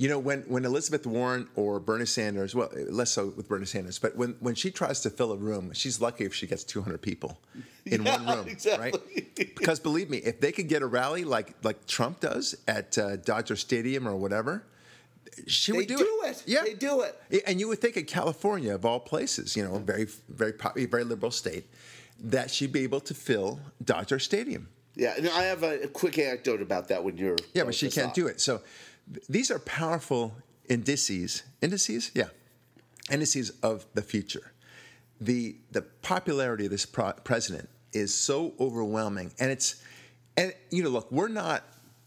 You 0.00 0.08
know, 0.08 0.18
when, 0.18 0.44
when 0.48 0.64
Elizabeth 0.64 1.06
Warren 1.06 1.46
or 1.56 1.78
Bernie 1.78 2.06
Sanders, 2.06 2.54
well, 2.54 2.70
less 2.88 3.10
so 3.10 3.34
with 3.36 3.50
Bernie 3.50 3.66
Sanders, 3.66 3.98
but 3.98 4.16
when, 4.16 4.34
when 4.40 4.54
she 4.54 4.70
tries 4.70 5.00
to 5.02 5.10
fill 5.10 5.30
a 5.30 5.36
room, 5.36 5.74
she's 5.74 6.00
lucky 6.00 6.24
if 6.24 6.32
she 6.32 6.46
gets 6.46 6.64
200 6.64 7.02
people 7.02 7.38
in 7.84 8.04
one 8.04 8.24
room, 8.26 8.48
exactly. 8.48 8.92
right? 8.92 9.26
Because 9.58 9.78
believe 9.78 10.08
me, 10.08 10.16
if 10.18 10.40
they 10.40 10.52
could 10.52 10.68
get 10.68 10.80
a 10.80 10.86
rally 10.86 11.22
like 11.24 11.54
like 11.62 11.86
Trump 11.86 12.20
does 12.20 12.56
at 12.66 12.96
uh, 12.96 13.16
Dodger 13.16 13.56
Stadium 13.56 14.08
or 14.08 14.16
whatever, 14.16 14.64
she 15.46 15.72
They 15.72 15.78
would 15.78 15.88
do, 15.88 15.98
do 15.98 16.20
it. 16.24 16.42
Yeah, 16.46 16.62
They 16.62 16.72
do 16.72 17.02
it. 17.02 17.44
And 17.46 17.60
you 17.60 17.68
would 17.68 17.80
think 17.80 17.98
in 17.98 18.06
California, 18.06 18.74
of 18.74 18.86
all 18.86 19.00
places, 19.00 19.54
you 19.54 19.62
know, 19.62 19.76
very 19.78 20.06
very 20.30 20.54
pop- 20.54 20.78
very 20.78 21.04
liberal 21.04 21.30
state, 21.30 21.64
that 22.20 22.50
she'd 22.50 22.72
be 22.72 22.80
able 22.80 23.00
to 23.00 23.12
fill 23.12 23.60
Dodger 23.84 24.18
Stadium. 24.18 24.68
Yeah, 24.96 25.14
and 25.16 25.28
I 25.28 25.42
have 25.42 25.62
a, 25.62 25.82
a 25.82 25.88
quick 25.88 26.18
anecdote 26.18 26.62
about 26.62 26.88
that 26.88 27.04
when 27.04 27.18
you're. 27.18 27.36
Yeah, 27.52 27.64
but 27.64 27.74
she 27.74 27.90
can't 27.90 28.14
do 28.14 28.26
it. 28.26 28.40
So 28.40 28.62
these 29.28 29.50
are 29.50 29.58
powerful 29.58 30.34
indices. 30.68 31.42
Indices? 31.60 32.10
Yeah. 32.14 32.28
Indices 33.10 33.50
of 33.62 33.86
the 33.94 34.02
future. 34.02 34.52
The 35.20 35.56
the 35.70 35.82
popularity 35.82 36.64
of 36.64 36.70
this 36.70 36.86
pro- 36.86 37.12
president 37.12 37.68
is 37.92 38.14
so 38.14 38.54
overwhelming 38.60 39.32
and 39.40 39.50
it's 39.50 39.82
and 40.36 40.54
you 40.70 40.82
know 40.82 40.90
look, 40.90 41.10
we're 41.10 41.28
not 41.28 41.64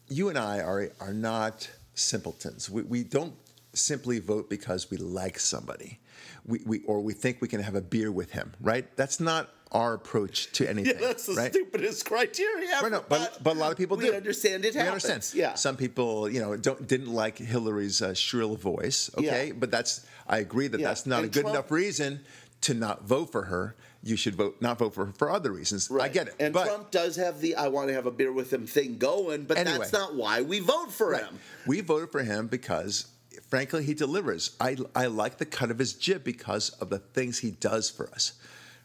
you 0.10 0.30
and 0.30 0.38
I 0.38 0.60
are 0.60 0.90
are 1.00 1.14
not 1.14 1.70
simpletons. 1.94 2.70
We 2.70 2.84
we 2.84 3.04
don't 3.04 3.36
simply 3.74 4.20
vote 4.20 4.50
because 4.50 4.90
we 4.90 4.98
like 4.98 5.40
somebody. 5.40 6.00
We, 6.46 6.60
we 6.66 6.82
or 6.84 7.02
we 7.02 7.14
think 7.14 7.42
we 7.42 7.48
can 7.48 7.62
have 7.62 7.76
a 7.76 7.82
beer 7.82 8.12
with 8.12 8.32
him, 8.32 8.54
right? 8.62 8.86
That's 8.96 9.20
not 9.20 9.50
our 9.74 9.94
approach 9.94 10.52
to 10.54 10.70
anything. 10.70 10.96
Yeah, 11.00 11.08
that's 11.08 11.26
the 11.26 11.34
right? 11.34 11.52
stupidest 11.52 12.06
criteria. 12.06 12.80
Right, 12.82 12.92
no, 12.92 13.04
but, 13.10 13.40
but 13.44 13.56
a 13.56 13.60
lot 13.60 13.72
of 13.72 13.78
people 13.78 13.98
we 13.98 14.06
do. 14.06 14.14
understand 14.14 14.66
it 14.66 14.74
We 14.76 14.80
happens. 14.82 15.06
understand. 15.06 15.40
Yeah. 15.40 15.54
Some 15.56 15.78
people, 15.78 16.30
you 16.30 16.40
know, 16.40 16.56
don't 16.56 16.88
didn't 16.88 17.12
like 17.14 17.38
Hillary's 17.38 18.02
uh, 18.02 18.14
shrill 18.14 18.56
voice. 18.56 19.10
Okay, 19.18 19.48
Yeah. 19.48 19.54
but 19.58 19.72
that's 19.72 20.06
I 20.28 20.38
agree 20.40 20.68
that 20.68 20.80
Yeah, 20.80 20.88
that's 20.90 21.06
not 21.06 21.24
a 21.24 21.28
good 21.28 21.42
Trump- 21.42 21.56
enough 21.56 21.72
reason 21.72 22.22
to 22.62 22.74
not 22.74 23.04
vote 23.04 23.32
for 23.32 23.44
her. 23.44 23.76
You 24.04 24.16
should 24.18 24.36
vote 24.36 24.58
not 24.62 24.78
vote 24.80 24.94
for 24.94 25.06
her 25.06 25.14
for 25.14 25.32
other 25.32 25.52
reasons. 25.52 25.90
I 25.90 26.10
get 26.10 26.28
it. 26.28 26.36
And 26.40 26.54
but 26.54 26.66
Trump 26.66 26.92
does 26.92 27.16
have 27.16 27.40
the 27.42 27.56
"I 27.56 27.70
want 27.70 27.88
to 27.88 27.94
have 27.94 28.06
a 28.06 28.12
beer 28.12 28.32
with 28.34 28.52
him" 28.54 28.68
thing 28.68 28.98
going, 28.98 29.46
but 29.46 29.58
Anyway. 29.58 29.78
that's 29.80 29.94
not 29.94 30.14
why 30.16 30.42
we 30.42 30.60
vote 30.60 30.92
for 30.92 31.12
Right. 31.12 31.24
him. 31.24 31.40
we 31.66 31.82
voted 31.82 32.12
for 32.12 32.22
him 32.24 32.48
because. 32.48 33.08
Frankly, 33.50 33.84
he 33.84 33.94
delivers. 33.94 34.56
I, 34.60 34.78
I 34.96 35.06
like 35.06 35.38
the 35.38 35.46
cut 35.46 35.70
of 35.70 35.78
his 35.78 35.94
jib 35.94 36.24
because 36.24 36.70
of 36.82 36.90
the 36.90 36.98
things 36.98 37.38
he 37.40 37.52
does 37.52 37.88
for 37.88 38.10
us, 38.10 38.34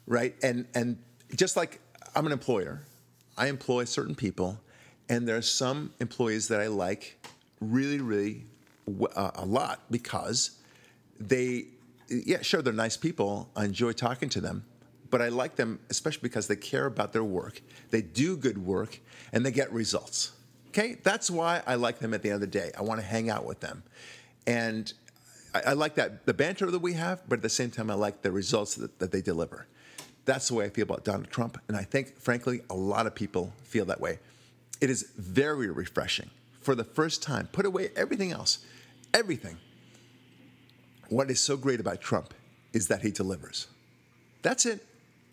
right? 0.08 0.34
And 0.42 0.66
and 0.74 0.98
just 1.36 1.56
like 1.56 1.80
I'm 2.16 2.26
an 2.26 2.32
employer, 2.32 2.82
I 3.36 3.46
employ 3.46 3.84
certain 3.84 4.16
people, 4.16 4.58
and 5.08 5.28
there 5.28 5.36
are 5.36 5.42
some 5.42 5.92
employees 6.00 6.48
that 6.48 6.60
I 6.60 6.66
like 6.66 7.20
really, 7.60 8.00
really 8.00 8.46
uh, 9.14 9.30
a 9.34 9.44
lot 9.44 9.82
because 9.90 10.58
they, 11.20 11.66
yeah, 12.08 12.42
sure, 12.42 12.62
they're 12.62 12.72
nice 12.72 12.96
people. 12.96 13.50
I 13.54 13.64
enjoy 13.64 13.92
talking 13.92 14.28
to 14.30 14.40
them, 14.40 14.64
but 15.10 15.20
I 15.20 15.28
like 15.28 15.56
them 15.56 15.78
especially 15.90 16.22
because 16.22 16.46
they 16.46 16.56
care 16.56 16.86
about 16.86 17.12
their 17.12 17.24
work, 17.24 17.60
they 17.90 18.02
do 18.02 18.36
good 18.36 18.58
work, 18.58 19.00
and 19.32 19.44
they 19.44 19.52
get 19.52 19.72
results. 19.72 20.32
Okay, 20.68 20.96
that's 21.02 21.30
why 21.30 21.62
I 21.66 21.74
like 21.76 21.98
them 21.98 22.14
at 22.14 22.22
the 22.22 22.30
end 22.30 22.36
of 22.36 22.40
the 22.40 22.46
day. 22.46 22.70
I 22.76 22.82
want 22.82 23.00
to 23.00 23.06
hang 23.06 23.30
out 23.30 23.44
with 23.44 23.60
them, 23.60 23.82
and 24.46 24.92
I, 25.54 25.70
I 25.70 25.72
like 25.74 25.94
that 25.96 26.24
the 26.24 26.34
banter 26.34 26.70
that 26.70 26.78
we 26.78 26.94
have, 26.94 27.22
but 27.28 27.38
at 27.38 27.42
the 27.42 27.48
same 27.48 27.70
time, 27.70 27.90
I 27.90 27.94
like 27.94 28.22
the 28.22 28.32
results 28.32 28.74
that, 28.76 28.98
that 28.98 29.12
they 29.12 29.20
deliver. 29.20 29.66
That's 30.28 30.48
the 30.48 30.54
way 30.56 30.66
I 30.66 30.68
feel 30.68 30.82
about 30.82 31.04
Donald 31.04 31.30
Trump, 31.30 31.58
and 31.68 31.76
I 31.76 31.84
think, 31.84 32.18
frankly, 32.20 32.60
a 32.68 32.74
lot 32.74 33.06
of 33.06 33.14
people 33.14 33.54
feel 33.62 33.86
that 33.86 33.98
way. 33.98 34.18
it 34.78 34.90
is 34.90 35.10
very 35.16 35.70
refreshing. 35.70 36.28
For 36.60 36.74
the 36.74 36.84
first 36.84 37.22
time, 37.22 37.48
put 37.50 37.64
away 37.64 37.88
everything 37.96 38.30
else, 38.30 38.58
everything. 39.14 39.56
What 41.08 41.30
is 41.30 41.40
so 41.40 41.56
great 41.56 41.80
about 41.80 42.02
Trump 42.02 42.34
is 42.74 42.88
that 42.88 43.00
he 43.00 43.10
delivers. 43.10 43.68
That's 44.42 44.66
it. 44.66 44.84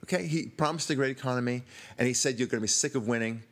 Okay, 0.06 0.28
he 0.28 0.46
promised 0.46 0.90
a 0.90 0.96
great 0.96 1.12
economy, 1.12 1.64
and 1.98 2.08
he 2.08 2.14
said 2.14 2.40
you're 2.40 2.48
going 2.48 2.62
to 2.62 2.62
be 2.62 2.70
sick 2.70 2.96
of 2.96 3.06
winning. 3.06 3.44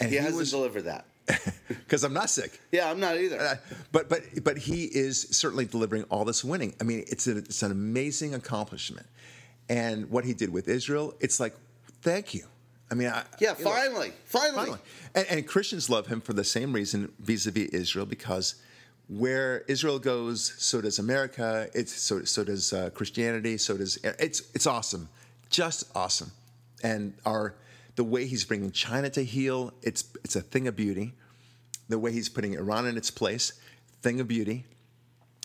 And 0.00 0.10
He, 0.10 0.16
hasn't 0.16 0.50
delivered 0.50 0.82
that. 0.82 1.06
because 1.68 2.04
I'm 2.04 2.12
not 2.12 2.28
sick. 2.28 2.60
Yeah, 2.72 2.90
I'm 2.90 3.00
not 3.00 3.16
either. 3.16 3.40
Uh, 3.40 3.54
but 3.90 4.10
but 4.10 4.20
but 4.44 4.58
he 4.58 4.84
is 4.84 5.28
certainly 5.30 5.64
delivering 5.64 6.02
all 6.10 6.26
this 6.26 6.44
winning. 6.44 6.74
I 6.78 6.84
mean, 6.84 7.04
it's 7.08 7.26
a, 7.26 7.38
it's 7.38 7.62
an 7.62 7.70
amazing 7.72 8.34
accomplishment, 8.34 9.06
and 9.70 10.10
what 10.10 10.24
he 10.24 10.34
did 10.34 10.52
with 10.52 10.68
Israel, 10.68 11.14
it's 11.20 11.38
like, 11.38 11.54
thank 12.02 12.34
you. 12.34 12.44
I 12.90 12.96
mean, 12.96 13.08
I, 13.08 13.22
yeah, 13.38 13.54
you 13.56 13.64
know, 13.64 13.70
finally, 13.70 14.12
finally. 14.24 14.56
finally, 14.56 14.78
and, 15.14 15.26
and 15.30 15.46
Christians 15.46 15.88
love 15.88 16.08
him 16.08 16.20
for 16.20 16.32
the 16.32 16.42
same 16.42 16.72
reason 16.72 17.12
vis-a-vis 17.20 17.68
Israel 17.68 18.04
because 18.04 18.56
where 19.08 19.60
Israel 19.68 20.00
goes, 20.00 20.54
so 20.58 20.80
does 20.80 20.98
America. 20.98 21.68
It's 21.72 21.92
so 21.92 22.24
so 22.24 22.42
does 22.42 22.72
uh, 22.72 22.90
Christianity. 22.90 23.58
So 23.58 23.76
does 23.76 23.96
it's 24.02 24.42
it's 24.54 24.66
awesome, 24.66 25.08
just 25.50 25.84
awesome, 25.94 26.32
and 26.82 27.14
our 27.24 27.54
the 27.94 28.02
way 28.02 28.26
he's 28.26 28.44
bringing 28.44 28.72
China 28.72 29.08
to 29.10 29.24
heel, 29.24 29.72
it's 29.82 30.04
it's 30.24 30.34
a 30.34 30.40
thing 30.40 30.66
of 30.66 30.74
beauty. 30.74 31.14
The 31.88 31.98
way 31.98 32.10
he's 32.10 32.28
putting 32.28 32.54
Iran 32.54 32.86
in 32.86 32.96
its 32.96 33.10
place, 33.10 33.52
thing 34.02 34.20
of 34.20 34.26
beauty. 34.26 34.66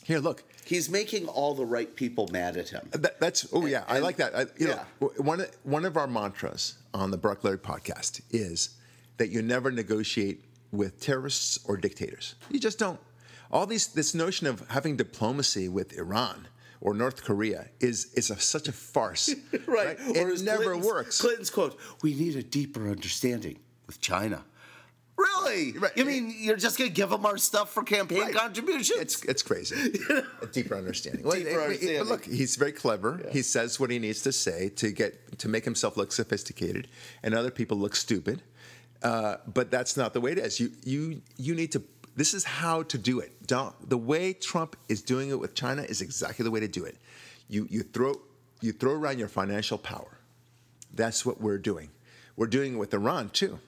Here, 0.05 0.19
look. 0.19 0.43
He's 0.65 0.87
making 0.87 1.27
all 1.27 1.55
the 1.55 1.65
right 1.65 1.95
people 1.95 2.27
mad 2.31 2.57
at 2.57 2.69
him. 2.69 2.87
That, 2.91 3.19
that's 3.19 3.47
oh 3.51 3.65
yeah, 3.65 3.83
I 3.87 3.95
and- 3.95 4.03
like 4.03 4.17
that. 4.17 4.35
I, 4.35 4.41
you 4.57 4.67
yeah. 4.69 4.83
know, 5.01 5.11
one 5.17 5.41
of- 5.41 5.51
one 5.63 5.83
of 5.83 5.97
our 5.97 6.05
mantras 6.07 6.75
on 6.93 7.09
the 7.09 7.17
Barak 7.17 7.41
Lurie 7.41 7.57
podcast 7.57 8.21
is 8.29 8.69
that 9.17 9.29
you 9.29 9.41
never 9.41 9.71
negotiate 9.71 10.43
with 10.71 10.99
terrorists 10.99 11.59
or 11.65 11.75
dictators. 11.77 12.35
You 12.51 12.59
just 12.59 12.77
don't. 12.77 12.99
All 13.51 13.65
these 13.65 13.87
this 13.87 14.13
notion 14.13 14.45
of 14.45 14.63
having 14.69 14.95
diplomacy 14.95 15.69
with 15.69 15.97
Iran 15.97 16.47
or 16.81 16.93
North 16.93 17.23
Korea 17.23 17.65
is 17.79 18.13
is 18.13 18.29
a, 18.29 18.39
such 18.39 18.67
a 18.67 18.71
farce. 18.71 19.33
Right. 19.67 19.97
It 19.99 20.27
as 20.27 20.43
never 20.43 20.63
Clinton's- 20.65 20.85
works. 20.85 21.21
Clinton's 21.21 21.49
quote, 21.49 21.79
we 22.03 22.13
need 22.13 22.35
a 22.35 22.43
deeper 22.43 22.89
understanding 22.91 23.57
with 23.87 23.99
China. 24.01 24.43
Really? 25.17 25.71
Right. 25.77 25.95
You 25.95 26.03
mean 26.03 26.33
you're 26.37 26.57
just 26.57 26.77
going 26.77 26.89
to 26.89 26.93
give 26.93 27.09
them 27.09 27.25
our 27.25 27.37
stuff 27.37 27.71
for 27.71 27.83
campaign 27.83 28.19
Right. 28.19 28.33
contributions? 28.35 28.99
It's 28.99 29.23
it's 29.23 29.41
crazy. 29.41 29.75
a 30.41 30.45
deeper 30.47 30.75
understanding. 30.75 31.23
Well, 31.23 31.35
Deeper 31.37 31.49
I 31.49 31.53
mean, 31.53 31.61
understanding. 31.63 31.99
But 31.99 32.07
look, 32.07 32.25
he's 32.25 32.55
very 32.57 32.73
clever. 32.73 33.21
He 33.31 33.41
says 33.41 33.79
what 33.79 33.89
he 33.91 33.99
needs 33.99 34.21
to 34.23 34.31
say 34.33 34.69
to 34.75 34.91
get 34.91 35.37
to 35.39 35.47
make 35.47 35.63
himself 35.63 35.95
look 35.95 36.11
sophisticated, 36.11 36.87
and 37.23 37.33
other 37.33 37.51
people 37.51 37.77
look 37.77 37.95
stupid. 37.95 38.41
Uh, 39.03 39.37
but 39.53 39.71
that's 39.71 39.95
not 39.95 40.13
the 40.13 40.19
way 40.19 40.33
it 40.33 40.37
is. 40.37 40.59
You 40.59 40.71
you 40.83 41.21
you 41.37 41.55
need 41.55 41.71
to. 41.73 41.83
This 42.17 42.33
is 42.33 42.43
how 42.43 42.83
to 42.83 42.97
do 42.97 43.19
it. 43.19 43.45
Don't, 43.45 43.73
the 43.89 43.97
way 43.97 44.33
Trump 44.33 44.75
is 44.89 45.01
doing 45.01 45.29
it 45.29 45.39
with 45.39 45.53
China 45.53 45.81
is 45.83 46.01
exactly 46.01 46.43
the 46.43 46.51
way 46.51 46.59
to 46.61 46.67
do 46.67 46.83
it. 46.83 46.97
You 47.47 47.67
you 47.69 47.83
throw 47.83 48.15
you 48.61 48.73
throw 48.73 48.93
around 48.93 49.19
your 49.19 49.27
financial 49.29 49.77
power. 49.77 50.17
That's 50.93 51.25
what 51.25 51.39
we're 51.39 51.57
doing. 51.57 51.89
We're 52.35 52.47
doing 52.47 52.73
it 52.75 52.77
with 52.77 52.93
Iran 52.93 53.29
too 53.29 53.59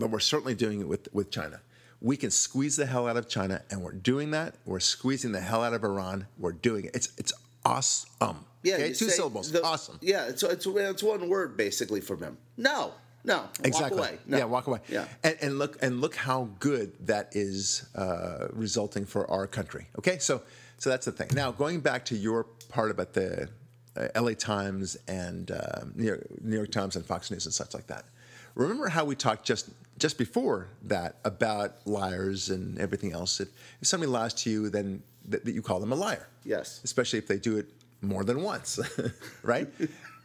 but 0.00 0.10
we're 0.10 0.18
certainly 0.18 0.54
doing 0.54 0.80
it 0.80 0.88
with, 0.88 1.12
with 1.12 1.30
China. 1.30 1.60
We 2.00 2.16
can 2.16 2.30
squeeze 2.30 2.76
the 2.76 2.86
hell 2.86 3.06
out 3.06 3.18
of 3.18 3.28
China, 3.28 3.62
and 3.70 3.82
we're 3.82 3.92
doing 3.92 4.30
that. 4.30 4.54
We're 4.64 4.80
squeezing 4.80 5.32
the 5.32 5.40
hell 5.40 5.62
out 5.62 5.74
of 5.74 5.84
Iran. 5.84 6.26
We're 6.38 6.52
doing 6.52 6.86
it. 6.86 6.96
It's 6.96 7.12
it's 7.18 7.32
awesome. 7.64 8.46
yeah, 8.62 8.74
okay? 8.76 8.92
two 8.94 9.10
syllables. 9.10 9.52
the- 9.52 9.62
awesome. 9.62 9.98
Yeah, 10.00 10.26
it's, 10.26 10.42
it's, 10.42 10.66
it's 10.66 11.02
one 11.02 11.28
word 11.28 11.58
basically 11.58 12.00
from 12.00 12.22
him. 12.22 12.38
No, 12.56 12.94
no. 13.22 13.44
Exactly. 13.62 13.98
Walk 14.00 14.08
away. 14.08 14.18
No. 14.26 14.38
Yeah, 14.38 14.44
walk 14.44 14.66
away. 14.66 14.80
Yeah. 14.88 15.04
And, 15.22 15.36
and 15.42 15.58
look 15.58 15.76
and 15.82 16.00
look 16.00 16.16
how 16.16 16.48
good 16.58 16.94
that 17.06 17.28
is 17.32 17.86
uh, 17.94 18.48
resulting 18.52 19.04
for 19.04 19.30
our 19.30 19.46
country. 19.46 19.86
Okay, 19.98 20.18
so 20.18 20.42
so 20.78 20.88
that's 20.88 21.04
the 21.04 21.12
thing. 21.12 21.28
Now 21.34 21.52
going 21.52 21.80
back 21.80 22.06
to 22.06 22.16
your 22.16 22.44
part 22.70 22.90
about 22.90 23.12
the 23.12 23.50
uh, 23.96 24.08
L.A. 24.14 24.34
Times 24.34 24.96
and 25.06 25.50
uh, 25.50 25.80
New, 25.94 26.06
York, 26.06 26.26
New 26.42 26.56
York 26.56 26.70
Times 26.70 26.96
and 26.96 27.04
Fox 27.04 27.30
News 27.30 27.44
and 27.44 27.52
such 27.52 27.74
like 27.74 27.88
that. 27.88 28.06
Remember 28.54 28.88
how 28.88 29.04
we 29.04 29.14
talked 29.14 29.44
just 29.44 29.70
just 30.00 30.18
before 30.18 30.66
that 30.84 31.16
about 31.24 31.86
liars 31.86 32.50
and 32.50 32.78
everything 32.78 33.12
else. 33.12 33.38
If, 33.40 33.48
if 33.80 33.86
somebody 33.86 34.10
lies 34.10 34.34
to 34.42 34.50
you, 34.50 34.70
then 34.70 35.02
that, 35.28 35.44
that 35.44 35.52
you 35.52 35.62
call 35.62 35.78
them 35.78 35.92
a 35.92 35.94
liar. 35.94 36.26
Yes. 36.44 36.80
Especially 36.82 37.18
if 37.18 37.28
they 37.28 37.38
do 37.38 37.58
it 37.58 37.66
more 38.00 38.24
than 38.24 38.42
once, 38.42 38.80
right? 39.42 39.68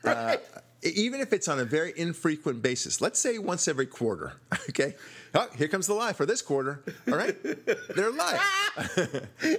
Uh, 0.03 0.38
even 0.83 1.19
if 1.19 1.33
it's 1.33 1.47
on 1.47 1.59
a 1.59 1.65
very 1.65 1.93
infrequent 1.97 2.61
basis, 2.61 3.01
let's 3.01 3.19
say 3.19 3.38
once 3.38 3.67
every 3.67 3.85
quarter, 3.88 4.33
okay? 4.69 4.95
Oh, 5.33 5.47
here 5.57 5.67
comes 5.67 5.88
the 5.88 5.93
lie 5.93 6.13
for 6.13 6.25
this 6.25 6.41
quarter. 6.41 6.81
All 7.07 7.17
right, 7.17 7.35
they're 7.95 8.11
lying. 8.11 8.39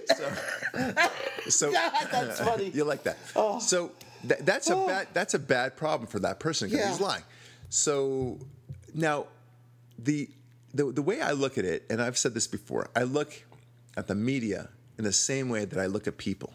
so, 0.07 0.31
so 1.49 1.71
that's 1.73 2.41
funny. 2.41 2.71
you 2.71 2.85
like 2.85 3.03
that? 3.03 3.19
Oh. 3.35 3.59
So 3.59 3.91
th- 4.27 4.41
that's 4.43 4.71
a 4.71 4.77
bad 4.77 5.09
that's 5.13 5.35
a 5.35 5.39
bad 5.39 5.77
problem 5.77 6.07
for 6.07 6.21
that 6.21 6.39
person 6.41 6.71
because 6.71 6.87
he's 6.89 7.01
Yeah. 7.01 7.07
lying. 7.07 7.23
So 7.69 8.39
now 8.95 9.27
the, 9.99 10.31
the 10.75 10.93
the 10.93 11.03
way 11.03 11.21
I 11.21 11.33
look 11.33 11.59
at 11.59 11.65
it, 11.65 11.85
and 11.89 12.03
I've 12.03 12.19
said 12.19 12.35
this 12.35 12.47
before, 12.47 12.89
I 12.95 13.03
look 13.03 13.45
at 13.97 14.07
the 14.07 14.15
media 14.15 14.69
in 14.99 15.05
the 15.05 15.13
same 15.13 15.49
way 15.49 15.65
that 15.65 15.79
I 15.79 15.87
look 15.87 16.07
at 16.07 16.17
people. 16.17 16.53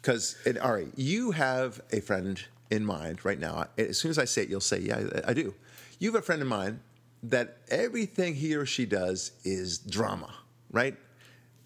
Because, 0.00 0.36
Ari, 0.60 0.88
you 0.96 1.30
have 1.30 1.80
a 1.92 2.00
friend 2.00 2.42
in 2.70 2.84
mind 2.84 3.24
right 3.24 3.38
now. 3.38 3.68
As 3.78 3.98
soon 3.98 4.10
as 4.10 4.18
I 4.18 4.24
say 4.24 4.42
it, 4.42 4.48
you'll 4.48 4.60
say, 4.60 4.80
"Yeah, 4.80 5.02
I, 5.24 5.30
I 5.30 5.34
do." 5.34 5.54
You 5.98 6.12
have 6.12 6.20
a 6.20 6.24
friend 6.24 6.42
in 6.42 6.48
mind 6.48 6.80
that 7.22 7.58
everything 7.68 8.34
he 8.34 8.54
or 8.56 8.66
she 8.66 8.84
does 8.84 9.30
is 9.44 9.78
drama, 9.78 10.34
right? 10.72 10.96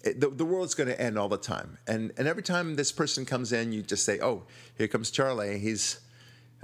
The, 0.03 0.29
the 0.29 0.45
world's 0.45 0.75
going 0.75 0.89
to 0.89 1.01
end 1.01 1.17
all 1.17 1.29
the 1.29 1.37
time, 1.37 1.77
and 1.87 2.13
and 2.17 2.27
every 2.27 2.43
time 2.43 2.75
this 2.75 2.91
person 2.91 3.25
comes 3.25 3.51
in, 3.51 3.71
you 3.71 3.81
just 3.81 4.05
say, 4.05 4.19
"Oh, 4.21 4.43
here 4.77 4.87
comes 4.87 5.09
Charlie. 5.09 5.57
He's 5.59 5.99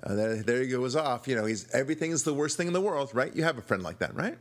uh, 0.01 0.15
there. 0.15 0.36
There 0.38 0.62
he 0.62 0.67
goes 0.69 0.95
off. 0.95 1.27
You 1.27 1.36
know, 1.36 1.45
he's 1.45 1.69
everything 1.71 2.12
is 2.12 2.23
the 2.23 2.34
worst 2.34 2.58
thing 2.58 2.67
in 2.67 2.73
the 2.73 2.82
world, 2.82 3.12
right? 3.13 3.36
You 3.36 3.43
have 3.43 3.58
a 3.58 3.62
friend 3.62 3.84
like 3.84 3.99
that, 3.99 4.15
right? 4.15 4.38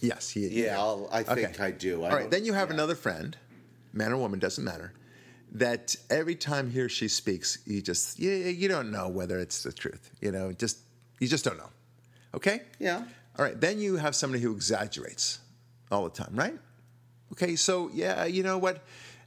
Yes, 0.00 0.30
he. 0.30 0.48
Yeah, 0.48 0.78
I'll, 0.78 1.08
I 1.10 1.22
think 1.22 1.58
I 1.60 1.70
do. 1.70 2.04
I 2.04 2.10
All 2.10 2.16
right, 2.16 2.30
then 2.30 2.44
you 2.44 2.52
have 2.52 2.68
yeah. 2.68 2.74
another 2.74 2.94
friend, 2.94 3.36
man 3.92 4.12
or 4.12 4.18
woman, 4.18 4.38
doesn't 4.38 4.62
matter, 4.62 4.92
that 5.52 5.96
every 6.10 6.34
time 6.34 6.70
he 6.70 6.80
or 6.80 6.88
she 6.88 7.08
speaks, 7.08 7.58
you 7.66 7.80
just 7.80 8.18
you, 8.18 8.30
you 8.30 8.68
don't 8.68 8.90
know 8.90 9.08
whether 9.08 9.38
it's 9.38 9.62
the 9.62 9.72
truth. 9.72 10.10
You 10.20 10.32
know, 10.32 10.52
just 10.52 10.78
you 11.18 11.28
just 11.28 11.44
don't 11.44 11.56
know. 11.56 11.70
Okay? 12.34 12.62
Yeah. 12.78 13.04
All 13.38 13.44
right, 13.44 13.58
then 13.60 13.80
you 13.80 13.96
have 13.96 14.14
somebody 14.14 14.42
who 14.42 14.52
exaggerates 14.52 15.40
all 15.90 16.04
the 16.04 16.10
time, 16.10 16.34
right? 16.34 16.58
Okay, 17.32 17.56
so 17.56 17.90
yeah, 17.92 18.24
you 18.24 18.42
know 18.42 18.58
what? 18.58 18.84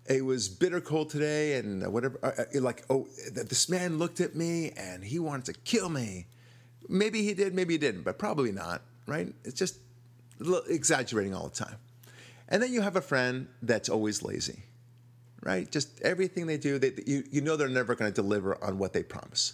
It 0.10 0.26
was 0.26 0.50
bitter 0.50 0.82
cold 0.82 1.12
today, 1.12 1.58
and 1.58 1.86
whatever. 1.94 2.20
Uh, 2.24 2.32
uh, 2.40 2.62
like, 2.62 2.84
oh, 2.90 3.08
this 3.32 3.70
man 3.70 4.00
looked 4.00 4.20
at 4.20 4.36
me 4.36 4.72
and 4.72 5.04
he 5.04 5.20
wanted 5.20 5.46
to 5.46 5.54
kill 5.62 5.88
me. 5.88 6.26
Maybe 6.90 7.22
he 7.22 7.36
did, 7.36 7.54
maybe 7.54 7.76
he 7.76 7.78
didn't, 7.78 8.02
but 8.02 8.18
probably 8.18 8.52
not, 8.52 8.82
right? 9.06 9.32
It's 9.44 9.60
just 9.60 9.78
exaggerating 10.68 11.36
all 11.36 11.50
the 11.50 11.56
time. 11.56 11.76
And 12.48 12.64
then 12.64 12.74
you 12.74 12.82
have 12.82 12.96
a 12.96 13.02
friend 13.02 13.48
that's 13.62 13.88
always 13.88 14.24
lazy, 14.24 14.64
right? 15.44 15.72
Just 15.72 16.02
everything 16.02 16.48
they 16.48 16.58
do, 16.58 16.80
they, 16.80 16.94
you, 17.06 17.24
you 17.30 17.42
know 17.42 17.56
they're 17.56 17.70
never 17.70 17.94
going 17.94 18.12
to 18.12 18.16
deliver 18.16 18.62
on 18.64 18.80
what 18.80 18.94
they 18.94 19.04
promise. 19.04 19.54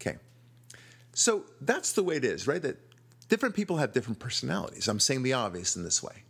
Okay. 0.00 0.16
So 1.12 1.44
that's 1.60 1.92
the 1.92 2.02
way 2.02 2.16
it 2.16 2.24
is, 2.24 2.48
right? 2.48 2.62
That 2.62 2.78
different 3.28 3.54
people 3.54 3.76
have 3.76 3.92
different 3.92 4.18
personalities. 4.18 4.88
I'm 4.88 5.00
saying 5.00 5.22
the 5.22 5.34
obvious 5.34 5.76
in 5.76 5.84
this 5.84 6.02
way. 6.02 6.22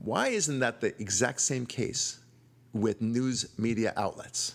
Why 0.00 0.28
isn't 0.28 0.58
that 0.58 0.80
the 0.80 0.88
exact 1.00 1.40
same 1.40 1.66
case 1.66 2.18
with 2.76 3.00
news 3.00 3.46
media 3.58 3.92
outlets? 3.96 4.54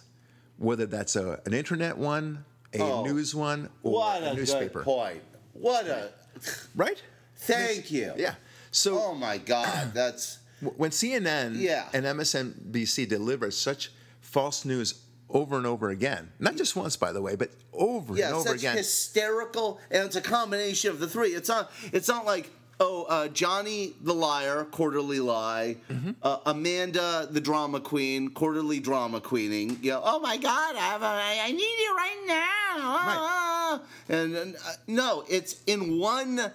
Whether 0.58 0.86
that's 0.86 1.16
a, 1.16 1.42
an 1.46 1.54
internet 1.54 1.98
one, 1.98 2.46
a 2.74 2.80
Oh, 2.82 3.04
news 3.04 3.34
one, 3.36 3.70
or 3.84 3.94
What 3.94 4.24
a 4.24 4.32
a 4.32 4.34
newspaper. 4.36 4.80
good 4.80 4.86
point. 4.86 5.22
What 5.54 5.88
a. 5.88 6.12
Right? 6.76 7.02
Thank 7.36 7.92
you. 7.92 8.14
Yeah. 8.18 8.36
So 8.72 9.00
Oh 9.02 9.16
my 9.16 9.38
God, 9.38 9.92
that's. 9.94 10.38
when 10.78 10.92
CNN 10.92 11.56
Yeah. 11.60 11.88
and 11.94 12.06
MSNBC 12.06 13.08
deliver 13.10 13.50
such 13.52 13.92
false 14.22 14.64
news 14.64 15.02
over 15.30 15.58
and 15.58 15.66
over 15.66 15.90
again, 15.90 16.32
not 16.40 16.56
just 16.58 16.76
once, 16.76 16.96
by 16.98 17.12
the 17.12 17.22
way, 17.22 17.36
but 17.36 17.50
over 17.74 18.16
Yeah, 18.16 18.28
and 18.28 18.36
over 18.36 18.50
such 18.50 18.58
again. 18.60 18.78
hysterical, 18.78 19.80
and 19.90 20.06
it's 20.06 20.16
a 20.16 20.22
combination 20.22 20.92
of 20.92 21.00
the 21.00 21.08
three. 21.08 21.30
It's 21.30 21.50
not. 21.50 21.72
It's 21.92 22.08
not 22.08 22.26
like 22.26 22.50
oh, 22.82 23.06
uh, 23.08 23.28
Johnny 23.30 23.94
the 24.02 24.14
liar, 24.14 24.66
quarterly 24.66 25.20
lie. 25.20 25.78
Mm-hmm. 25.90 26.12
Uh, 26.22 26.38
Amanda 26.46 27.28
the 27.30 27.40
drama 27.40 27.80
queen, 27.80 28.30
quarterly 28.32 28.80
drama 28.80 29.22
queening. 29.22 29.78
You 29.82 29.92
know, 29.92 30.02
oh 30.04 30.20
my 30.20 30.38
God, 30.38 30.76
I, 30.76 30.80
have 30.80 31.02
a, 31.02 31.06
I 31.06 31.40
I 31.46 31.52
need 31.52 31.62
you 31.62 31.96
right 31.96 32.24
now. 32.28 32.38
Ah. 32.38 33.82
And, 34.10 34.36
and, 34.36 34.56
uh, 34.56 34.74
no, 34.88 35.24
it's 35.30 35.62
in 35.68 36.00
one 36.00 36.52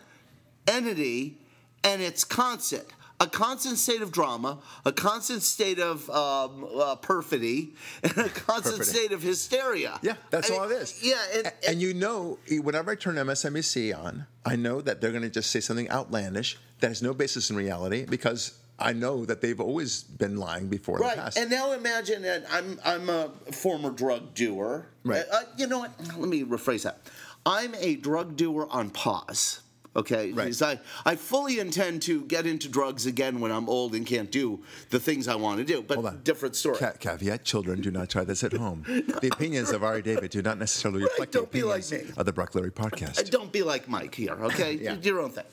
entity, 0.66 1.38
and 1.84 2.02
it's 2.02 2.24
constant. 2.24 2.86
A 3.18 3.26
constant 3.26 3.78
state 3.78 4.02
of 4.02 4.12
drama, 4.12 4.58
a 4.84 4.92
constant 4.92 5.42
state 5.42 5.78
of 5.78 6.08
um, 6.10 6.66
uh, 6.78 6.96
perfidy, 6.96 7.74
and 8.02 8.12
a 8.18 8.28
constant 8.28 8.78
Perfidy. 8.78 8.98
state 8.98 9.12
of 9.12 9.22
hysteria. 9.22 9.98
Yeah, 10.02 10.14
that's 10.30 10.50
I 10.50 10.54
all 10.56 10.68
mean, 10.68 10.76
it 10.78 10.82
is. 10.82 11.00
Yeah, 11.02 11.16
and, 11.34 11.46
A- 11.46 11.68
and, 11.70 11.80
you 11.80 11.94
know, 11.94 12.38
whenever 12.62 12.90
I 12.90 12.94
turn 12.94 13.14
MSNBC 13.14 13.96
on, 13.96 14.26
I 14.44 14.56
know 14.56 14.80
that 14.82 15.00
they're 15.00 15.12
going 15.12 15.22
to 15.22 15.30
just 15.30 15.50
say 15.50 15.60
something 15.60 15.90
outlandish 15.90 16.58
that 16.80 16.88
has 16.88 17.02
no 17.02 17.14
basis 17.14 17.48
in 17.50 17.56
reality 17.56 18.04
because 18.08 18.58
I 18.78 18.92
know 18.92 19.24
that 19.24 19.40
they've 19.40 19.58
always 19.60 20.02
been 20.02 20.36
lying 20.36 20.68
before 20.68 20.98
Right, 20.98 21.16
the 21.16 21.22
past. 21.22 21.38
and 21.38 21.50
now 21.50 21.72
imagine 21.72 22.20
that 22.22 22.44
I'm 22.52 22.78
I'm 22.84 23.08
a 23.08 23.30
former 23.52 23.88
drug 23.90 24.34
doer. 24.34 24.86
Right. 25.04 25.24
Uh, 25.32 25.40
you 25.56 25.66
know 25.66 25.78
what? 25.78 25.92
Let 26.18 26.28
me 26.28 26.44
rephrase 26.44 26.82
that. 26.82 26.98
I'm 27.46 27.74
a 27.76 27.96
drug 27.96 28.36
doer 28.36 28.66
on 28.70 28.90
pause. 28.90 29.60
Okay, 29.96 30.30
Right. 30.32 30.62
I, 30.62 30.78
I 31.04 31.16
fully 31.16 31.58
intend 31.58 32.02
to 32.02 32.20
get 32.26 32.46
into 32.46 32.68
drugs 32.68 33.06
again 33.06 33.40
when 33.40 33.50
I'm 33.50 33.68
old 33.68 33.94
and 33.94 34.06
can't 34.06 34.30
do 34.30 34.62
the 34.90 35.00
things 35.00 35.26
I 35.26 35.34
want 35.36 35.58
to 35.58 35.64
do. 35.64 35.82
But 35.82 36.22
different 36.22 36.54
story. 36.54 36.76
Ca- 36.76 36.92
caveat: 37.00 37.44
Children, 37.44 37.80
do 37.80 37.90
not 37.90 38.10
try 38.10 38.22
this 38.24 38.44
at 38.44 38.52
home. 38.52 38.84
The 39.22 39.30
opinions 39.32 39.70
of 39.70 39.82
Ari 39.82 40.02
David 40.02 40.30
do 40.30 40.42
not 40.42 40.58
necessarily 40.58 41.02
reflect 41.02 41.32
don't 41.32 41.50
the 41.50 41.58
be 41.58 41.64
like 41.64 41.84
opinions 41.84 42.16
of 42.18 42.26
the 42.26 42.32
Barak 42.32 42.52
Lurie 42.52 42.68
Uh, 42.78 42.82
podcast. 42.88 43.30
Don't 43.30 43.50
be 43.50 43.62
like 43.62 43.88
Mike 43.88 44.14
here, 44.14 44.36
okay? 44.48 44.74
Yeah. 44.80 44.94
Do 44.96 45.08
your 45.08 45.20
own 45.20 45.30
thing. 45.30 45.44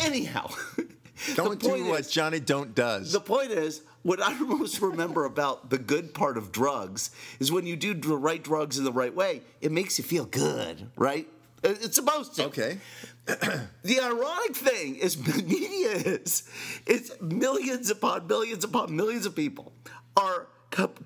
Anyhow, 0.00 0.50
Don't 1.36 1.60
do 1.60 1.84
what 1.86 2.00
is- 2.00 2.10
Johnny 2.10 2.40
Don't 2.40 2.74
does. 2.74 3.12
The 3.12 3.20
point 3.20 3.50
is, 3.52 3.82
what 4.02 4.20
I 4.22 4.34
most 4.40 4.80
remember 4.82 5.24
about 5.24 5.70
the 5.70 5.78
good 5.78 6.12
part 6.12 6.36
of 6.36 6.50
drugs 6.50 7.10
is 7.38 7.52
when 7.52 7.66
you 7.66 7.76
do 7.76 7.94
the 7.94 8.16
right 8.16 8.42
drugs 8.42 8.76
in 8.78 8.84
the 8.84 8.92
right 8.92 9.14
way, 9.14 9.42
it 9.60 9.70
makes 9.70 9.96
you 9.98 10.04
feel 10.04 10.24
good, 10.24 10.88
right? 10.96 11.28
It's 11.62 11.94
supposed 11.96 12.34
to. 12.36 12.44
okay. 12.46 12.78
The 13.84 14.00
ironic 14.00 14.56
thing 14.56 14.96
is, 14.96 15.16
the 15.22 15.42
media 15.42 15.90
is, 15.90 16.48
it's 16.86 17.10
millions 17.20 17.90
upon 17.90 18.26
millions 18.26 18.64
upon 18.64 18.96
millions 18.96 19.26
of 19.26 19.34
people 19.34 19.72
are 20.16 20.48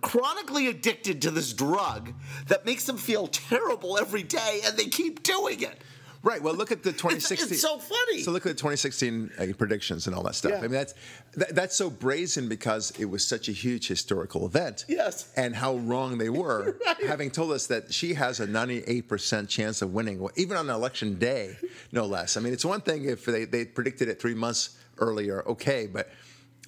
chronically 0.01 0.69
addicted 0.69 1.21
to 1.23 1.31
this 1.31 1.53
drug 1.53 2.15
that 2.47 2.65
makes 2.65 2.85
them 2.85 2.97
feel 2.97 3.27
terrible 3.27 3.99
every 3.99 4.23
day, 4.23 4.61
and 4.65 4.77
they 4.77 4.87
keep 4.87 5.23
doing 5.23 5.61
it. 5.61 5.83
Right. 6.29 6.43
Well, 6.43 6.55
look 6.55 6.71
at 6.71 6.83
the 6.83 6.93
2016. 7.05 7.53
it's 7.53 7.63
so 7.63 7.79
funny. 7.79 8.21
So 8.23 8.33
look 8.33 8.45
at 8.45 8.51
the 8.51 8.55
2016 8.55 9.31
uh, 9.39 9.47
predictions 9.57 10.07
and 10.07 10.15
all 10.15 10.23
that 10.25 10.35
stuff. 10.35 10.53
Yeah. 10.53 10.59
I 10.59 10.63
mean, 10.63 10.73
that's 10.73 10.93
that, 11.37 11.55
that's 11.55 11.75
so 11.75 11.89
brazen 11.89 12.49
because 12.49 12.93
it 12.99 13.07
was 13.07 13.27
such 13.27 13.49
a 13.49 13.53
huge 13.53 13.89
historical 13.89 14.45
event. 14.45 14.85
Yes. 14.89 15.33
And 15.37 15.57
how 15.57 15.77
wrong 15.77 16.19
they 16.19 16.29
were, 16.43 16.77
Right. 16.85 17.07
having 17.07 17.31
told 17.31 17.53
us 17.53 17.67
that 17.69 17.95
she 17.95 18.13
has 18.15 18.41
a 18.41 18.47
98% 18.47 19.49
chance 19.49 19.81
of 19.81 19.95
winning, 19.95 20.21
well, 20.21 20.33
even 20.37 20.57
on 20.59 20.69
election 20.69 21.19
day, 21.19 21.57
no 21.93 22.05
less. 22.05 22.37
I 22.37 22.41
mean, 22.41 22.53
it's 22.53 22.65
one 22.65 22.83
thing 22.83 23.05
if 23.07 23.25
they, 23.25 23.45
they 23.47 23.65
predicted 23.65 24.09
it 24.09 24.21
three 24.21 24.35
months 24.35 24.77
earlier, 24.99 25.43
okay, 25.49 25.87
but 25.87 26.11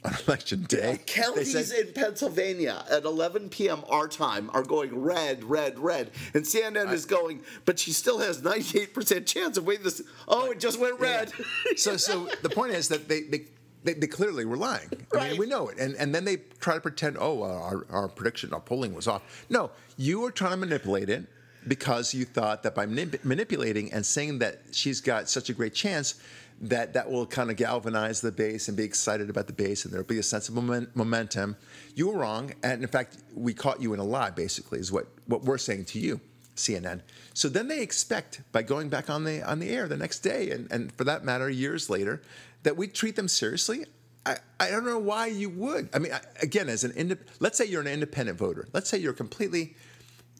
on 0.04 0.14
election 0.26 0.62
day, 0.64 0.78
uh, 0.78 0.92
they 0.92 0.98
Counties 1.06 1.68
said, 1.70 1.86
in 1.88 1.92
Pennsylvania 1.92 2.84
at 2.90 3.04
11 3.04 3.50
p.m. 3.50 3.82
our 3.88 4.08
time 4.08 4.50
are 4.54 4.62
going 4.62 4.98
red, 4.98 5.44
red, 5.44 5.78
red, 5.78 6.10
and 6.34 6.44
CNN 6.44 6.90
is 6.92 7.04
going, 7.04 7.40
but 7.64 7.78
she 7.78 7.92
still 7.92 8.18
has 8.18 8.40
98% 8.40 9.26
chance 9.26 9.56
of 9.56 9.64
winning 9.66 9.82
this. 9.82 10.00
Oh, 10.28 10.50
it 10.52 10.60
just 10.60 10.80
went 10.80 10.98
red. 11.00 11.32
so 11.76 11.96
so 11.96 12.28
the 12.42 12.48
point 12.50 12.72
is 12.72 12.88
that 12.88 13.08
they 13.08 13.22
they, 13.22 13.44
they, 13.84 13.92
they 13.94 14.06
clearly 14.06 14.44
were 14.44 14.56
lying. 14.56 14.88
I 15.12 15.16
Right. 15.16 15.30
mean, 15.32 15.40
we 15.40 15.46
know 15.46 15.68
it, 15.68 15.78
and 15.78 15.94
and 15.96 16.14
then 16.14 16.24
they 16.24 16.36
try 16.60 16.74
to 16.74 16.80
pretend, 16.80 17.16
oh, 17.20 17.42
our 17.42 17.86
our 17.90 18.08
prediction, 18.08 18.52
our 18.54 18.60
polling 18.60 18.94
was 18.94 19.06
off. 19.06 19.46
No, 19.50 19.70
you 19.96 20.20
were 20.20 20.30
trying 20.30 20.52
to 20.52 20.56
manipulate 20.56 21.10
it 21.10 21.26
because 21.68 22.14
you 22.14 22.24
thought 22.24 22.62
that 22.62 22.74
by 22.74 22.86
manip- 22.86 23.22
manipulating 23.24 23.92
and 23.92 24.04
saying 24.06 24.38
that 24.38 24.62
she's 24.72 25.00
got 25.02 25.28
such 25.28 25.50
a 25.50 25.52
great 25.52 25.74
chance. 25.74 26.14
That 26.62 26.92
that 26.92 27.10
will 27.10 27.24
kind 27.24 27.50
of 27.50 27.56
galvanize 27.56 28.20
the 28.20 28.32
base 28.32 28.68
and 28.68 28.76
be 28.76 28.84
excited 28.84 29.30
about 29.30 29.46
the 29.46 29.52
base, 29.54 29.84
and 29.84 29.92
there'll 29.92 30.06
be 30.06 30.18
a 30.18 30.22
sense 30.22 30.48
of 30.48 30.54
moment, 30.54 30.94
momentum. 30.94 31.56
You 31.94 32.08
were 32.08 32.18
wrong, 32.18 32.52
and 32.62 32.82
in 32.82 32.88
fact, 32.88 33.16
we 33.34 33.54
caught 33.54 33.80
you 33.80 33.94
in 33.94 34.00
a 34.00 34.04
lie. 34.04 34.30
Basically, 34.30 34.78
is 34.78 34.92
what 34.92 35.06
what 35.26 35.42
we're 35.42 35.58
saying 35.58 35.86
to 35.86 35.98
you. 35.98 36.20
CNN. 36.56 37.00
So 37.32 37.48
then 37.48 37.68
they 37.68 37.80
expect 37.80 38.42
by 38.52 38.62
going 38.62 38.88
back 38.88 39.08
on 39.10 39.24
the 39.24 39.42
on 39.42 39.58
the 39.58 39.70
air 39.70 39.88
the 39.88 39.96
next 39.96 40.20
day, 40.20 40.50
and, 40.50 40.70
and 40.70 40.92
for 40.92 41.04
that 41.04 41.24
matter, 41.24 41.48
years 41.48 41.88
later, 41.90 42.20
that 42.62 42.76
we 42.76 42.86
treat 42.86 43.16
them 43.16 43.28
seriously. 43.28 43.86
I, 44.26 44.36
I 44.58 44.70
don't 44.70 44.84
know 44.84 44.98
why 44.98 45.28
you 45.28 45.48
would. 45.48 45.88
I 45.94 45.98
mean, 45.98 46.12
I, 46.12 46.20
again, 46.42 46.68
as 46.68 46.84
an 46.84 46.92
indep- 46.92 47.26
let's 47.40 47.56
say 47.56 47.64
you're 47.64 47.80
an 47.80 47.86
independent 47.86 48.36
voter. 48.36 48.68
Let's 48.74 48.90
say 48.90 48.98
you're 48.98 49.14
completely 49.14 49.74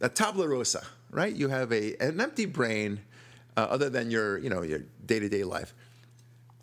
a 0.02 0.08
tabula 0.08 0.48
rosa, 0.48 0.84
right? 1.10 1.34
You 1.34 1.48
have 1.48 1.72
a 1.72 1.96
an 1.96 2.20
empty 2.20 2.44
brain, 2.44 3.00
uh, 3.56 3.60
other 3.70 3.88
than 3.88 4.10
your 4.10 4.38
you 4.38 4.50
know 4.50 4.62
your 4.62 4.80
day 5.06 5.18
to 5.18 5.28
day 5.28 5.44
life, 5.44 5.74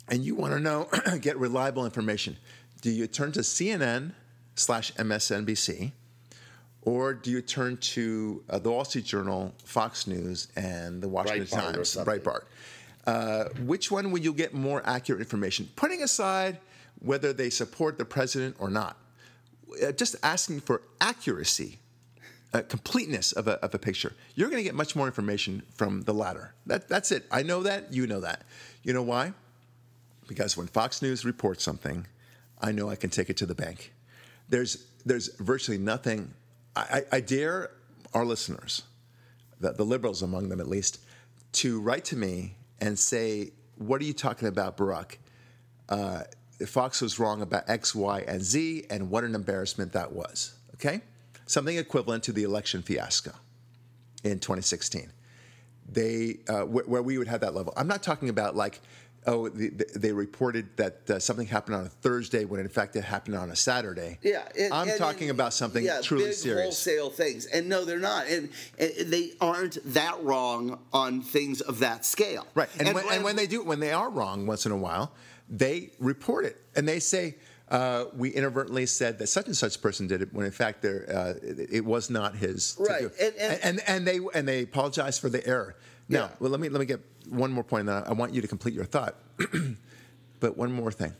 and 0.08 0.24
you 0.24 0.34
want 0.34 0.54
to 0.54 0.60
know 0.60 0.88
get 1.20 1.36
reliable 1.38 1.84
information. 1.84 2.36
Do 2.80 2.90
you 2.90 3.06
turn 3.06 3.32
to 3.32 3.40
CNN 3.40 4.12
slash 4.54 4.92
MSNBC? 4.94 5.92
Or 6.82 7.12
do 7.12 7.30
you 7.30 7.42
turn 7.42 7.76
to 7.76 8.42
uh, 8.48 8.58
the 8.58 8.70
Wall 8.70 8.84
Street 8.84 9.04
Journal, 9.04 9.52
Fox 9.64 10.06
News, 10.06 10.48
and 10.56 11.02
the 11.02 11.08
Washington 11.08 11.46
Breitbart 11.46 11.72
Times. 11.72 11.96
Breitbart? 11.96 12.44
Uh, 13.06 13.48
which 13.64 13.90
one 13.90 14.10
will 14.10 14.20
you 14.20 14.32
get 14.32 14.54
more 14.54 14.82
accurate 14.86 15.20
information? 15.20 15.68
Putting 15.76 16.02
aside 16.02 16.58
whether 17.00 17.32
they 17.32 17.50
support 17.50 17.98
the 17.98 18.04
president 18.04 18.56
or 18.58 18.70
not, 18.70 18.96
uh, 19.82 19.92
just 19.92 20.16
asking 20.22 20.60
for 20.60 20.82
accuracy, 21.00 21.78
uh, 22.54 22.62
completeness 22.68 23.32
of 23.32 23.48
a, 23.48 23.52
of 23.64 23.74
a 23.74 23.78
picture. 23.78 24.14
You're 24.34 24.48
going 24.48 24.60
to 24.60 24.64
get 24.64 24.74
much 24.74 24.96
more 24.96 25.06
information 25.06 25.62
from 25.74 26.02
the 26.02 26.14
latter. 26.14 26.54
That, 26.66 26.88
that's 26.88 27.12
it. 27.12 27.26
I 27.30 27.42
know 27.42 27.62
that. 27.64 27.92
You 27.92 28.06
know 28.06 28.20
that. 28.20 28.44
You 28.82 28.92
know 28.92 29.02
why? 29.02 29.32
Because 30.28 30.56
when 30.56 30.68
Fox 30.68 31.02
News 31.02 31.24
reports 31.24 31.64
something, 31.64 32.06
I 32.60 32.70
know 32.70 32.88
I 32.88 32.94
can 32.94 33.10
take 33.10 33.30
it 33.30 33.36
to 33.38 33.46
the 33.46 33.54
bank. 33.54 33.92
There's 34.48 34.86
there's 35.04 35.34
virtually 35.38 35.78
nothing. 35.78 36.34
I, 36.76 37.02
I, 37.12 37.16
I 37.16 37.20
dare 37.20 37.70
our 38.14 38.24
listeners, 38.24 38.82
the, 39.58 39.72
the 39.72 39.84
liberals 39.84 40.22
among 40.22 40.50
them 40.50 40.60
at 40.60 40.68
least, 40.68 41.00
to 41.52 41.80
write 41.80 42.04
to 42.06 42.16
me 42.16 42.56
and 42.80 42.96
say, 42.96 43.52
"What 43.76 44.00
are 44.00 44.04
you 44.04 44.12
talking 44.12 44.46
about, 44.46 44.76
Barak? 44.76 45.18
Uh, 45.88 46.22
Fox 46.66 47.00
was 47.00 47.18
wrong 47.18 47.40
about 47.40 47.68
X, 47.68 47.94
Y, 47.94 48.24
and 48.28 48.42
Z, 48.42 48.86
and 48.90 49.10
what 49.10 49.24
an 49.24 49.34
embarrassment 49.34 49.92
that 49.94 50.12
was." 50.12 50.54
Okay, 50.74 51.00
something 51.46 51.76
equivalent 51.76 52.22
to 52.24 52.32
the 52.32 52.44
election 52.44 52.82
fiasco 52.82 53.32
in 54.22 54.38
2016 54.38 55.10
they 55.88 56.38
uh, 56.48 56.62
wh- 56.62 56.88
where 56.88 57.02
we 57.02 57.18
would 57.18 57.28
have 57.28 57.40
that 57.40 57.54
level. 57.54 57.72
I'm 57.76 57.88
not 57.88 58.02
talking 58.02 58.28
about 58.28 58.54
like, 58.54 58.80
oh, 59.28 59.48
the, 59.48 59.68
the, 59.68 59.98
they 59.98 60.12
reported 60.12 60.76
that 60.76 61.08
uh, 61.10 61.18
something 61.18 61.46
happened 61.46 61.76
on 61.76 61.86
a 61.86 61.88
Thursday 61.88 62.44
when 62.44 62.60
in 62.60 62.68
fact 62.68 62.96
it 62.96 63.04
happened 63.04 63.36
on 63.36 63.50
a 63.50 63.56
Saturday. 63.56 64.18
Yeah, 64.22 64.48
and- 64.58 64.72
I'm 64.72 64.88
and- 64.88 64.98
talking 64.98 65.30
about 65.30 65.54
something 65.54 65.84
yeah, 65.84 66.00
truly 66.02 66.24
big 66.24 66.34
serious. 66.34 66.62
wholesale 66.64 67.10
things, 67.10 67.46
and 67.46 67.68
no, 67.68 67.84
they're 67.84 67.98
not, 67.98 68.26
and, 68.26 68.48
and 68.78 68.90
they 69.12 69.32
aren't 69.40 69.78
that 69.94 70.22
wrong 70.22 70.78
on 70.92 71.20
things 71.22 71.60
of 71.60 71.78
that 71.80 72.04
scale. 72.04 72.46
Right, 72.54 72.68
and, 72.80 72.92
when, 72.94 73.04
and 73.12 73.22
when 73.24 73.36
they 73.36 73.46
do, 73.46 73.62
when 73.62 73.80
they 73.80 73.92
are 73.92 74.10
wrong 74.10 74.46
once 74.46 74.66
in 74.66 74.72
a 74.72 74.76
while, 74.76 75.12
they 75.48 75.90
report 75.98 76.44
it 76.44 76.56
and 76.74 76.86
they 76.88 76.98
say. 77.00 77.36
Uh, 77.70 78.06
we 78.16 78.30
inadvertently 78.30 78.86
said 78.86 79.18
that 79.18 79.26
such 79.26 79.44
and 79.44 79.54
such 79.54 79.82
person 79.82 80.06
did 80.06 80.22
it 80.22 80.32
when 80.32 80.46
in 80.46 80.50
fact 80.50 80.80
there 80.80 81.04
uh, 81.14 81.34
it, 81.46 81.68
it 81.70 81.84
was 81.84 82.08
not 82.08 82.34
his. 82.34 82.72
to 82.76 82.82
Right, 82.84 83.00
do. 83.02 83.10
and- 83.20 83.34
and- 83.36 83.60
and 83.62 83.80
and 83.86 84.06
they 84.08 84.20
and 84.34 84.48
they 84.48 84.62
apologize 84.62 85.18
for 85.18 85.28
the 85.28 85.46
error. 85.46 85.76
Now, 86.08 86.24
Yeah. 86.24 86.28
well, 86.40 86.50
let 86.50 86.60
me 86.60 86.68
let 86.68 86.80
me 86.80 86.86
get 86.86 87.00
one 87.28 87.52
more 87.52 87.64
point, 87.64 87.80
and 87.80 87.88
then 87.90 88.04
I 88.06 88.12
want 88.12 88.34
you 88.34 88.40
to 88.40 88.48
complete 88.48 88.74
your 88.74 88.84
thought. 88.84 89.16
but 90.40 90.56
one 90.56 90.72
more 90.72 90.90
thing. 90.92 91.12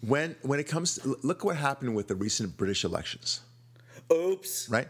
When 0.00 0.36
when 0.42 0.60
it 0.60 0.68
comes, 0.68 0.96
to, 0.96 1.16
look 1.22 1.44
what 1.44 1.56
happened 1.56 1.94
with 1.94 2.08
the 2.08 2.14
recent 2.14 2.56
British 2.56 2.84
elections 2.84 3.40
oops, 4.12 4.68
right? 4.68 4.88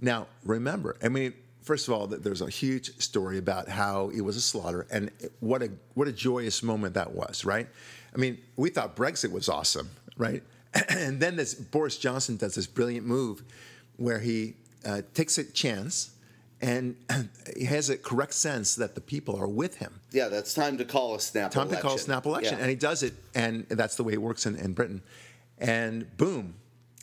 Now, 0.00 0.26
remember, 0.44 0.96
I 1.02 1.08
mean, 1.08 1.34
first 1.62 1.86
of 1.88 1.94
all, 1.94 2.08
th- 2.08 2.22
there's 2.22 2.40
a 2.40 2.48
huge 2.48 2.98
story 2.98 3.38
about 3.38 3.68
how 3.68 4.10
it 4.10 4.22
was 4.22 4.36
a 4.36 4.40
slaughter, 4.40 4.86
and 4.90 5.10
what 5.40 5.62
a 5.62 5.70
what 5.94 6.08
a 6.08 6.12
joyous 6.12 6.62
moment 6.62 6.94
that 6.94 7.12
was, 7.14 7.44
right? 7.44 7.68
I 8.14 8.18
mean, 8.18 8.38
we 8.56 8.70
thought 8.70 8.96
Brexit 8.96 9.30
was 9.30 9.48
awesome, 9.48 9.90
right? 10.16 10.42
and 10.88 11.20
then 11.20 11.36
this 11.36 11.54
Boris 11.54 11.96
Johnson 11.96 12.36
does 12.36 12.54
this 12.54 12.66
brilliant 12.66 13.06
move 13.06 13.44
where 13.98 14.18
he 14.18 14.54
uh, 14.84 15.02
takes 15.14 15.38
a 15.38 15.44
chance 15.44 16.10
and 16.60 16.96
he 17.56 17.64
has 17.64 17.88
a 17.90 17.96
correct 17.96 18.34
sense 18.34 18.74
that 18.76 18.94
the 18.94 19.00
people 19.00 19.36
are 19.36 19.48
with 19.48 19.76
him. 19.76 20.00
yeah, 20.12 20.28
that's 20.28 20.52
time 20.54 20.76
to 20.78 20.84
call 20.84 21.14
a 21.14 21.20
snap. 21.20 21.54
Election. 21.54 21.60
Time 21.60 21.68
election. 21.68 21.82
to 21.82 21.88
call 21.88 21.96
a 21.96 21.98
snap 21.98 22.26
election, 22.26 22.54
Yeah. 22.56 22.60
and 22.60 22.70
he 22.70 22.76
does 22.76 23.02
it, 23.02 23.14
and 23.34 23.66
that's 23.68 23.96
the 23.96 24.04
way 24.04 24.12
it 24.12 24.22
works 24.22 24.46
in, 24.46 24.56
in 24.56 24.72
Britain. 24.74 25.02
And 25.58 26.16
boom, 26.16 26.54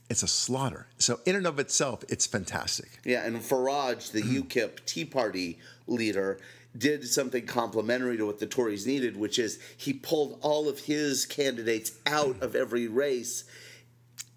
it's 0.10 0.24
a 0.24 0.28
slaughter. 0.28 0.88
So 0.97 1.20
in 1.26 1.36
and 1.36 1.45
of 1.47 1.60
itself, 1.60 2.03
it's 2.10 2.26
fantastic. 2.26 2.89
Yeah, 3.03 3.26
and 3.26 3.38
Farage, 3.38 4.12
the 4.12 4.22
Mm-hmm. 4.22 4.41
UKIP 4.43 4.86
Tea 4.86 5.05
Party 5.05 5.60
leader, 5.88 6.39
did 6.78 7.08
something 7.08 7.45
complementary 7.47 8.18
to 8.18 8.26
what 8.28 8.39
the 8.39 8.45
Tories 8.45 8.86
needed, 8.86 9.18
which 9.18 9.39
is 9.39 9.60
he 9.78 9.93
pulled 9.93 10.38
all 10.41 10.70
of 10.70 10.80
his 10.82 11.26
candidates 11.26 11.93
out 12.05 12.39
of 12.41 12.55
every 12.55 12.88
race, 12.88 13.45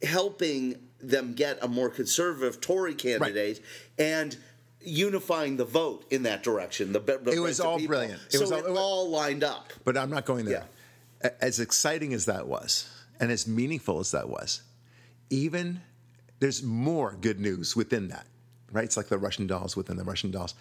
helping 0.03 0.77
them 1.03 1.35
get 1.35 1.59
a 1.63 1.69
more 1.69 1.89
conservative 1.89 2.61
Tory 2.61 2.95
candidate 2.95 3.63
and 3.99 4.37
unifying 4.83 5.57
the 5.57 5.65
vote 5.65 6.05
in 6.11 6.23
that 6.25 6.43
direction. 6.43 6.93
The, 6.93 7.01
the 7.01 7.33
It 7.33 7.39
was 7.41 7.61
all 7.61 7.77
people. 7.79 7.89
brilliant. 7.97 8.21
It 8.29 8.33
so 8.35 8.41
was 8.41 8.53
all- 8.53 8.59
it 8.59 8.67
all 8.71 9.11
lined 9.11 9.45
up. 9.45 9.73
But 9.85 9.97
I'm 9.97 10.11
not 10.11 10.25
going 10.25 10.45
there. 10.47 10.65
Yeah. 11.23 11.31
as 11.41 11.61
exciting 11.61 12.15
as 12.15 12.25
that 12.27 12.47
was, 12.47 12.89
and 13.21 13.31
as 13.31 13.47
meaningful 13.47 13.99
as 14.01 14.11
that 14.13 14.29
was, 14.29 14.63
even 15.29 15.83
there's 16.39 16.63
more 16.63 17.15
good 17.21 17.39
news 17.39 17.77
within 17.77 18.09
that, 18.09 18.27
right? 18.73 18.85
It's 18.85 18.97
like 18.97 19.09
the 19.09 19.19
Russian 19.19 19.47
dolls 19.47 19.77
within 19.77 19.97
the 19.99 20.05
Russian 20.05 20.31
dolls. 20.31 20.55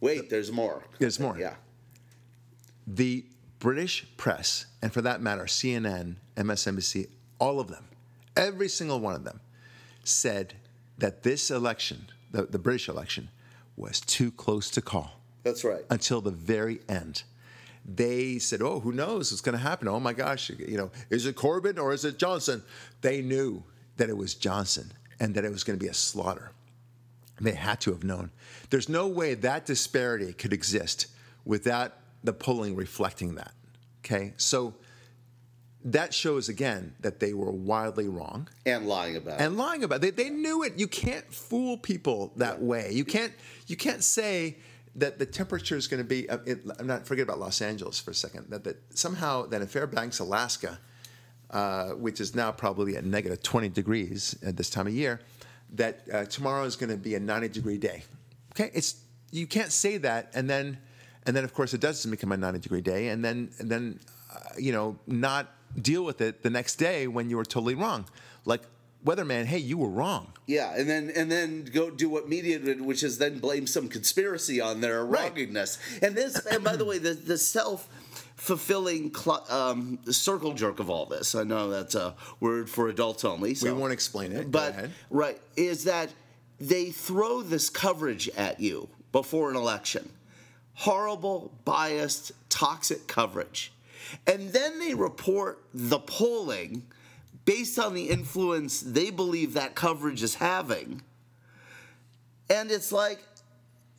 Wait, 0.00 0.30
there's 0.30 0.50
more. 0.50 0.82
There's 0.98 1.20
more. 1.20 1.38
Yeah. 1.38 1.56
The 2.86 3.26
British 3.58 4.06
press, 4.16 4.64
and 4.80 4.90
for 4.92 5.02
that 5.02 5.20
matter, 5.20 5.44
CNN, 5.44 6.16
MSNBC, 6.36 7.08
all 7.38 7.60
of 7.60 7.68
them, 7.68 7.84
every 8.36 8.68
single 8.68 9.00
one 9.00 9.14
of 9.14 9.24
them, 9.24 9.40
said 10.02 10.54
that 10.96 11.22
this 11.22 11.50
election, 11.50 12.06
the, 12.30 12.46
the 12.46 12.58
British 12.58 12.88
election, 12.88 13.28
was 13.76 14.00
too 14.00 14.30
close 14.30 14.70
to 14.70 14.82
call 14.82 15.20
That's 15.42 15.64
right. 15.64 15.84
until 15.90 16.20
the 16.20 16.30
very 16.30 16.80
end. 16.88 17.22
They 17.84 18.38
said, 18.38 18.60
"Oh, 18.60 18.80
who 18.80 18.92
knows 18.92 19.32
what's 19.32 19.40
going 19.40 19.56
to 19.56 19.62
happen? 19.62 19.88
Oh 19.88 19.98
my 19.98 20.12
gosh, 20.12 20.50
you 20.50 20.76
know, 20.76 20.90
is 21.08 21.24
it 21.26 21.34
Corbyn 21.36 21.78
or 21.78 21.92
is 21.92 22.04
it 22.04 22.18
Johnson?" 22.18 22.62
They 23.00 23.22
knew 23.22 23.64
that 23.96 24.10
it 24.10 24.16
was 24.16 24.34
Johnson 24.34 24.92
and 25.18 25.34
that 25.34 25.44
it 25.44 25.50
was 25.50 25.64
going 25.64 25.78
to 25.78 25.82
be 25.82 25.88
a 25.90 25.94
slaughter. 25.94 26.52
They 27.40 27.52
had 27.52 27.80
to 27.82 27.90
have 27.92 28.04
known. 28.04 28.30
There's 28.68 28.88
no 28.88 29.08
way 29.08 29.32
that 29.34 29.64
disparity 29.64 30.34
could 30.34 30.52
exist 30.52 31.06
without 31.46 31.94
the 32.22 32.34
polling 32.34 32.76
reflecting 32.76 33.34
that. 33.36 33.52
Okay, 34.04 34.34
so 34.36 34.74
that 35.84 36.12
shows 36.12 36.48
again 36.48 36.94
that 37.00 37.20
they 37.20 37.32
were 37.32 37.50
wildly 37.50 38.06
wrong 38.08 38.48
And 38.66 38.86
lying 38.86 39.16
about 39.16 39.40
it. 39.40 39.44
and 39.44 39.56
lying 39.56 39.82
about 39.82 40.04
it. 40.04 40.14
They, 40.16 40.24
they 40.24 40.30
knew 40.30 40.62
it. 40.62 40.74
You 40.78 40.86
can't 40.86 41.32
fool 41.32 41.78
people 41.78 42.32
that 42.36 42.60
way. 42.60 42.90
You 42.92 43.04
can't 43.04 43.32
you 43.66 43.76
can't 43.76 44.04
say 44.04 44.56
that 44.96 45.18
the 45.18 45.26
temperature 45.26 45.76
is 45.76 45.86
going 45.86 46.02
to 46.02 46.08
be. 46.08 46.28
Uh, 46.28 46.38
it, 46.44 46.58
I'm 46.78 46.86
not 46.86 47.06
forget 47.06 47.22
about 47.22 47.38
Los 47.38 47.62
Angeles 47.62 47.98
for 48.00 48.10
a 48.10 48.14
second. 48.14 48.46
That, 48.50 48.64
that 48.64 48.76
somehow 48.98 49.46
that 49.46 49.60
in 49.62 49.68
Fairbanks, 49.68 50.18
Alaska, 50.18 50.78
uh, 51.50 51.90
which 51.90 52.20
is 52.20 52.34
now 52.34 52.50
probably 52.52 52.96
at 52.96 53.04
negative 53.04 53.42
20 53.42 53.68
degrees 53.70 54.36
at 54.44 54.56
this 54.56 54.68
time 54.68 54.86
of 54.86 54.92
year, 54.92 55.20
that 55.74 56.00
uh, 56.12 56.24
tomorrow 56.26 56.64
is 56.64 56.76
going 56.76 56.90
to 56.90 56.96
be 56.96 57.14
a 57.14 57.20
90 57.20 57.48
degree 57.48 57.78
day. 57.78 58.02
Okay, 58.52 58.70
it's 58.74 58.96
you 59.30 59.46
can't 59.46 59.72
say 59.72 59.96
that 59.98 60.30
and 60.34 60.50
then 60.50 60.76
and 61.24 61.36
then 61.36 61.44
of 61.44 61.54
course 61.54 61.72
it 61.72 61.80
does 61.80 62.04
become 62.06 62.32
a 62.32 62.36
90 62.36 62.58
degree 62.58 62.80
day 62.80 63.08
and 63.08 63.24
then 63.24 63.50
and 63.60 63.70
then 63.70 64.00
uh, 64.34 64.38
you 64.58 64.72
know 64.72 64.98
not 65.06 65.54
deal 65.80 66.04
with 66.04 66.20
it 66.20 66.42
the 66.42 66.50
next 66.50 66.76
day 66.76 67.06
when 67.06 67.30
you 67.30 67.36
were 67.36 67.44
totally 67.44 67.74
wrong. 67.74 68.06
Like 68.44 68.62
weatherman, 69.04 69.44
hey, 69.46 69.58
you 69.58 69.78
were 69.78 69.88
wrong. 69.88 70.32
Yeah, 70.46 70.74
and 70.76 70.88
then 70.88 71.10
and 71.14 71.30
then 71.30 71.64
go 71.64 71.90
do 71.90 72.08
what 72.08 72.28
media 72.28 72.58
did, 72.58 72.80
which 72.80 73.02
is 73.02 73.18
then 73.18 73.38
blame 73.38 73.66
some 73.66 73.88
conspiracy 73.88 74.60
on 74.60 74.80
their 74.80 75.04
Right. 75.04 75.34
wrongingness. 75.34 75.78
And 76.02 76.14
this, 76.16 76.44
and 76.46 76.64
by 76.64 76.76
the 76.76 76.84
way, 76.84 76.98
the 76.98 77.14
the 77.14 77.38
self 77.38 77.88
fulfilling 78.36 79.14
cl- 79.14 79.44
um, 79.50 79.98
circle 80.10 80.54
jerk 80.54 80.80
of 80.80 80.88
all 80.88 81.04
this. 81.06 81.34
I 81.34 81.44
know 81.44 81.68
that's 81.68 81.94
a 81.94 82.14
word 82.40 82.70
for 82.70 82.88
adults 82.88 83.24
only. 83.24 83.54
So. 83.54 83.72
We 83.72 83.78
won't 83.78 83.92
explain 83.92 84.32
it. 84.32 84.44
Go 84.44 84.50
but 84.50 84.70
ahead. 84.70 84.92
right 85.10 85.38
is 85.56 85.84
that 85.84 86.08
they 86.58 86.90
throw 86.90 87.42
this 87.42 87.68
coverage 87.68 88.28
at 88.30 88.58
you 88.60 88.88
before 89.12 89.50
an 89.50 89.56
election 89.56 90.10
horrible 90.74 91.52
biased 91.64 92.32
toxic 92.48 93.06
coverage 93.06 93.72
and 94.26 94.50
then 94.50 94.78
they 94.78 94.94
report 94.94 95.62
the 95.72 95.98
polling 95.98 96.82
based 97.44 97.78
on 97.78 97.94
the 97.94 98.08
influence 98.08 98.80
they 98.80 99.10
believe 99.10 99.54
that 99.54 99.74
coverage 99.74 100.22
is 100.22 100.34
having. 100.34 101.02
And 102.48 102.70
it's 102.70 102.92
like 102.92 103.20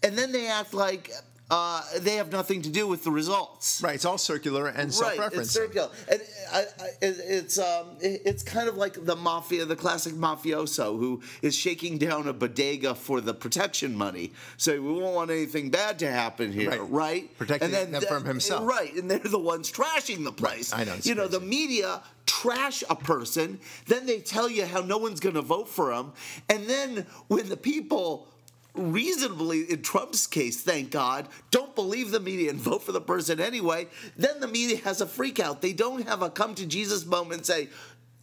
and 0.03 0.18
then 0.18 0.32
they 0.32 0.47
act 0.47 0.74
like 0.74 1.12
uh, 1.52 1.84
they 1.99 2.16
have 2.16 2.32
nothing 2.32 2.62
to 2.64 2.70
do 2.70 2.88
with 2.88 3.04
the 3.04 3.12
results 3.12 3.82
Right, 3.84 3.95
it's 3.95 4.06
all 4.06 4.18
circular 4.18 4.68
and 4.68 4.78
Right, 4.89 4.93
self-referencing. 4.93 5.39
it's 5.39 5.52
circular, 5.52 5.89
and 6.10 6.22
I, 6.52 6.60
I, 6.62 6.88
it's 7.02 7.60
um, 7.60 7.88
it's 7.99 8.41
kind 8.41 8.68
of 8.70 8.78
like 8.78 9.06
the 9.06 9.16
mafia, 9.16 9.66
the 9.66 9.76
classic 9.76 10.14
mafioso 10.14 10.97
who 10.97 11.22
is 11.41 11.56
shaking 11.56 11.97
down 11.97 12.28
a 12.28 12.34
bodega 12.34 12.95
for 12.95 13.22
the 13.22 13.34
protection 13.34 13.95
money. 13.95 14.32
So 14.58 14.72
we 14.82 14.91
won't 14.93 15.14
want 15.14 15.30
anything 15.30 15.70
bad 15.70 15.99
to 15.99 16.10
happen 16.12 16.52
here, 16.54 16.70
Right. 16.72 16.89
right? 16.89 17.38
Protecting 17.38 17.72
them 17.91 18.02
from 18.08 18.26
himself. 18.26 18.68
right? 18.68 18.93
And 18.95 19.12
they're 19.12 19.20
the 19.20 19.38
ones 19.39 19.72
trashing 19.72 20.24
the 20.24 20.32
place. 20.32 20.72
I 20.74 20.86
know, 20.86 20.95
You 21.04 21.16
know, 21.16 21.28
the 21.28 21.39
media 21.41 22.02
trash 22.26 22.84
a 22.89 22.95
person, 22.95 23.60
then 23.88 24.06
they 24.06 24.20
tell 24.20 24.49
you 24.49 24.66
how 24.66 24.80
no 24.82 24.97
one's 24.97 25.20
going 25.20 25.36
to 25.36 25.41
vote 25.41 25.68
for 25.68 25.91
him, 25.91 26.14
and 26.47 26.66
then 26.68 27.06
when 27.28 27.49
the 27.49 27.58
people 27.58 28.28
reasonably 28.74 29.69
in 29.69 29.82
Trump's 29.82 30.28
case, 30.28 30.61
thank 30.61 30.91
God, 30.91 31.28
don't 31.49 31.76
believe 31.76 32.11
the 32.11 32.19
media 32.19 32.49
and 32.49 32.59
vote 32.59 32.84
for 32.84 32.91
the 32.91 33.01
person 33.01 33.39
anyway, 33.39 33.88
then 34.17 34.39
the 34.39 34.47
media 34.47 34.78
has 34.78 35.01
a 35.01 35.05
freak 35.05 35.39
out. 35.39 35.61
They 35.61 35.74
don't 35.74 36.07
have 36.07 36.22
a 36.22 36.30
come 36.30 36.55
to 36.55 36.65
Jesus 36.65 37.05
moment 37.05 37.39
and 37.39 37.45
say, 37.45 37.69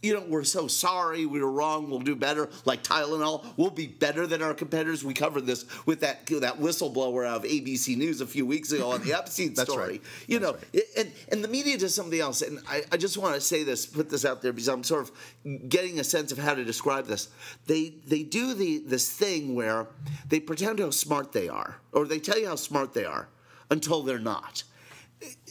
you 0.01 0.13
know, 0.13 0.23
we're 0.27 0.43
so 0.43 0.67
sorry, 0.67 1.25
we 1.25 1.41
were 1.41 1.51
wrong, 1.51 1.89
we'll 1.89 1.99
do 1.99 2.15
better. 2.15 2.49
Like 2.65 2.83
Tylenol, 2.83 3.45
we'll 3.57 3.69
be 3.69 3.87
better 3.87 4.25
than 4.25 4.41
our 4.41 4.53
competitors. 4.53 5.03
We 5.03 5.13
covered 5.13 5.45
this 5.45 5.65
with 5.85 6.01
that 6.01 6.25
that 6.27 6.59
whistleblower 6.59 7.27
out 7.27 7.37
of 7.37 7.43
ABC 7.43 7.97
News 7.97 8.21
a 8.21 8.27
few 8.27 8.45
weeks 8.45 8.71
ago 8.71 8.91
on 8.91 9.03
the 9.03 9.13
Epstein 9.13 9.53
That's 9.53 9.69
story. 9.69 9.87
right. 9.87 10.01
You 10.27 10.39
That's 10.39 10.53
know, 10.53 10.59
right. 10.73 10.83
and 10.97 11.11
and 11.31 11.43
the 11.43 11.47
media 11.47 11.77
does 11.77 11.93
something 11.93 12.19
else, 12.19 12.41
and 12.41 12.59
I, 12.67 12.83
I 12.91 12.97
just 12.97 13.17
want 13.17 13.35
to 13.35 13.41
say 13.41 13.63
this, 13.63 13.85
put 13.85 14.09
this 14.09 14.25
out 14.25 14.41
there 14.41 14.53
because 14.53 14.69
I'm 14.69 14.83
sort 14.83 15.01
of 15.09 15.69
getting 15.69 15.99
a 15.99 16.03
sense 16.03 16.31
of 16.31 16.37
how 16.37 16.53
to 16.53 16.63
describe 16.63 17.05
this. 17.07 17.29
They 17.67 17.93
they 18.07 18.23
do 18.23 18.53
the 18.53 18.79
this 18.79 19.11
thing 19.11 19.55
where 19.55 19.87
they 20.29 20.39
pretend 20.39 20.79
how 20.79 20.91
smart 20.91 21.33
they 21.33 21.49
are, 21.49 21.77
or 21.91 22.05
they 22.05 22.19
tell 22.19 22.39
you 22.39 22.47
how 22.47 22.55
smart 22.55 22.93
they 22.93 23.05
are 23.05 23.27
until 23.69 24.01
they're 24.03 24.19
not. 24.19 24.63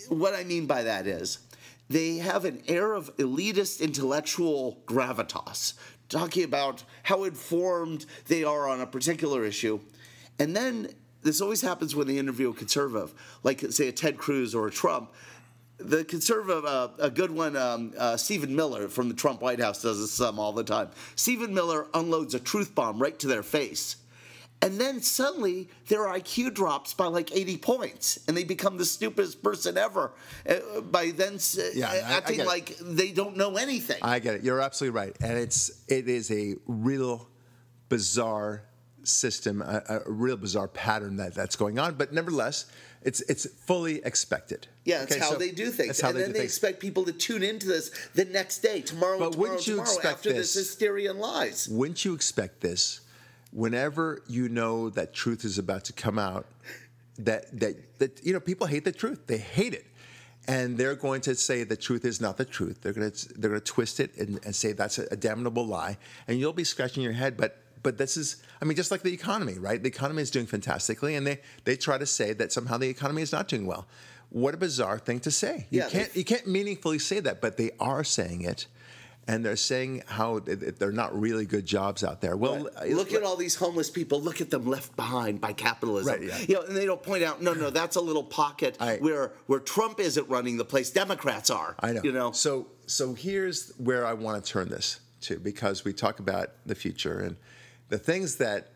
What 0.09 0.35
I 0.35 0.45
mean 0.45 0.67
by 0.67 0.85
that 0.85 1.07
is 1.07 1.39
they 1.89 2.17
have 2.17 2.45
an 2.45 2.63
air 2.69 2.93
of 2.93 3.15
elitist 3.17 3.81
intellectual 3.81 4.83
gravitas, 4.87 5.75
talking 6.09 6.45
about 6.45 6.85
how 7.03 7.25
informed 7.25 8.07
they 8.27 8.45
are 8.45 8.69
on 8.69 8.81
a 8.81 8.87
particular 8.87 9.45
issue. 9.45 9.81
And 10.39 10.55
then 10.55 10.91
this 11.23 11.41
always 11.41 11.63
happens 11.63 11.97
when 11.97 12.07
they 12.07 12.19
interview 12.19 12.51
a 12.51 12.55
conservative, 12.55 13.15
like 13.43 13.61
say 13.71 13.89
a 13.89 13.93
Ted 13.93 14.19
Cruz 14.19 14.55
or 14.55 14.67
a 14.67 14.71
Trump. 14.71 15.13
The 15.79 16.05
conservative, 16.05 16.65
uh, 16.65 16.89
a 16.99 17.11
good 17.11 17.31
one, 17.31 17.57
um, 17.57 17.93
uh, 17.97 18.17
Stephen 18.17 18.55
Miller 18.55 18.89
from 18.89 19.09
the 19.09 19.15
Trump 19.15 19.41
White 19.41 19.61
House 19.61 19.83
does 19.83 20.01
this 20.01 20.11
some 20.11 20.39
all 20.39 20.53
the 20.53 20.65
time. 20.65 20.91
Stephen 21.15 21.55
Miller 21.55 21.87
unloads 21.95 22.35
a 22.35 22.41
truth 22.41 22.75
bomb 22.75 23.01
right 23.01 23.17
to 23.21 23.29
their 23.29 23.45
face. 23.45 23.97
And 24.61 24.81
then 24.81 25.01
suddenly 25.03 25.69
their 25.87 26.01
IQ 26.07 26.53
drops 26.55 26.93
by 26.93 27.07
like 27.07 27.31
80 27.35 27.59
points 27.59 28.19
and 28.27 28.37
they 28.37 28.43
become 28.43 28.77
the 28.77 28.85
stupidest 28.85 29.41
person 29.43 29.79
ever 29.79 30.11
uh, 30.49 30.81
by 30.81 31.13
then 31.13 31.39
Yeah, 31.75 31.93
acting 32.05 32.45
like 32.45 32.77
they 32.81 33.13
don't 33.13 33.37
know 33.37 33.57
anything. 33.57 33.99
I 34.03 34.19
get 34.19 34.35
it. 34.35 34.43
You're 34.43 34.61
absolutely 34.61 34.99
right, 34.99 35.17
and 35.23 35.39
it's 35.39 35.85
it 35.87 36.09
is 36.09 36.31
a 36.33 36.57
real 36.67 37.29
bizarre 37.89 38.65
system, 39.05 39.63
a, 39.63 39.83
a 40.07 40.11
real 40.11 40.37
bizarre 40.37 40.69
pattern 40.69 41.17
that 41.17 41.35
that's 41.35 41.57
going 41.57 41.79
on. 41.79 41.95
But 41.95 42.13
nevertheless, 42.13 42.67
it's 43.03 43.21
it's 43.23 43.47
fully 43.65 44.03
expected. 44.05 44.67
yeah, 44.85 44.99
that's 44.99 45.13
Okay, 45.13 45.21
how 45.21 45.31
so 45.31 45.37
they 45.39 45.53
do 45.53 45.71
things. 45.71 46.01
And 46.01 46.17
they 46.17 46.21
then 46.23 46.33
they 46.33 46.41
things. 46.41 46.51
expect 46.53 46.81
people 46.81 47.05
to 47.05 47.13
tune 47.13 47.43
into 47.45 47.67
this 47.69 47.91
the 48.15 48.25
next 48.25 48.59
day, 48.59 48.81
tomorrow, 48.81 49.19
But 49.21 49.33
tomorrow, 49.33 49.51
wouldn't 49.53 49.67
you 49.69 49.75
tomorrow, 49.75 49.89
expect 49.91 50.17
after 50.19 50.29
this 50.33 50.55
this? 50.55 50.67
hysteria 50.69 51.11
and 51.11 51.21
lies. 51.21 51.69
Wouldn't 51.71 52.05
you 52.05 52.15
expect 52.15 52.61
this? 52.61 53.01
Whenever 53.51 54.23
you 54.29 54.49
know 54.49 54.91
that 54.91 55.15
truth 55.15 55.45
is 55.45 55.59
about 55.59 55.85
to 55.87 55.93
come 55.93 56.19
out, 56.19 56.47
that 57.19 57.59
that 57.59 57.99
that 57.99 58.25
you 58.25 58.33
know 58.33 58.41
people 58.41 58.67
hate 58.67 58.85
the 58.85 58.93
truth. 58.93 59.27
They 59.27 59.39
hate 59.39 59.75
it, 59.75 59.87
and 60.47 60.77
they're 60.77 60.95
going 60.95 61.21
to 61.23 61.35
say 61.35 61.65
the 61.65 61.77
truth 61.77 62.05
is 62.05 62.21
not 62.21 62.37
the 62.37 62.45
truth. 62.45 62.81
They're 62.83 62.93
going 62.93 63.11
to 63.11 63.29
they're 63.39 63.51
going 63.51 63.61
to 63.61 63.67
twist 63.67 64.01
it 64.01 64.17
and, 64.17 64.39
and 64.45 64.55
say 64.55 64.73
that's 64.73 64.99
a, 64.99 65.07
a 65.11 65.17
damnable 65.17 65.67
lie, 65.67 65.97
and 66.27 66.39
you'll 66.39 66.53
be 66.53 66.65
scratching 66.65 67.03
your 67.03 67.13
head. 67.13 67.37
But 67.37 67.59
but 67.83 67.97
this 67.99 68.17
is 68.17 68.43
I 68.61 68.65
mean 68.65 68.77
just 68.77 68.91
like 68.91 69.03
the 69.03 69.13
economy, 69.13 69.59
right? 69.59 69.83
The 69.83 69.89
economy 69.89 70.23
is 70.23 70.31
doing 70.31 70.47
fantastically, 70.47 71.15
and 71.17 71.27
they 71.27 71.41
they 71.65 71.77
try 71.77 71.99
to 71.99 72.07
say 72.07 72.33
that 72.35 72.53
somehow 72.53 72.77
the 72.79 72.89
economy 72.89 73.23
is 73.23 73.33
not 73.33 73.49
doing 73.49 73.67
well. 73.67 73.87
What 74.31 74.53
a 74.53 74.59
bizarre 74.59 74.99
thing 74.99 75.21
to 75.21 75.31
say. 75.31 75.67
You 75.71 75.81
Yeah, 75.81 75.89
can't 75.89 76.15
you 76.15 76.25
can't 76.25 76.47
meaningfully 76.47 76.99
say 76.99 77.21
that, 77.21 77.41
but 77.41 77.57
they 77.57 77.71
are 77.81 78.05
saying 78.05 78.43
it. 78.43 78.67
And 79.29 79.45
they're 79.45 79.57
saying 79.57 80.05
how 80.07 80.39
th- 80.39 80.59
th- 80.61 80.75
they're 80.77 80.91
not 80.91 81.19
really 81.19 81.45
good 81.45 81.67
jobs 81.67 82.03
out 82.03 82.23
there. 82.23 82.35
Well, 82.37 82.69
uh, 82.81 82.87
Look 82.87 83.13
at 83.13 83.23
all 83.23 83.37
these 83.37 83.55
homeless 83.55 83.91
people. 83.91 84.21
Look 84.23 84.41
at 84.41 84.49
them 84.51 84.67
left 84.67 84.97
behind 84.97 85.39
by 85.41 85.53
capitalism. 85.53 86.15
Right, 86.15 86.23
yeah. 86.23 86.39
You 86.49 86.55
know, 86.55 86.63
and 86.63 86.75
they 86.75 86.87
don't 86.87 87.03
point 87.03 87.23
out, 87.23 87.43
no, 87.43 87.53
no, 87.53 87.69
that's 87.81 87.97
a 87.97 88.01
little 88.01 88.25
pocket 88.25 88.77
I- 88.81 88.97
where 88.97 89.33
where 89.47 89.61
Trump 89.61 90.01
isn't 90.01 90.29
running 90.31 90.57
the 90.57 90.65
place. 90.65 90.91
Democrats 90.91 91.51
are. 91.51 91.77
I 91.79 91.93
know. 91.93 92.01
You 92.03 92.13
know. 92.13 92.33
So 92.33 92.69
so 92.87 93.13
here's 93.15 93.71
where 93.77 94.07
I 94.07 94.15
want 94.15 94.43
to 94.43 94.51
turn 94.51 94.71
this 94.71 95.01
to 95.23 95.39
because 95.39 95.85
we 95.85 95.93
talk 95.93 96.21
about 96.21 96.49
the 96.65 96.75
future 96.75 97.21
and 97.21 97.37
the 97.91 97.99
things 97.99 98.37
that 98.37 98.69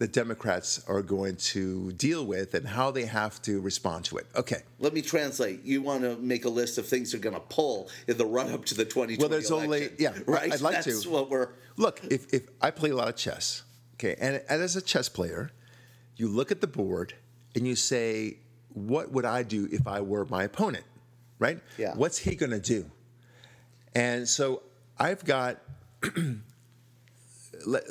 the 0.00 0.08
Democrats 0.08 0.82
are 0.88 1.02
going 1.02 1.36
to 1.36 1.92
deal 1.92 2.24
with 2.24 2.54
and 2.54 2.66
how 2.66 2.90
they 2.90 3.04
have 3.04 3.40
to 3.42 3.60
respond 3.60 4.02
to 4.06 4.16
it. 4.16 4.26
Okay. 4.34 4.62
Let 4.78 4.94
me 4.94 5.02
translate. 5.02 5.62
You 5.62 5.82
want 5.82 6.00
to 6.04 6.16
make 6.16 6.46
a 6.46 6.48
list 6.48 6.78
of 6.78 6.86
things 6.88 7.12
they're 7.12 7.20
going 7.20 7.34
to 7.34 7.40
pull 7.42 7.90
in 8.08 8.16
the 8.16 8.24
run 8.24 8.50
up 8.50 8.64
to 8.64 8.74
the 8.74 8.86
2020 8.86 9.18
Well, 9.18 9.28
there's 9.28 9.50
election. 9.50 9.72
only- 9.74 9.90
yeah, 9.98 10.14
right. 10.26 10.50
I'd 10.50 10.62
like 10.62 10.82
That's 10.82 11.02
to. 11.02 11.10
what 11.10 11.28
we're. 11.28 11.50
Look, 11.76 12.00
if, 12.10 12.32
if 12.32 12.48
I 12.62 12.70
play 12.70 12.88
a 12.90 12.96
lot 12.96 13.08
of 13.08 13.16
chess, 13.16 13.62
okay, 13.96 14.16
and, 14.18 14.42
and 14.48 14.62
as 14.62 14.74
a 14.74 14.80
chess 14.80 15.10
player, 15.10 15.50
you 16.16 16.28
look 16.28 16.50
at 16.50 16.62
the 16.62 16.66
board 16.66 17.12
and 17.54 17.66
you 17.66 17.76
say, 17.76 18.38
what 18.72 19.12
would 19.12 19.26
I 19.26 19.42
do 19.42 19.68
if 19.70 19.86
I 19.86 20.00
were 20.00 20.24
my 20.24 20.44
opponent, 20.44 20.84
right? 21.38 21.60
Yeah. 21.76 21.92
What's 21.94 22.16
he 22.16 22.36
going 22.36 22.52
to 22.52 22.58
do? 22.60 22.90
And 23.94 24.26
so 24.26 24.62
I've 24.98 25.26
got, 25.26 25.58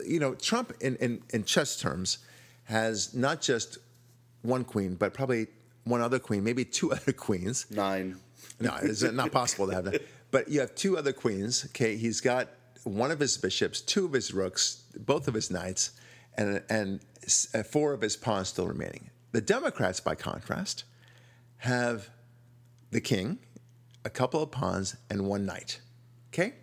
you 0.05 0.19
know, 0.19 0.35
Trump 0.35 0.73
in, 0.81 0.95
in, 0.97 1.21
in 1.31 1.43
chess 1.43 1.79
terms 1.79 2.19
has 2.65 3.13
not 3.13 3.41
just 3.41 3.77
one 4.41 4.63
queen, 4.63 4.95
but 4.95 5.13
probably 5.13 5.47
one 5.83 6.01
other 6.01 6.19
queen, 6.19 6.43
maybe 6.43 6.65
two 6.65 6.91
other 6.93 7.11
queens. 7.11 7.65
Nine. 7.71 8.17
No, 8.59 8.75
it's 8.81 9.01
not 9.01 9.31
possible 9.31 9.67
to 9.67 9.73
have 9.73 9.85
that. 9.85 10.01
But 10.31 10.49
you 10.49 10.59
have 10.59 10.75
two 10.75 10.97
other 10.97 11.13
queens. 11.13 11.65
Okay, 11.69 11.95
he's 11.95 12.21
got 12.21 12.49
one 12.83 13.11
of 13.11 13.19
his 13.19 13.37
bishops, 13.37 13.81
two 13.81 14.05
of 14.05 14.13
his 14.13 14.33
rooks, 14.33 14.83
both 14.97 15.27
of 15.27 15.33
his 15.33 15.49
knights, 15.49 15.91
and 16.35 16.61
and 16.69 16.99
uh, 17.53 17.63
four 17.63 17.93
of 17.93 18.01
his 18.01 18.15
pawns 18.15 18.49
still 18.49 18.67
remaining. 18.67 19.09
The 19.31 19.41
Democrats, 19.41 19.99
by 19.99 20.15
contrast, 20.15 20.83
have 21.57 22.09
the 22.91 23.01
king, 23.01 23.39
a 24.03 24.09
couple 24.09 24.41
of 24.41 24.51
pawns, 24.51 24.95
and 25.09 25.25
one 25.25 25.45
knight. 25.45 25.79
Okay, 26.33 26.53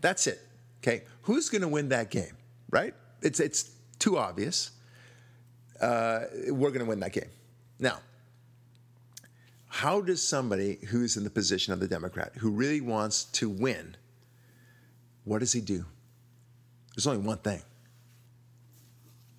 that's 0.00 0.26
it. 0.26 0.40
Okay, 0.82 1.02
who's 1.22 1.48
going 1.48 1.62
to 1.62 1.68
win 1.68 1.88
that 1.90 2.10
game? 2.10 2.36
Right? 2.70 2.94
It's 3.22 3.40
it's 3.40 3.70
too 3.98 4.16
obvious. 4.18 4.70
Uh, 5.80 6.20
we're 6.48 6.68
going 6.70 6.80
to 6.80 6.84
win 6.84 7.00
that 7.00 7.12
game. 7.12 7.30
Now, 7.78 8.00
how 9.68 10.00
does 10.00 10.22
somebody 10.22 10.78
who's 10.88 11.16
in 11.16 11.24
the 11.24 11.30
position 11.30 11.72
of 11.72 11.80
the 11.80 11.88
Democrat, 11.88 12.32
who 12.36 12.50
really 12.50 12.80
wants 12.82 13.24
to 13.24 13.48
win, 13.48 13.96
what 15.24 15.38
does 15.38 15.52
he 15.52 15.60
do? 15.60 15.84
There's 16.94 17.06
only 17.06 17.26
one 17.26 17.38
thing. 17.38 17.62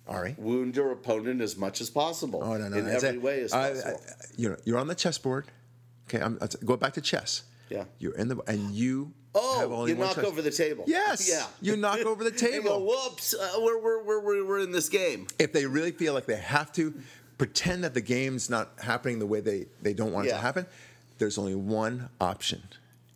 Ari? 0.08 0.34
Wound 0.36 0.74
your 0.74 0.90
opponent 0.90 1.40
as 1.40 1.56
much 1.56 1.80
as 1.80 1.88
possible. 1.90 2.40
Oh 2.42 2.56
no, 2.56 2.68
no, 2.68 2.76
in 2.76 2.88
every 2.88 3.18
way 3.18 3.42
as 3.42 3.52
possible. 3.52 4.00
I- 4.04 4.24
you 4.36 4.48
know, 4.48 4.56
you're 4.64 4.78
on 4.78 4.88
the 4.88 4.94
chessboard. 4.96 5.46
Okay, 6.08 6.20
I'm, 6.22 6.38
go 6.64 6.76
back 6.76 6.94
to 6.94 7.00
chess. 7.00 7.42
Yeah. 7.70 7.84
You're 7.98 8.14
in 8.16 8.28
the 8.28 8.38
and 8.48 8.72
you 8.74 9.12
oh, 9.34 9.86
you 9.86 9.94
knock 9.94 10.16
choice. 10.16 10.24
over 10.24 10.42
the 10.42 10.50
table. 10.50 10.84
Yes. 10.86 11.28
Yeah. 11.28 11.46
You 11.60 11.76
knock 11.76 12.00
over 12.06 12.24
the 12.24 12.30
you 12.30 12.38
go, 12.38 12.46
table. 12.46 12.86
whoops, 12.86 13.34
uh, 13.34 13.52
we're, 13.58 13.80
we're, 13.80 14.02
we're, 14.02 14.44
we're, 14.44 14.58
in 14.60 14.72
this 14.72 14.88
game. 14.88 15.26
if 15.38 15.52
they 15.52 15.66
really 15.66 15.92
feel 15.92 16.14
like 16.14 16.26
they 16.26 16.36
have 16.36 16.72
to 16.72 16.94
pretend 17.38 17.84
that 17.84 17.94
the 17.94 18.00
game's 18.00 18.48
not 18.50 18.72
happening 18.80 19.18
the 19.18 19.26
way 19.26 19.40
they, 19.40 19.66
they 19.80 19.94
don't 19.94 20.12
want 20.12 20.26
it 20.26 20.30
to 20.30 20.36
happen, 20.36 20.66
there's 21.18 21.38
only 21.38 21.54
one 21.54 22.08
option, 22.20 22.62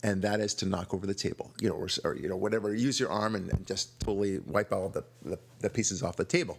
and 0.02 0.22
that 0.22 0.40
is 0.40 0.54
to 0.54 0.66
knock 0.66 0.94
over 0.94 1.06
the 1.06 1.14
table, 1.14 1.52
you 1.60 1.68
know, 1.68 1.74
or, 1.74 1.88
or 2.04 2.14
you 2.16 2.28
know, 2.28 2.36
whatever. 2.36 2.74
Use 2.74 2.98
your 2.98 3.10
arm 3.10 3.34
and, 3.34 3.50
and 3.52 3.66
just 3.66 3.98
totally 4.00 4.38
wipe 4.40 4.72
all 4.72 4.88
the, 4.88 5.04
the, 5.22 5.38
the 5.60 5.70
pieces 5.70 6.02
off 6.02 6.16
the 6.16 6.24
table. 6.24 6.58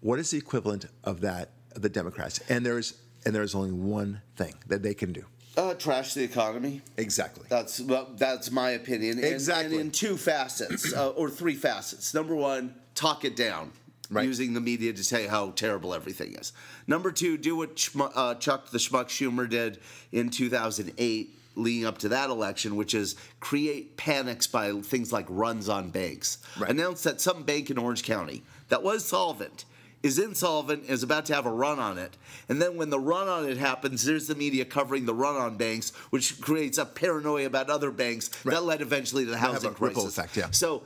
What 0.00 0.18
is 0.18 0.30
the 0.30 0.38
equivalent 0.38 0.86
of 1.04 1.20
that? 1.20 1.50
of 1.74 1.82
The 1.82 1.88
Democrats, 1.88 2.40
and 2.48 2.64
there's 2.64 2.94
and 3.24 3.34
there's 3.34 3.54
only 3.54 3.72
one 3.72 4.22
thing 4.36 4.54
that 4.66 4.82
they 4.82 4.94
can 4.94 5.12
do. 5.12 5.24
Uh, 5.60 5.74
trash 5.74 6.14
the 6.14 6.22
economy. 6.22 6.80
Exactly. 6.96 7.44
That's 7.50 7.80
well, 7.80 8.08
that's 8.16 8.50
my 8.50 8.70
opinion. 8.70 9.18
And- 9.18 9.26
Exactly. 9.26 9.76
And, 9.76 9.86
in 9.86 9.90
two 9.90 10.16
facets 10.16 10.94
uh, 10.94 11.10
or 11.10 11.28
three 11.28 11.54
facets. 11.54 12.14
Number 12.14 12.34
one, 12.34 12.74
talk 12.94 13.24
it 13.26 13.36
down. 13.36 13.72
Right. 14.08 14.26
Using 14.26 14.54
the 14.54 14.60
media 14.60 14.92
to 14.92 15.04
say 15.04 15.26
how 15.28 15.50
terrible 15.50 15.94
everything 15.94 16.34
is. 16.34 16.52
Number 16.88 17.12
two, 17.12 17.36
do 17.38 17.54
what 17.54 17.88
uh, 18.16 18.34
Chuck 18.36 18.70
the 18.70 18.78
Schmuck 18.78 19.06
Schumer 19.06 19.48
did 19.48 19.78
in 20.10 20.30
2008, 20.30 21.38
leading 21.54 21.86
up 21.86 21.98
to 21.98 22.08
that 22.08 22.28
election, 22.28 22.74
which 22.74 22.92
is 22.92 23.14
create 23.38 23.96
panics 23.96 24.48
by 24.48 24.72
things 24.80 25.12
like 25.12 25.26
runs 25.28 25.68
on 25.68 25.90
banks. 25.90 26.38
Right. 26.58 26.70
Announce 26.70 27.04
that 27.04 27.20
some 27.20 27.44
bank 27.44 27.70
in 27.70 27.78
Orange 27.78 28.02
County 28.02 28.42
that 28.68 28.82
was 28.82 29.04
solvent 29.04 29.64
is 30.02 30.18
insolvent 30.18 30.84
is 30.88 31.02
about 31.02 31.26
to 31.26 31.34
have 31.34 31.44
a 31.46 31.50
run 31.52 31.78
on 31.78 31.98
it 31.98 32.16
and 32.48 32.60
then 32.60 32.76
when 32.76 32.88
the 32.90 32.98
run 32.98 33.28
on 33.28 33.46
it 33.48 33.58
happens 33.58 34.02
there's 34.04 34.26
the 34.26 34.34
media 34.34 34.64
covering 34.64 35.04
the 35.06 35.14
run 35.14 35.36
on 35.36 35.56
banks 35.56 35.90
which 36.10 36.40
creates 36.40 36.78
a 36.78 36.84
paranoia 36.86 37.46
about 37.46 37.68
other 37.68 37.90
banks 37.90 38.30
Right. 38.44 38.54
that 38.54 38.62
led 38.64 38.80
eventually 38.80 39.24
to 39.26 39.30
the 39.30 39.36
housing 39.38 39.68
a 39.68 39.72
ripple 39.72 40.02
crisis 40.02 40.16
effect, 40.18 40.36
yeah. 40.36 40.50
so 40.52 40.82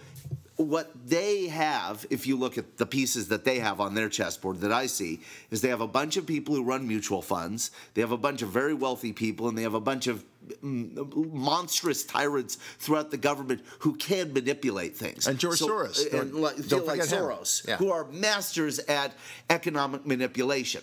what 0.57 0.93
they 1.07 1.49
have 1.49 2.07
if 2.11 2.27
you 2.29 2.37
look 2.37 2.57
at 2.57 2.77
the 2.77 2.87
pieces 2.87 3.29
that 3.29 3.45
they 3.45 3.59
have 3.59 3.81
on 3.81 3.95
their 3.95 4.09
chessboard 4.09 4.61
that 4.61 4.71
i 4.73 4.87
see 4.87 5.21
is 5.51 5.61
they 5.63 5.69
have 5.69 5.81
a 5.81 5.87
bunch 5.87 6.17
of 6.17 6.25
people 6.27 6.55
who 6.55 6.63
run 6.63 6.87
mutual 6.87 7.21
funds 7.23 7.73
they 7.95 8.01
have 8.01 8.13
a 8.13 8.17
bunch 8.17 8.41
of 8.41 8.51
very 8.51 8.73
wealthy 8.75 9.13
people 9.13 9.49
and 9.49 9.59
they 9.59 9.63
have 9.63 9.75
a 9.75 9.81
bunch 9.81 10.07
of 10.07 10.25
mm, 10.63 11.33
monstrous 11.33 12.05
tyrants 12.05 12.57
throughout 12.79 13.11
the 13.11 13.17
government 13.17 13.63
who 13.81 13.97
can 13.97 14.33
manipulate 14.33 14.97
things 14.97 15.27
And 15.27 15.39
George 15.41 15.59
Soros. 15.59 16.01
and 16.13 16.31
Don't- 16.33 16.41
like, 16.41 16.69
don't 16.69 16.87
like 16.87 17.01
soros 17.01 17.67
Yeah. 17.67 17.77
who 17.79 17.91
are 17.91 18.05
masters 18.13 18.79
at 18.81 19.13
economic 19.51 20.07
manipulation. 20.07 20.83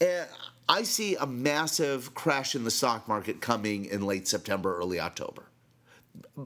And 0.00 0.28
I 0.68 0.82
see 0.82 1.16
a 1.16 1.26
massive 1.26 2.12
crash 2.14 2.54
in 2.54 2.64
the 2.64 2.70
stock 2.70 3.06
market 3.08 3.40
coming 3.40 3.84
in 3.86 4.04
late 4.04 4.26
September, 4.28 4.76
early 4.76 4.98
October. 5.00 5.44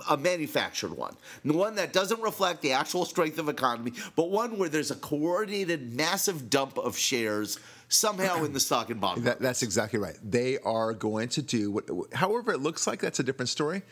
A 0.09 0.17
manufactured 0.17 0.97
one, 0.97 1.17
the 1.45 1.53
one 1.53 1.75
that 1.77 1.93
doesn't 1.93 2.21
reflect 2.21 2.63
the 2.63 2.73
actual 2.73 3.05
strength 3.05 3.39
of 3.39 3.49
economy, 3.49 3.93
but 4.15 4.31
one 4.31 4.59
where 4.59 4.69
there's 4.69 4.91
a 4.91 4.97
coordinated, 4.97 5.95
massive 5.95 6.51
dump 6.51 6.79
of 6.79 6.97
shares 6.97 7.59
somehow 7.89 8.45
in 8.45 8.53
the 8.53 8.61
stock 8.61 8.91
and 8.91 9.01
bond. 9.01 9.25
That, 9.25 9.41
that's 9.41 9.63
exactly 9.63 9.99
right. 9.99 10.17
They 10.23 10.59
are 10.59 10.93
going 10.93 11.29
to 11.31 11.43
do 11.43 11.71
what, 11.71 11.89
however 12.13 12.53
it 12.53 12.61
looks 12.61 12.87
like. 12.87 13.01
That's 13.01 13.21
a 13.21 13.23
different 13.23 13.49
story. 13.49 13.83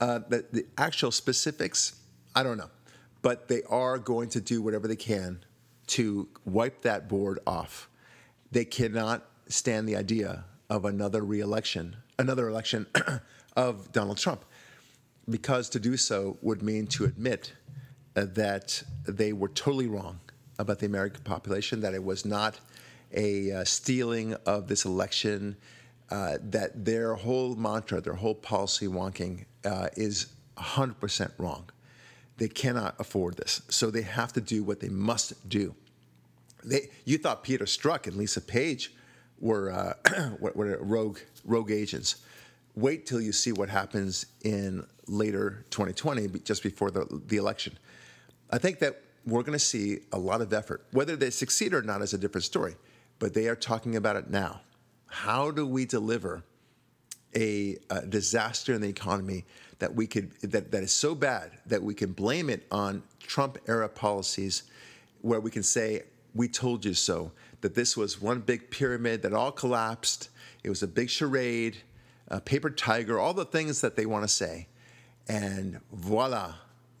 Uh, 0.00 0.20
the, 0.28 0.44
the 0.52 0.66
actual 0.78 1.10
specifics, 1.10 2.00
I 2.34 2.42
don't 2.42 2.58
know, 2.58 2.70
but 3.22 3.48
they 3.48 3.62
are 3.68 3.98
going 3.98 4.28
to 4.30 4.40
do 4.40 4.60
whatever 4.60 4.88
they 4.88 4.96
can 4.96 5.44
to 5.88 6.28
wipe 6.44 6.82
that 6.82 7.08
board 7.08 7.38
off. 7.46 7.88
They 8.50 8.64
cannot 8.64 9.24
stand 9.48 9.88
the 9.88 9.96
idea 9.96 10.44
of 10.68 10.84
another 10.84 11.22
reelection, 11.22 11.96
another 12.18 12.48
election 12.48 12.86
of 13.56 13.92
Donald 13.92 14.18
Trump, 14.18 14.44
because 15.28 15.68
to 15.70 15.80
do 15.80 15.96
so 15.96 16.36
would 16.42 16.62
mean 16.62 16.86
to 16.88 17.04
admit 17.04 17.52
uh, 18.16 18.26
that 18.34 18.82
they 19.06 19.32
were 19.32 19.48
totally 19.48 19.86
wrong 19.86 20.20
about 20.58 20.78
the 20.78 20.86
American 20.86 21.22
population, 21.22 21.80
that 21.80 21.94
it 21.94 22.02
was 22.02 22.24
not 22.24 22.60
a 23.12 23.52
uh, 23.52 23.64
stealing 23.64 24.34
of 24.46 24.68
this 24.68 24.84
election, 24.84 25.56
uh, 26.10 26.38
that 26.42 26.84
their 26.84 27.14
whole 27.14 27.54
mantra, 27.54 28.00
their 28.00 28.14
whole 28.14 28.34
policy 28.34 28.86
wonking 28.86 29.44
uh, 29.64 29.88
is 29.96 30.26
100% 30.58 31.30
wrong. 31.38 31.68
They 32.36 32.48
cannot 32.48 32.94
afford 32.98 33.36
this. 33.36 33.62
So 33.68 33.90
they 33.90 34.02
have 34.02 34.32
to 34.34 34.40
do 34.40 34.62
what 34.62 34.80
they 34.80 34.88
must 34.88 35.48
do. 35.48 35.74
They, 36.64 36.90
you 37.04 37.18
thought 37.18 37.42
Peter 37.42 37.64
Strzok 37.64 38.06
and 38.06 38.16
Lisa 38.16 38.40
Page 38.40 38.92
were, 39.40 39.70
uh, 39.72 40.30
were, 40.40 40.52
were 40.54 40.78
rogue, 40.80 41.18
rogue 41.44 41.70
agents. 41.70 42.16
Wait 42.74 43.06
till 43.06 43.20
you 43.20 43.32
see 43.32 43.52
what 43.52 43.68
happens 43.68 44.26
in 44.44 44.86
later 45.06 45.64
2020, 45.70 46.28
just 46.40 46.62
before 46.62 46.90
the, 46.90 47.06
the 47.26 47.36
election. 47.36 47.78
I 48.50 48.58
think 48.58 48.78
that 48.78 49.02
we're 49.26 49.42
going 49.42 49.58
to 49.58 49.64
see 49.64 50.00
a 50.12 50.18
lot 50.18 50.40
of 50.40 50.52
effort. 50.52 50.84
Whether 50.92 51.16
they 51.16 51.30
succeed 51.30 51.74
or 51.74 51.82
not 51.82 52.02
is 52.02 52.14
a 52.14 52.18
different 52.18 52.44
story, 52.44 52.76
but 53.18 53.34
they 53.34 53.48
are 53.48 53.56
talking 53.56 53.96
about 53.96 54.16
it 54.16 54.30
now. 54.30 54.62
How 55.06 55.50
do 55.50 55.66
we 55.66 55.84
deliver 55.84 56.42
a, 57.34 57.76
a 57.90 58.06
disaster 58.06 58.74
in 58.74 58.80
the 58.80 58.88
economy 58.88 59.44
that 59.78 59.94
we 59.94 60.06
could 60.06 60.32
that, 60.42 60.70
that 60.70 60.82
is 60.82 60.92
so 60.92 61.14
bad 61.14 61.50
that 61.66 61.82
we 61.82 61.94
can 61.94 62.12
blame 62.12 62.50
it 62.50 62.66
on 62.70 63.02
Trump 63.20 63.58
era 63.66 63.88
policies 63.88 64.64
where 65.22 65.40
we 65.40 65.50
can 65.50 65.62
say 65.62 66.02
we 66.34 66.48
told 66.48 66.84
you 66.84 66.94
so 66.94 67.32
that 67.60 67.74
this 67.74 67.96
was 67.96 68.20
one 68.20 68.40
big 68.40 68.70
pyramid 68.70 69.22
that 69.22 69.32
all 69.32 69.52
collapsed 69.52 70.28
it 70.62 70.68
was 70.68 70.82
a 70.82 70.86
big 70.86 71.08
charade 71.08 71.78
a 72.32 72.40
paper 72.40 72.70
tiger 72.70 73.18
all 73.20 73.34
the 73.34 73.44
things 73.44 73.80
that 73.82 73.94
they 73.96 74.06
want 74.06 74.24
to 74.24 74.28
say 74.28 74.66
and 75.28 75.78
voila 75.92 76.54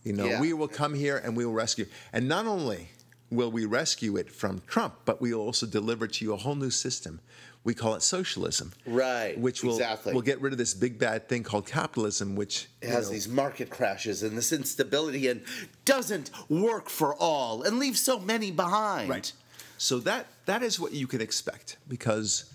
you 0.04 0.12
know 0.12 0.26
Yeah. 0.26 0.40
we 0.40 0.52
will 0.52 0.68
come 0.68 0.94
here 0.94 1.16
and 1.16 1.36
we 1.36 1.44
will 1.46 1.52
rescue 1.54 1.86
and 2.12 2.28
not 2.28 2.46
only 2.46 2.90
will 3.30 3.50
we 3.50 3.64
rescue 3.64 4.16
it 4.16 4.30
from 4.30 4.62
Trump 4.66 4.94
but 5.04 5.20
we 5.20 5.32
will 5.34 5.40
also 5.42 5.66
deliver 5.66 6.06
to 6.06 6.24
you 6.24 6.32
a 6.34 6.36
whole 6.36 6.54
new 6.54 6.70
system 6.70 7.20
we 7.64 7.74
call 7.74 7.94
it 7.94 8.02
socialism 8.02 8.72
Right, 8.86 9.38
which 9.38 9.62
will 9.62 9.74
exactly. 9.76 10.12
will 10.12 10.20
get 10.22 10.40
rid 10.40 10.52
of 10.52 10.58
this 10.58 10.74
big 10.74 10.98
bad 10.98 11.28
thing 11.28 11.44
called 11.44 11.64
capitalism, 11.64 12.34
which 12.34 12.66
has 12.82 13.06
know, 13.06 13.12
these 13.12 13.28
market 13.28 13.70
crashes 13.70 14.24
and 14.24 14.36
this 14.36 14.52
instability 14.52 15.28
and 15.28 15.42
doesn't 15.84 16.32
work 16.48 16.88
for 16.90 17.14
all 17.14 17.62
and 17.62 17.78
leaves 17.78 18.00
so 18.02 18.18
many 18.18 18.50
behind. 18.50 19.08
right. 19.08 19.32
So 19.78 20.00
that 20.00 20.26
that 20.46 20.62
is 20.64 20.80
what 20.80 20.90
you 20.92 21.06
can 21.06 21.20
expect 21.20 21.76
because 21.88 22.51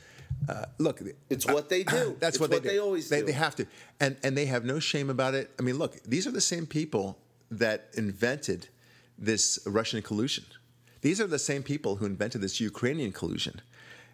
uh, 0.49 0.65
look, 0.77 1.01
It's 1.29 1.45
what 1.45 1.69
they 1.69 1.83
do. 1.83 2.15
That's 2.19 2.35
It's 2.35 2.39
what 2.39 2.49
they 2.49 2.57
what 2.57 2.63
do. 2.63 2.69
they 2.69 2.79
always 2.79 3.09
they, 3.09 3.19
do. 3.19 3.27
They 3.27 3.31
have 3.33 3.55
to, 3.55 3.67
and 3.99 4.17
and 4.23 4.37
they 4.37 4.45
have 4.45 4.65
no 4.65 4.79
shame 4.79 5.09
about 5.09 5.33
it. 5.33 5.51
I 5.59 5.61
mean, 5.61 5.77
look, 5.77 6.01
these 6.03 6.27
are 6.27 6.31
the 6.31 6.41
same 6.41 6.65
people 6.65 7.17
that 7.51 7.89
invented 7.93 8.67
this 9.17 9.59
Russian 9.65 10.01
collusion. 10.01 10.45
These 11.01 11.21
are 11.21 11.27
the 11.27 11.39
same 11.39 11.63
people 11.63 11.97
who 11.97 12.05
invented 12.05 12.41
this 12.41 12.59
Ukrainian 12.59 13.11
collusion. 13.11 13.61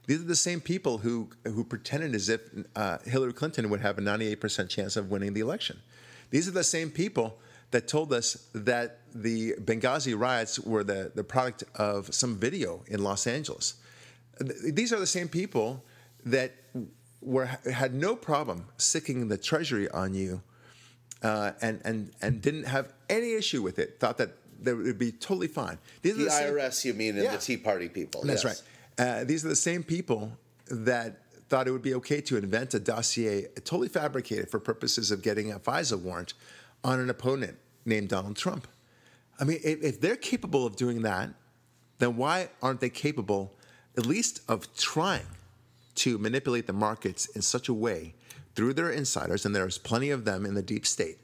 These 0.05 0.19
are 0.21 0.26
the 0.26 0.36
same 0.36 0.59
people 0.59 0.99
who 0.99 1.30
who 1.45 1.63
pretended 1.63 2.13
as 2.15 2.30
if 2.30 2.41
uh, 2.76 2.97
Hillary 3.05 3.34
Clinton 3.34 3.69
would 3.69 3.82
have 3.82 3.97
a 3.97 4.01
98% 4.01 4.69
chance 4.69 4.97
of 4.97 5.09
winning 5.09 5.34
the 5.34 5.39
election. 5.41 5.80
These 6.30 6.47
are 6.47 6.51
the 6.51 6.63
same 6.63 6.89
people 6.89 7.39
that 7.71 7.88
told 7.88 8.13
us 8.13 8.47
that 8.53 8.99
the 9.13 9.53
Benghazi 9.55 10.17
riots 10.17 10.59
were 10.59 10.84
the, 10.84 11.11
the 11.15 11.24
product 11.24 11.63
of 11.76 12.13
some 12.13 12.38
video 12.38 12.84
in 12.88 13.03
Los 13.03 13.26
Angeles. 13.26 13.76
These 14.39 14.93
are 14.93 14.99
the 14.99 15.07
same 15.07 15.28
people 15.28 15.84
that 16.26 16.53
were 17.21 17.45
had 17.45 17.93
no 17.93 18.15
problem 18.15 18.65
sicking 18.78 19.28
the 19.28 19.38
treasury 19.38 19.89
on 19.89 20.13
you 20.13 20.41
uh, 21.21 21.51
and 21.61 21.82
and 21.86 22.11
and 22.21 22.41
didn't 22.41 22.65
have 22.65 22.93
any 23.09 23.34
issue 23.34 23.61
with 23.61 23.80
it. 23.80 23.99
Thought 23.99 24.17
that 24.17 24.36
that 24.61 24.76
would 24.76 24.97
be 24.97 25.11
totally 25.11 25.47
fine. 25.47 25.78
These 26.01 26.13
are 26.17 26.24
The 26.24 26.30
same- 26.30 26.53
IRS, 26.53 26.86
you 26.86 26.93
mean, 26.93 27.15
and 27.15 27.24
Yeah. 27.26 27.36
the 27.36 27.41
Tea 27.41 27.57
Party 27.57 27.89
people. 27.89 28.21
That's 28.24 28.43
yes. 28.43 28.63
right. 28.97 29.05
Uh, 29.07 29.24
these 29.24 29.43
are 29.43 29.49
the 29.49 29.55
same 29.55 29.84
people 29.84 30.38
that 30.67 31.19
thought 31.49 31.67
it 31.67 31.71
would 31.71 31.82
be 31.82 31.93
okay 31.95 32.21
to 32.21 32.38
invent 32.38 32.74
a 32.74 32.80
dossier 32.80 33.47
totally 33.63 33.89
fabricated 33.89 34.49
for 34.49 34.59
purposes 34.59 35.11
of 35.11 35.21
getting 35.21 35.51
a 35.51 35.59
FISA 35.59 35.99
warrant 35.99 36.34
on 36.84 36.99
an 36.99 37.09
opponent 37.09 37.57
named 37.86 38.09
Donald 38.09 38.38
Trump. 38.38 38.67
I 39.39 39.43
mean, 39.43 39.59
if, 39.63 39.84
if 39.84 40.01
they're 40.01 40.15
capable 40.15 40.65
of 40.65 40.76
doing 40.76 41.01
that, 41.01 41.30
then 41.99 42.15
why 42.17 42.49
aren't 42.61 42.80
they 42.80 42.89
capable, 42.89 43.53
at 43.97 44.05
least, 44.05 44.41
of 44.47 44.74
trying 44.78 45.26
to 45.95 46.17
manipulate 46.17 46.67
the 46.67 46.73
markets 46.73 47.25
in 47.27 47.41
such 47.41 47.69
a 47.69 47.73
way 47.73 48.13
through 48.55 48.73
their 48.73 48.89
insiders, 48.89 49.45
and 49.45 49.55
there's 49.55 49.77
plenty 49.77 50.09
of 50.09 50.25
them 50.25 50.45
in 50.45 50.53
the 50.53 50.61
deep 50.61 50.85
state, 50.85 51.19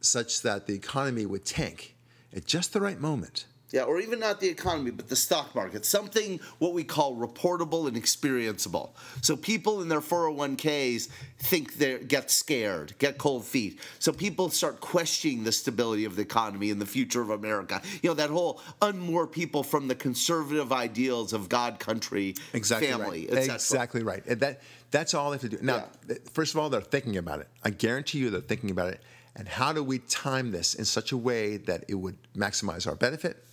such 0.00 0.42
that 0.42 0.66
the 0.66 0.74
economy 0.74 1.26
would 1.26 1.44
tank 1.44 1.94
at 2.34 2.46
just 2.46 2.72
the 2.72 2.80
right 2.80 3.00
moment? 3.00 3.46
Yeah, 3.70 3.82
or 3.82 4.00
even 4.00 4.18
not 4.18 4.40
the 4.40 4.48
economy, 4.48 4.90
but 4.90 5.08
the 5.08 5.16
stock 5.16 5.54
market. 5.54 5.84
Something 5.84 6.40
what 6.58 6.72
we 6.72 6.84
call 6.84 7.14
reportable 7.14 7.86
and 7.86 7.96
experienceable. 7.96 8.90
So 9.20 9.36
people 9.36 9.82
in 9.82 9.88
their 9.88 10.00
401ks 10.00 11.08
think 11.38 11.74
they 11.74 11.98
get 11.98 12.30
scared, 12.30 12.94
get 12.98 13.18
cold 13.18 13.44
feet. 13.44 13.78
So 13.98 14.10
people 14.10 14.48
start 14.48 14.80
questioning 14.80 15.44
the 15.44 15.52
stability 15.52 16.06
of 16.06 16.16
the 16.16 16.22
economy 16.22 16.70
and 16.70 16.80
the 16.80 16.86
future 16.86 17.20
of 17.20 17.28
America. 17.28 17.82
You 18.02 18.10
know, 18.10 18.14
that 18.14 18.30
whole 18.30 18.62
unmoor 18.80 19.30
people 19.30 19.62
from 19.62 19.86
the 19.86 19.94
conservative 19.94 20.72
ideals 20.72 21.34
of 21.34 21.50
God, 21.50 21.78
country, 21.78 22.36
exactly 22.54 22.88
family, 22.88 23.26
right. 23.26 23.38
etc. 23.38 23.54
Exactly 23.54 24.02
right. 24.02 24.24
That 24.40 24.62
that's 24.90 25.12
all 25.12 25.30
they 25.30 25.34
have 25.34 25.42
to 25.42 25.48
do. 25.50 25.58
Now, 25.60 25.88
Yeah. 26.08 26.16
first 26.32 26.54
of 26.54 26.60
all, 26.60 26.70
they're 26.70 26.80
thinking 26.80 27.18
about 27.18 27.40
it. 27.40 27.48
I 27.62 27.68
guarantee 27.68 28.18
you, 28.18 28.30
they're 28.30 28.40
thinking 28.40 28.70
about 28.70 28.94
it. 28.94 29.02
And 29.36 29.46
how 29.46 29.74
do 29.74 29.84
we 29.84 29.98
time 29.98 30.52
this 30.52 30.74
in 30.74 30.86
such 30.86 31.12
a 31.12 31.16
way 31.16 31.58
that 31.58 31.84
it 31.86 31.94
would 31.94 32.16
maximize 32.34 32.86
our 32.86 32.96
benefit? 32.96 33.44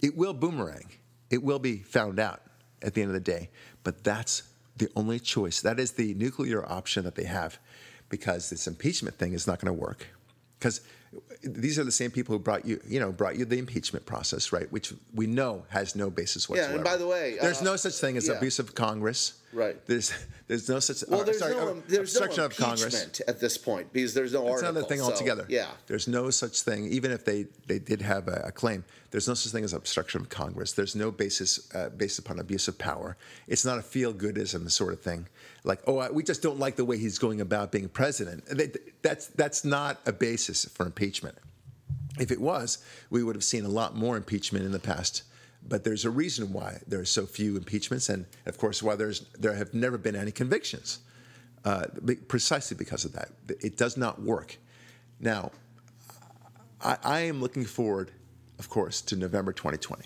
It 0.00 0.16
will 0.16 0.34
boomerang. 0.34 0.90
It 1.30 1.42
will 1.42 1.58
be 1.58 1.78
found 1.78 2.18
out 2.18 2.42
at 2.82 2.94
the 2.94 3.02
end 3.02 3.10
of 3.10 3.14
the 3.14 3.20
day. 3.20 3.50
But 3.82 4.04
that's 4.04 4.42
the 4.76 4.88
only 4.94 5.18
choice. 5.18 5.60
That 5.60 5.80
is 5.80 5.92
the 5.92 6.14
nuclear 6.14 6.64
option 6.70 7.04
that 7.04 7.16
they 7.16 7.24
have, 7.24 7.58
because 8.08 8.50
this 8.50 8.66
impeachment 8.66 9.18
thing 9.18 9.32
is 9.32 9.46
not 9.46 9.60
going 9.60 9.74
to 9.74 9.80
work. 9.80 10.06
Because 10.58 10.80
these 11.42 11.78
are 11.78 11.84
the 11.84 11.92
same 11.92 12.10
people 12.10 12.34
who 12.34 12.38
brought 12.38 12.66
you, 12.66 12.80
you 12.86 13.00
know, 13.00 13.12
brought 13.12 13.36
you 13.36 13.44
the 13.44 13.58
impeachment 13.58 14.04
process, 14.04 14.52
right? 14.52 14.70
Which 14.72 14.92
we 15.14 15.26
know 15.26 15.64
has 15.68 15.94
no 15.94 16.10
basis 16.10 16.48
whatsoever. 16.48 16.72
Yeah, 16.72 16.76
and 16.76 16.84
by 16.84 16.96
the 16.96 17.06
way, 17.06 17.38
there's 17.40 17.60
uh, 17.60 17.64
no 17.64 17.76
such 17.76 17.94
thing 17.94 18.16
as 18.16 18.28
yeah. 18.28 18.34
abuse 18.34 18.58
of 18.58 18.74
Congress. 18.74 19.34
Right. 19.52 19.84
There's 19.86 20.12
there's 20.48 20.68
no 20.68 20.80
such. 20.80 21.08
Well, 21.08 21.20
uh, 21.20 21.24
there's 21.24 21.38
sorry, 21.38 21.54
no 21.54 21.68
uh, 21.68 21.74
there's 21.86 22.14
no 22.14 22.20
obstruction 22.24 22.44
of 22.44 22.56
Congress. 22.56 23.20
at 23.26 23.40
this 23.40 23.56
point 23.56 23.92
because 23.92 24.14
there's 24.14 24.32
no 24.32 24.40
That's 24.40 24.50
article. 24.50 24.70
another 24.70 24.86
thing 24.86 24.98
so, 24.98 25.06
altogether. 25.06 25.46
Yeah. 25.48 25.68
There's 25.86 26.08
no 26.08 26.30
such 26.30 26.60
thing, 26.62 26.86
even 26.92 27.10
if 27.10 27.24
they, 27.24 27.46
they 27.66 27.78
did 27.78 28.02
have 28.02 28.28
a, 28.28 28.42
a 28.46 28.52
claim, 28.52 28.84
there's 29.10 29.26
no 29.28 29.34
such 29.34 29.52
thing 29.52 29.64
as 29.64 29.72
obstruction 29.72 30.20
of 30.20 30.28
Congress. 30.28 30.72
There's 30.72 30.94
no 30.94 31.10
basis 31.10 31.74
uh, 31.74 31.88
based 31.90 32.18
upon 32.18 32.38
abuse 32.38 32.68
of 32.68 32.76
power. 32.78 33.16
It's 33.46 33.64
not 33.64 33.78
a 33.78 33.82
feel 33.82 34.12
goodism 34.12 34.70
sort 34.70 34.92
of 34.92 35.00
thing. 35.00 35.28
Like, 35.68 35.80
oh, 35.86 36.10
we 36.10 36.22
just 36.22 36.42
don't 36.42 36.58
like 36.58 36.76
the 36.76 36.84
way 36.84 36.96
he's 36.96 37.18
going 37.18 37.42
about 37.42 37.70
being 37.70 37.88
president. 37.90 38.44
That's, 39.02 39.26
that's 39.26 39.64
not 39.66 40.00
a 40.06 40.12
basis 40.12 40.64
for 40.64 40.86
impeachment. 40.86 41.36
If 42.18 42.30
it 42.30 42.40
was, 42.40 42.78
we 43.10 43.22
would 43.22 43.36
have 43.36 43.44
seen 43.44 43.66
a 43.66 43.68
lot 43.68 43.94
more 43.94 44.16
impeachment 44.16 44.64
in 44.64 44.72
the 44.72 44.78
past. 44.78 45.24
But 45.68 45.84
there's 45.84 46.06
a 46.06 46.10
reason 46.10 46.52
why 46.54 46.78
there 46.86 47.00
are 47.00 47.04
so 47.04 47.26
few 47.26 47.56
impeachments, 47.56 48.08
and 48.08 48.24
of 48.46 48.56
course, 48.58 48.82
why 48.82 48.96
there's 48.96 49.20
there 49.38 49.54
have 49.54 49.74
never 49.74 49.98
been 49.98 50.16
any 50.16 50.30
convictions, 50.30 51.00
uh, 51.64 51.84
precisely 52.28 52.76
because 52.76 53.04
of 53.04 53.12
that. 53.12 53.28
It 53.60 53.76
does 53.76 53.96
not 53.96 54.22
work. 54.22 54.56
Now, 55.20 55.50
I, 56.80 56.96
I 57.04 57.20
am 57.20 57.40
looking 57.40 57.64
forward, 57.64 58.12
of 58.58 58.70
course, 58.70 59.02
to 59.02 59.16
November 59.16 59.52
2020. 59.52 60.04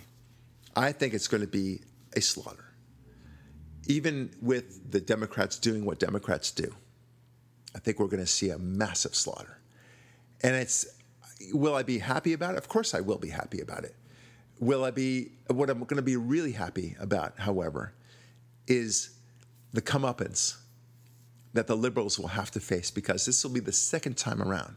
I 0.74 0.90
think 0.90 1.14
it's 1.14 1.28
going 1.28 1.42
to 1.42 1.46
be 1.46 1.82
a 2.16 2.20
slaughter, 2.20 2.61
even 3.86 4.30
with 4.40 4.90
the 4.90 5.00
Democrats 5.00 5.58
doing 5.58 5.84
what 5.84 5.98
Democrats 5.98 6.50
do. 6.50 6.74
I 7.74 7.78
think 7.78 7.98
we're 7.98 8.06
going 8.06 8.20
to 8.20 8.26
see 8.26 8.50
a 8.50 8.58
massive 8.58 9.14
slaughter. 9.14 9.58
And 10.42 10.54
it's, 10.54 10.86
will 11.52 11.74
I 11.74 11.82
be 11.82 11.98
happy 11.98 12.32
about 12.32 12.54
it? 12.54 12.58
Of 12.58 12.68
course 12.68 12.94
I 12.94 13.00
will 13.00 13.18
be 13.18 13.30
happy 13.30 13.60
about 13.60 13.84
it. 13.84 13.94
Will 14.60 14.84
I 14.84 14.90
be, 14.90 15.32
what 15.48 15.70
I'm 15.70 15.80
going 15.80 15.96
to 15.96 16.02
be 16.02 16.16
really 16.16 16.52
happy 16.52 16.96
about, 17.00 17.40
however, 17.40 17.94
is 18.66 19.10
the 19.72 19.82
comeuppance 19.82 20.56
that 21.54 21.66
the 21.66 21.76
liberals 21.76 22.18
will 22.18 22.28
have 22.28 22.50
to 22.52 22.60
face 22.60 22.90
because 22.90 23.26
this 23.26 23.42
will 23.42 23.50
be 23.50 23.60
the 23.60 23.72
second 23.72 24.16
time 24.16 24.40
around 24.40 24.76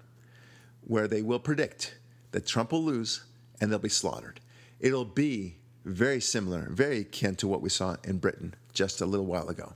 where 0.82 1.08
they 1.08 1.22
will 1.22 1.40
predict 1.40 1.98
that 2.32 2.46
Trump 2.46 2.72
will 2.72 2.84
lose 2.84 3.24
and 3.62 3.72
they'll 3.72 3.80
be 3.80 3.90
slaughtered. 3.90 4.40
It'll 4.80 5.06
be 5.06 5.58
very 5.84 6.20
similar, 6.20 6.68
very 6.72 7.00
akin 7.00 7.36
to 7.36 7.48
what 7.48 7.62
we 7.62 7.70
saw 7.70 7.96
in 8.04 8.18
Britain 8.18 8.56
just 8.76 9.02
a 9.02 9.06
little 9.06 9.26
while 9.26 9.50
ago. 9.50 9.74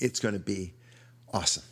It's 0.00 0.20
going 0.20 0.34
to 0.34 0.40
be 0.40 0.74
awesome. 1.32 1.62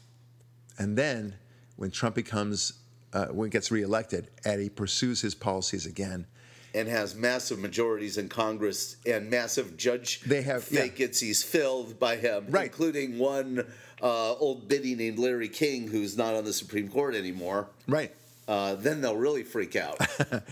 And 0.79 0.97
then 0.97 1.35
when 1.77 1.91
Trump 1.91 2.15
becomes, 2.15 2.73
uh, 3.13 3.27
when 3.27 3.49
he 3.49 3.51
gets 3.51 3.71
reelected 3.71 4.31
and 4.45 4.63
he 4.63 4.71
pursues 4.71 5.21
his 5.21 5.35
policies 5.35 5.85
again, 5.85 6.27
and 6.73 6.87
has 6.89 7.17
massive 7.17 7.59
majorities 7.59 8.17
in 8.17 8.29
Congress 8.29 8.95
and 9.05 9.29
massive 9.29 9.77
judge 9.77 10.21
They 10.21 10.43
have- 10.43 10.69
yeah. 10.71 10.83
vacancies 10.83 11.43
filled 11.43 11.99
by 11.99 12.15
him, 12.17 12.47
Right. 12.49 12.67
including 12.67 13.19
one 13.19 13.67
uh, 14.01 14.35
old 14.35 14.69
biddy 14.69 14.95
named 14.95 15.19
Larry 15.19 15.49
King, 15.49 15.89
who's 15.89 16.17
not 16.17 16.35
on 16.35 16.45
the 16.45 16.53
Supreme 16.53 16.89
Court 16.89 17.15
anymore. 17.17 17.69
right? 17.89 18.15
Uh, 18.49 18.75
then 18.77 19.01
they'll 19.01 19.17
really 19.17 19.43
freak 19.43 19.77
out. 19.77 19.99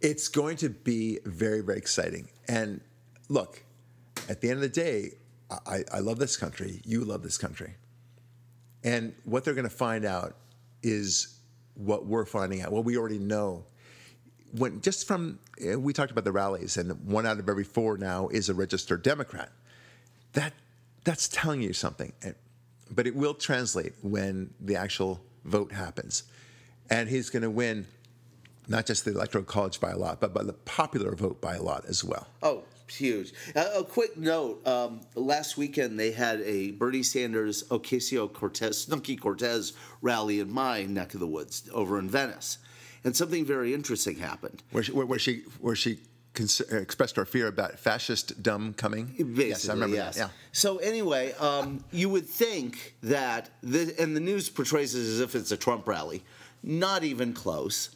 It's 0.00 0.28
going 0.28 0.56
to 0.58 0.68
be 0.68 1.18
very, 1.24 1.60
very 1.60 1.76
exciting. 1.78 2.28
And 2.46 2.80
look, 3.28 3.64
at 4.28 4.40
the 4.40 4.50
end 4.50 4.56
of 4.56 4.62
the 4.62 4.68
day, 4.68 5.12
I, 5.50 5.82
I 5.92 5.98
love 6.00 6.18
this 6.18 6.36
country. 6.36 6.80
You 6.84 7.04
love 7.04 7.22
this 7.22 7.38
country. 7.38 7.74
And 8.84 9.14
what 9.24 9.44
they're 9.44 9.54
going 9.54 9.68
to 9.68 9.74
find 9.74 10.04
out 10.04 10.36
is 10.82 11.38
what 11.74 12.06
we're 12.06 12.26
finding 12.26 12.62
out. 12.62 12.70
What 12.70 12.84
we 12.84 12.96
already 12.96 13.18
know. 13.18 13.64
When 14.52 14.80
just 14.80 15.06
from 15.06 15.38
eh, 15.60 15.74
we 15.74 15.92
talked 15.92 16.10
about 16.10 16.24
the 16.24 16.32
rallies, 16.32 16.76
and 16.76 16.92
one 17.06 17.26
out 17.26 17.38
of 17.38 17.48
every 17.48 17.64
four 17.64 17.96
now 17.96 18.28
is 18.28 18.48
a 18.48 18.54
registered 18.54 19.02
Democrat. 19.02 19.50
That 20.34 20.52
that's 21.04 21.28
telling 21.28 21.62
you 21.62 21.72
something. 21.72 22.12
But 22.90 23.06
it 23.06 23.14
will 23.14 23.34
translate 23.34 23.92
when 24.02 24.50
the 24.60 24.76
actual 24.76 25.20
vote 25.44 25.72
happens, 25.72 26.24
and 26.90 27.08
he's 27.08 27.30
going 27.30 27.42
to 27.42 27.50
win 27.50 27.86
not 28.68 28.86
just 28.86 29.04
the 29.04 29.10
electoral 29.12 29.44
college 29.44 29.80
by 29.80 29.90
a 29.90 29.96
lot, 29.96 30.20
but 30.20 30.32
by 30.32 30.42
the 30.42 30.52
popular 30.52 31.14
vote 31.14 31.40
by 31.40 31.54
a 31.54 31.62
lot 31.62 31.84
as 31.86 32.04
well. 32.04 32.26
Oh, 32.42 32.64
huge. 32.96 33.32
Uh, 33.54 33.66
a 33.76 33.84
quick 33.84 34.16
note 34.16 34.66
um, 34.66 35.00
last 35.14 35.56
weekend 35.56 35.98
they 35.98 36.12
had 36.12 36.40
a 36.42 36.72
Bernie 36.72 37.02
Sanders 37.02 37.62
Ocasio 37.64 38.32
Cortez, 38.32 38.86
Snooki 38.86 39.18
Cortez 39.18 39.72
rally 40.02 40.40
in 40.40 40.52
my 40.52 40.84
neck 40.84 41.14
of 41.14 41.20
the 41.20 41.26
woods 41.26 41.68
over 41.72 41.98
in 41.98 42.08
Venice. 42.08 42.58
And 43.04 43.14
something 43.16 43.44
very 43.44 43.74
interesting 43.74 44.16
happened. 44.16 44.62
Where 44.72 44.82
she, 44.82 44.92
where, 44.92 45.06
where 45.06 45.18
she, 45.18 45.44
where 45.60 45.76
she 45.76 45.98
expressed 46.70 47.16
her 47.16 47.24
fear 47.24 47.46
about 47.46 47.78
fascist 47.78 48.42
dumb 48.42 48.74
coming. 48.74 49.06
Basically, 49.06 49.48
yes, 49.48 49.68
I 49.68 49.72
remember 49.72 49.96
yes. 49.96 50.16
that. 50.16 50.20
Yeah. 50.20 50.28
So 50.52 50.78
anyway, 50.78 51.32
um, 51.34 51.84
you 51.90 52.08
would 52.08 52.26
think 52.26 52.96
that, 53.02 53.50
the, 53.62 53.94
and 53.98 54.14
the 54.14 54.20
news 54.20 54.48
portrays 54.48 54.94
it 54.94 55.00
as 55.00 55.20
if 55.20 55.34
it's 55.34 55.52
a 55.52 55.56
Trump 55.56 55.86
rally. 55.86 56.22
Not 56.62 57.04
even 57.04 57.32
close. 57.32 57.90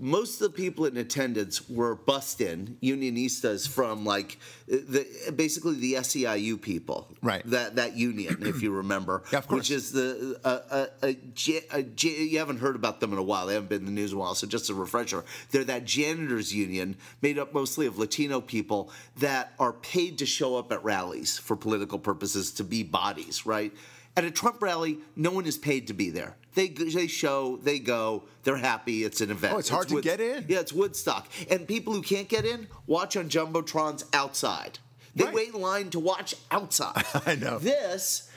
Most 0.00 0.40
of 0.40 0.52
the 0.52 0.56
people 0.56 0.84
in 0.84 0.96
attendance 0.96 1.68
were 1.68 1.94
bussed 1.94 2.40
in, 2.40 2.76
unionistas 2.82 3.68
from 3.68 4.04
like 4.04 4.38
the 4.66 5.06
basically 5.34 5.74
the 5.74 5.94
SEIU 5.94 6.60
people, 6.60 7.08
Right. 7.22 7.42
That 7.46 7.76
that 7.76 7.96
union, 7.96 8.38
if 8.46 8.62
you 8.62 8.70
remember, 8.70 9.22
Yeah, 9.32 9.38
of 9.38 9.48
course. 9.48 9.58
which 9.58 9.70
is 9.70 9.92
the 9.92 10.38
uh, 10.44 11.12
you 11.34 12.38
haven't 12.38 12.58
heard 12.58 12.76
about 12.76 13.00
them 13.00 13.12
in 13.12 13.18
a 13.18 13.22
while. 13.22 13.46
They 13.46 13.54
haven't 13.54 13.68
been 13.70 13.80
in 13.80 13.86
the 13.86 13.92
news 13.92 14.12
in 14.12 14.18
a 14.18 14.20
while. 14.20 14.34
So 14.34 14.46
just 14.46 14.70
a 14.70 14.74
refresher, 14.74 15.24
they're 15.50 15.64
that 15.64 15.84
janitors 15.84 16.54
union 16.54 16.96
made 17.22 17.38
up 17.38 17.52
mostly 17.52 17.86
of 17.86 17.98
Latino 17.98 18.40
people 18.40 18.90
that 19.16 19.52
are 19.58 19.72
paid 19.72 20.18
to 20.18 20.26
show 20.26 20.56
up 20.56 20.70
at 20.72 20.82
rallies 20.84 21.38
for 21.38 21.56
political 21.56 21.98
purposes 21.98 22.52
to 22.52 22.64
be 22.64 22.82
bodies, 22.82 23.46
right? 23.46 23.72
At 24.18 24.24
a 24.24 24.32
Trump 24.32 24.60
rally, 24.60 24.98
no 25.14 25.30
one 25.30 25.46
is 25.46 25.56
paid 25.56 25.86
to 25.86 25.94
be 25.94 26.10
there. 26.10 26.34
They 26.54 26.66
they 26.68 27.06
show, 27.06 27.58
they 27.62 27.78
go, 27.78 28.24
they're 28.42 28.56
happy. 28.56 29.04
It's 29.04 29.20
an 29.20 29.30
event. 29.30 29.54
Oh, 29.54 29.58
it's 29.58 29.68
hard 29.68 29.86
to 29.90 30.00
get 30.02 30.20
in. 30.20 30.44
Yeah, 30.48 30.58
it's 30.58 30.72
Woodstock, 30.72 31.28
and 31.48 31.68
people 31.68 31.92
who 31.92 32.02
can't 32.02 32.28
get 32.28 32.44
in 32.44 32.66
watch 32.88 33.16
on 33.16 33.28
jumbotrons 33.28 34.02
outside. 34.12 34.80
They 35.14 35.24
Right. 35.26 35.34
wait 35.34 35.48
in 35.54 35.60
line 35.60 35.90
to 35.90 36.00
watch 36.00 36.34
outside. 36.50 37.04
I 37.26 37.36
know. 37.36 37.60
This 37.60 38.28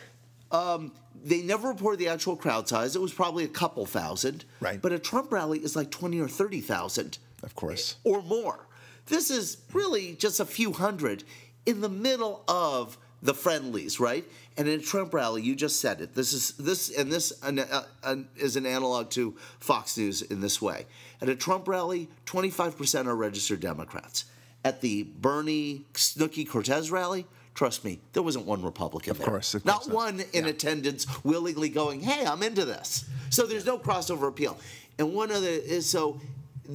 um, 0.51 0.91
they 1.23 1.41
never 1.41 1.69
reported 1.69 1.99
the 1.99 2.09
actual 2.09 2.35
crowd 2.35 2.67
size. 2.67 2.95
It 2.95 3.01
was 3.01 3.13
probably 3.13 3.43
a 3.43 3.47
couple 3.47 3.87
thousand. 3.87 4.45
Right. 4.59 4.79
But 4.79 4.91
a 4.91 4.99
Trump 4.99 5.31
rally 5.31 5.57
is 5.59 5.75
like 5.75 5.89
20 5.89 6.19
or 6.21 6.27
30,000 6.27 7.17
Of 7.41 7.55
course. 7.55 7.95
or 8.03 8.21
more. 8.21 8.67
This 9.07 9.31
is 9.31 9.57
really 9.73 10.13
just 10.13 10.39
a 10.39 10.45
few 10.45 10.73
hundred 10.73 11.23
in 11.65 11.81
the 11.81 11.89
middle 11.89 12.43
of 12.47 12.97
the 13.21 13.33
friendlies, 13.33 13.99
right? 13.99 14.25
And 14.57 14.67
in 14.67 14.79
a 14.79 14.83
Trump 14.83 15.13
rally, 15.13 15.41
you 15.41 15.55
just 15.55 15.79
said 15.79 16.01
it. 16.01 16.13
This 16.13 16.33
is 16.33 16.51
this 16.51 16.89
and 16.95 17.11
this 17.11 17.31
an, 17.41 17.59
uh, 17.59 17.83
an, 18.03 18.27
is 18.35 18.55
an 18.55 18.65
analog 18.65 19.09
to 19.11 19.35
Fox 19.59 19.97
News 19.97 20.21
in 20.21 20.41
this 20.41 20.61
way. 20.61 20.85
At 21.21 21.29
a 21.29 21.35
Trump 21.35 21.67
rally, 21.67 22.09
25% 22.25 23.05
are 23.05 23.15
registered 23.15 23.61
Democrats. 23.61 24.25
At 24.63 24.81
the 24.81 25.03
Bernie 25.03 25.85
Snooki 25.93 26.47
Cortez 26.47 26.91
rally, 26.91 27.25
trust 27.55 27.85
me, 27.85 28.01
there 28.13 28.23
wasn't 28.23 28.45
one 28.45 28.61
Republican 28.61 29.11
of 29.11 29.19
there. 29.19 29.27
Course, 29.27 29.55
of 29.55 29.65
not 29.65 29.83
course 29.83 29.87
not. 29.87 29.95
one 29.95 30.23
in 30.33 30.45
attendance 30.45 31.07
willingly 31.23 31.69
going, 31.69 32.01
"Hey, 32.01 32.25
I'm 32.25 32.43
into 32.43 32.65
this." 32.65 33.05
So 33.29 33.45
there's 33.45 33.65
no 33.65 33.79
crossover 33.79 34.27
appeal. 34.27 34.57
And 34.99 35.13
one 35.13 35.31
other 35.31 35.47
is 35.47 35.89
so 35.89 36.19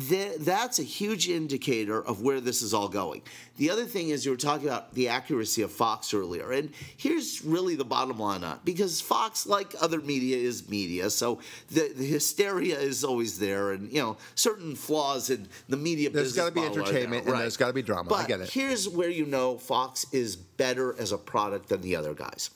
th- 0.09 0.37
that's 0.39 0.79
a 0.79 0.83
huge 0.83 1.29
indicator 1.29 2.05
of 2.05 2.23
where 2.23 2.41
this 2.41 2.63
is 2.63 2.75
all 2.75 2.89
going. 2.89 3.23
The 3.57 3.71
other 3.71 3.85
thing 3.85 4.11
is 4.11 4.25
you 4.25 4.31
were 4.31 4.37
talking 4.37 4.69
about 4.69 4.93
the 4.95 5.09
accuracy 5.09 5.63
of 5.63 5.73
Fox 5.73 6.13
earlier, 6.13 6.53
and 6.53 6.73
here's 6.97 7.45
really 7.45 7.75
the 7.75 7.85
bottom 7.85 8.19
line 8.19 8.45
on 8.45 8.57
it, 8.57 8.65
because 8.65 9.01
Fox, 9.01 9.47
like 9.47 9.75
other 9.81 10.01
media, 10.01 10.37
is 10.37 10.69
media, 10.69 11.11
so 11.11 11.41
the, 11.71 11.93
the 11.97 12.05
hysteria 12.05 12.79
is 12.79 13.05
always 13.05 13.39
there, 13.39 13.73
and 13.73 13.91
you 13.93 14.01
know 14.01 14.17
certain 14.35 14.75
flaws 14.75 15.31
in 15.31 15.49
the 15.69 15.77
media. 15.77 16.11
There's 16.11 16.35
business 16.35 16.51
gotta 16.51 16.55
be 16.55 16.67
entertainment 16.67 17.25
there, 17.25 17.35
and 17.35 17.43
there's 17.43 17.57
gotta 17.57 17.73
be 17.73 17.83
drama. 17.83 18.13
I 18.15 18.27
get 18.27 18.41
it. 18.41 18.51
here's 18.51 18.89
where 18.89 19.11
you 19.11 19.27
know 19.27 19.57
Fox 19.59 20.07
is 20.13 20.37
better 20.37 20.95
as 20.99 21.13
a 21.13 21.19
product 21.19 21.69
than 21.69 21.81
the 21.81 21.97
other 21.97 22.15
guys. 22.15 22.51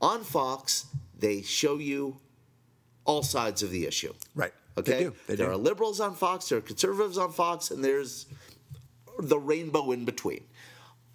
On 0.00 0.22
Fox, 0.22 0.86
they 1.18 1.42
show 1.42 1.78
you 1.78 2.18
all 3.04 3.22
sides 3.22 3.62
of 3.62 3.70
the 3.70 3.86
issue. 3.86 4.12
Right. 4.34 4.52
Okay. 4.78 4.92
They 4.92 4.98
do. 5.04 5.14
They 5.26 5.34
there 5.36 5.46
do. 5.46 5.52
are 5.52 5.56
liberals 5.56 6.00
on 6.00 6.14
Fox, 6.14 6.48
there 6.48 6.58
are 6.58 6.62
conservatives 6.62 7.18
on 7.18 7.32
Fox, 7.32 7.70
and 7.70 7.84
there's 7.84 8.26
the 9.18 9.38
rainbow 9.38 9.90
in 9.92 10.04
between. 10.04 10.44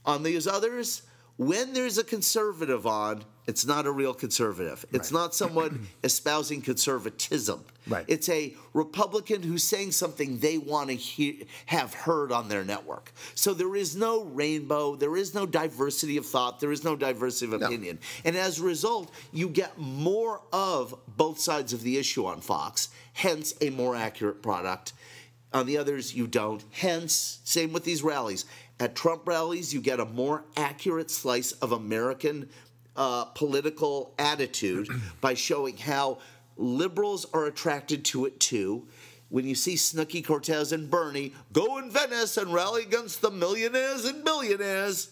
On 0.06 0.24
these 0.24 0.48
others, 0.48 1.04
when 1.38 1.74
there's 1.74 1.98
a 1.98 2.04
conservative 2.04 2.86
on, 2.86 3.24
it's 3.46 3.66
not 3.66 3.86
a 3.86 3.92
real 3.92 4.14
conservative. 4.14 4.86
It's 4.94 5.12
Right. 5.12 5.20
not 5.20 5.36
someone 5.36 5.88
espousing 6.04 6.62
conservatism. 6.62 7.64
Right. 7.88 8.06
It's 8.08 8.30
a 8.30 8.56
Republican 8.74 9.44
who's 9.44 9.64
saying 9.64 9.92
something 9.92 10.40
they 10.40 10.58
want 10.58 10.90
to 10.90 10.96
hear, 10.96 11.36
have 11.66 11.94
heard 11.94 12.32
on 12.32 12.48
their 12.48 12.64
network. 12.64 13.12
So 13.36 13.54
there 13.54 13.76
is 13.76 13.96
no 13.96 14.24
rainbow, 14.24 14.96
there 14.96 15.18
is 15.18 15.34
no 15.34 15.46
diversity 15.46 16.16
of 16.18 16.26
thought, 16.26 16.60
there 16.62 16.72
is 16.72 16.84
no 16.84 16.96
diversity 16.96 17.54
of 17.54 17.60
No. 17.60 17.68
opinion. 17.68 18.00
And 18.24 18.38
as 18.38 18.60
a 18.60 18.64
result, 18.64 19.12
you 19.34 19.50
get 19.50 19.78
more 19.78 20.42
of 20.54 20.96
both 21.08 21.40
sides 21.40 21.74
of 21.74 21.84
the 21.84 21.98
issue 21.98 22.26
on 22.26 22.40
Fox, 22.40 22.88
hence 23.14 23.54
a 23.60 23.70
more 23.70 23.96
accurate 23.96 24.42
product. 24.42 24.94
On 25.52 25.66
the 25.68 25.78
others, 25.78 26.16
you 26.16 26.26
don't. 26.26 26.64
Hence, 26.72 27.40
same 27.44 27.74
with 27.74 27.84
these 27.84 28.02
rallies. 28.02 28.46
At 28.80 28.96
Trump 28.96 29.28
rallies, 29.28 29.72
you 29.72 29.82
get 29.82 30.00
a 30.00 30.06
more 30.06 30.46
accurate 30.58 31.12
slice 31.12 31.52
of 31.52 31.72
American 31.72 32.50
uh, 32.96 33.26
political 33.26 34.14
attitude 34.20 34.88
by 35.22 35.34
showing 35.34 35.78
how 35.78 36.20
liberals 36.58 37.26
are 37.34 37.46
attracted 37.46 38.06
to 38.06 38.26
it 38.26 38.40
too. 38.40 38.88
When 39.30 39.46
you 39.48 39.56
see 39.56 39.74
Snooki 39.74 40.24
Cortez 40.24 40.72
and 40.72 40.90
Bernie 40.92 41.34
go 41.52 41.80
in 41.80 41.90
Venice 41.90 42.38
and 42.38 42.54
rally 42.54 42.84
against 42.84 43.22
the 43.22 43.32
millionaires 43.32 44.06
and 44.06 44.24
billionaires, 44.24 45.10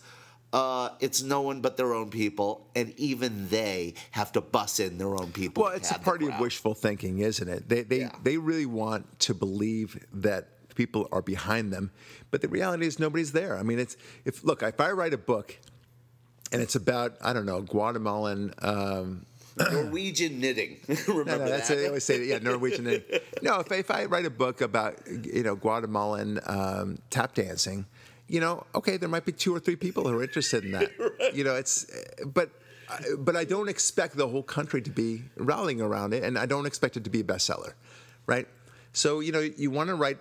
uh, 0.53 0.89
it's 0.99 1.23
no 1.23 1.41
one 1.41 1.61
but 1.61 1.77
their 1.77 1.93
own 1.93 2.09
people, 2.11 2.67
and 2.75 2.93
even 2.99 3.47
they 3.49 3.95
have 4.11 4.31
to 4.33 4.41
bus 4.41 4.79
in 4.79 4.97
their 4.99 5.15
own 5.15 5.31
people. 5.31 5.63
Well, 5.63 5.71
it's 5.71 5.89
a 5.91 5.97
party 5.97 6.27
of 6.27 6.39
wishful 6.39 6.75
thinking, 6.75 7.19
isn't 7.19 7.47
it? 7.47 7.67
They 7.69 7.81
they 7.83 7.99
Yeah. 8.01 8.15
they 8.21 8.37
really 8.37 8.65
want 8.67 9.19
to 9.21 9.33
believe 9.33 10.05
that 10.13 10.49
people 10.75 11.07
are 11.11 11.21
behind 11.21 11.71
them, 11.73 11.91
but 12.31 12.41
the 12.41 12.47
reality 12.47 12.85
is 12.85 12.99
nobody's 12.99 13.31
there. 13.31 13.57
I 13.57 13.63
mean, 13.63 13.79
it's 13.79 13.95
if 14.25 14.43
look, 14.43 14.61
if 14.61 14.79
I 14.79 14.91
write 14.91 15.13
a 15.13 15.17
book 15.17 15.57
and 16.51 16.61
it's 16.61 16.75
about 16.75 17.15
I 17.21 17.33
don't 17.33 17.45
know 17.45 17.61
Guatemalan. 17.61 18.53
Um, 18.61 19.25
Norwegian 19.57 20.39
knitting. 20.39 20.77
Remember 21.07 21.25
no, 21.25 21.37
no, 21.39 21.49
that's 21.49 21.67
that? 21.67 21.75
they 21.75 21.87
always 21.87 22.05
say 22.05 22.17
that, 22.19 22.25
yeah, 22.25 22.39
Norwegian. 22.39 22.85
knitting. 22.85 23.19
no, 23.41 23.59
if, 23.59 23.71
if 23.71 23.91
I 23.91 24.05
write 24.05 24.25
a 24.25 24.29
book 24.29 24.61
about 24.61 24.95
you 25.07 25.43
know 25.43 25.55
Guatemalan 25.55 26.39
um, 26.45 26.99
tap 27.09 27.33
dancing, 27.33 27.85
you 28.27 28.39
know, 28.39 28.65
okay, 28.73 28.97
there 28.97 29.09
might 29.09 29.25
be 29.25 29.33
two 29.33 29.53
or 29.53 29.59
three 29.59 29.75
people 29.75 30.07
who 30.07 30.17
are 30.17 30.23
interested 30.23 30.63
in 30.63 30.71
that. 30.71 30.89
You 31.33 31.45
know, 31.45 31.55
it's 31.55 31.85
but 32.25 32.49
but 33.17 33.35
I 33.37 33.45
don't 33.45 33.69
expect 33.69 34.17
the 34.17 34.27
whole 34.27 34.43
country 34.43 34.81
to 34.81 34.89
be 34.89 35.23
rallying 35.37 35.81
around 35.81 36.13
it, 36.13 36.23
and 36.23 36.37
I 36.37 36.45
don't 36.45 36.65
expect 36.65 36.97
it 36.97 37.03
to 37.05 37.09
be 37.09 37.21
a 37.21 37.23
bestseller, 37.23 37.73
right? 38.25 38.47
So 38.91 39.19
you 39.21 39.31
know, 39.31 39.39
you 39.39 39.71
want 39.71 39.89
to 39.89 39.95
write 39.95 40.17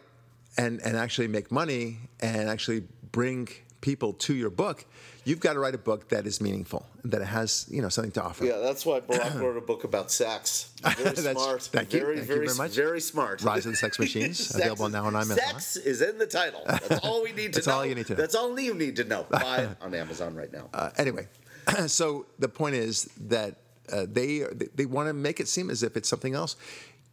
and 0.56 0.80
and 0.82 0.96
actually 0.96 1.28
make 1.28 1.50
money 1.50 1.98
and 2.20 2.48
actually 2.48 2.84
bring 3.12 3.48
people 3.80 4.12
to 4.12 4.34
your 4.34 4.50
book. 4.50 4.84
You've 5.30 5.38
got 5.38 5.52
to 5.52 5.60
write 5.60 5.76
a 5.76 5.78
book 5.78 6.08
that 6.08 6.26
is 6.26 6.40
meaningful, 6.40 6.84
that 7.04 7.22
has 7.22 7.66
you 7.70 7.80
know 7.82 7.88
something 7.88 8.10
to 8.18 8.22
offer. 8.24 8.44
Yeah, 8.44 8.58
that's 8.58 8.84
why 8.84 8.98
Barak 8.98 9.34
wrote 9.34 9.56
a 9.56 9.60
book 9.60 9.84
about 9.84 10.10
sex. 10.10 10.72
Very 10.82 11.04
That's- 11.04 11.22
smart. 11.22 11.62
thank 11.62 11.92
you. 11.92 12.00
Very, 12.00 12.16
Thank 12.16 12.28
you 12.28 12.34
very, 12.34 12.46
very 12.46 12.58
much. 12.58 12.72
very 12.74 13.00
smart. 13.00 13.42
Rise 13.42 13.64
of 13.64 13.72
the 13.72 13.76
Sex 13.76 13.98
Machines, 14.00 14.38
Sex 14.46 14.54
available 14.56 14.86
is- 14.86 14.92
now 14.92 15.04
on 15.04 15.14
Amazon. 15.14 15.36
Sex 15.38 15.76
is 15.76 16.02
in 16.02 16.18
the 16.18 16.26
title. 16.26 16.62
That's 16.66 16.98
all 17.06 17.22
we 17.22 17.32
need 17.32 17.52
to 17.52 17.58
That's 17.58 17.68
know. 17.68 17.74
all 17.74 17.86
you 17.86 17.94
need 17.94 18.06
to 18.06 18.14
know. 18.14 18.20
That's 18.22 18.34
all 18.34 18.58
you 18.58 18.74
need 18.74 18.96
to 18.96 19.04
know. 19.04 19.22
Buy 19.30 19.58
it 19.58 19.76
on 19.80 19.94
Amazon 19.94 20.34
right 20.34 20.52
now. 20.52 20.68
Uh, 20.74 20.90
anyway, 20.98 21.28
so 21.86 22.26
the 22.40 22.48
point 22.48 22.74
is 22.74 23.04
that 23.28 23.54
uh, 23.92 24.06
they 24.10 24.42
they 24.74 24.86
want 24.86 25.08
to 25.08 25.12
make 25.12 25.38
it 25.38 25.46
seem 25.46 25.70
as 25.70 25.84
if 25.84 25.96
it's 25.96 26.08
something 26.08 26.34
else. 26.34 26.56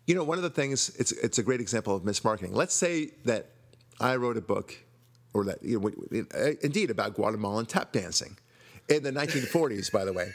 You 0.08 0.16
know, 0.16 0.24
one 0.24 0.40
of 0.40 0.44
the 0.44 0.50
things 0.62 0.90
it's 0.98 1.12
it's 1.12 1.38
a 1.38 1.44
great 1.44 1.62
example 1.62 1.96
of 1.96 2.02
mismarketing. 2.02 2.54
Let's 2.54 2.74
say 2.74 3.12
that 3.26 3.50
I 4.00 4.16
wrote 4.16 4.38
a 4.38 4.42
book, 4.42 4.76
or 5.38 5.44
that 5.46 5.62
you 5.62 5.80
know, 5.80 5.90
w- 5.90 6.58
indeed 6.62 6.90
about 6.90 7.14
Guatemalan 7.14 7.66
tap 7.68 7.92
dancing 7.92 8.36
in 8.90 9.04
the 9.04 9.12
1940s. 9.12 9.92
by 9.92 10.04
the 10.04 10.14
way, 10.14 10.32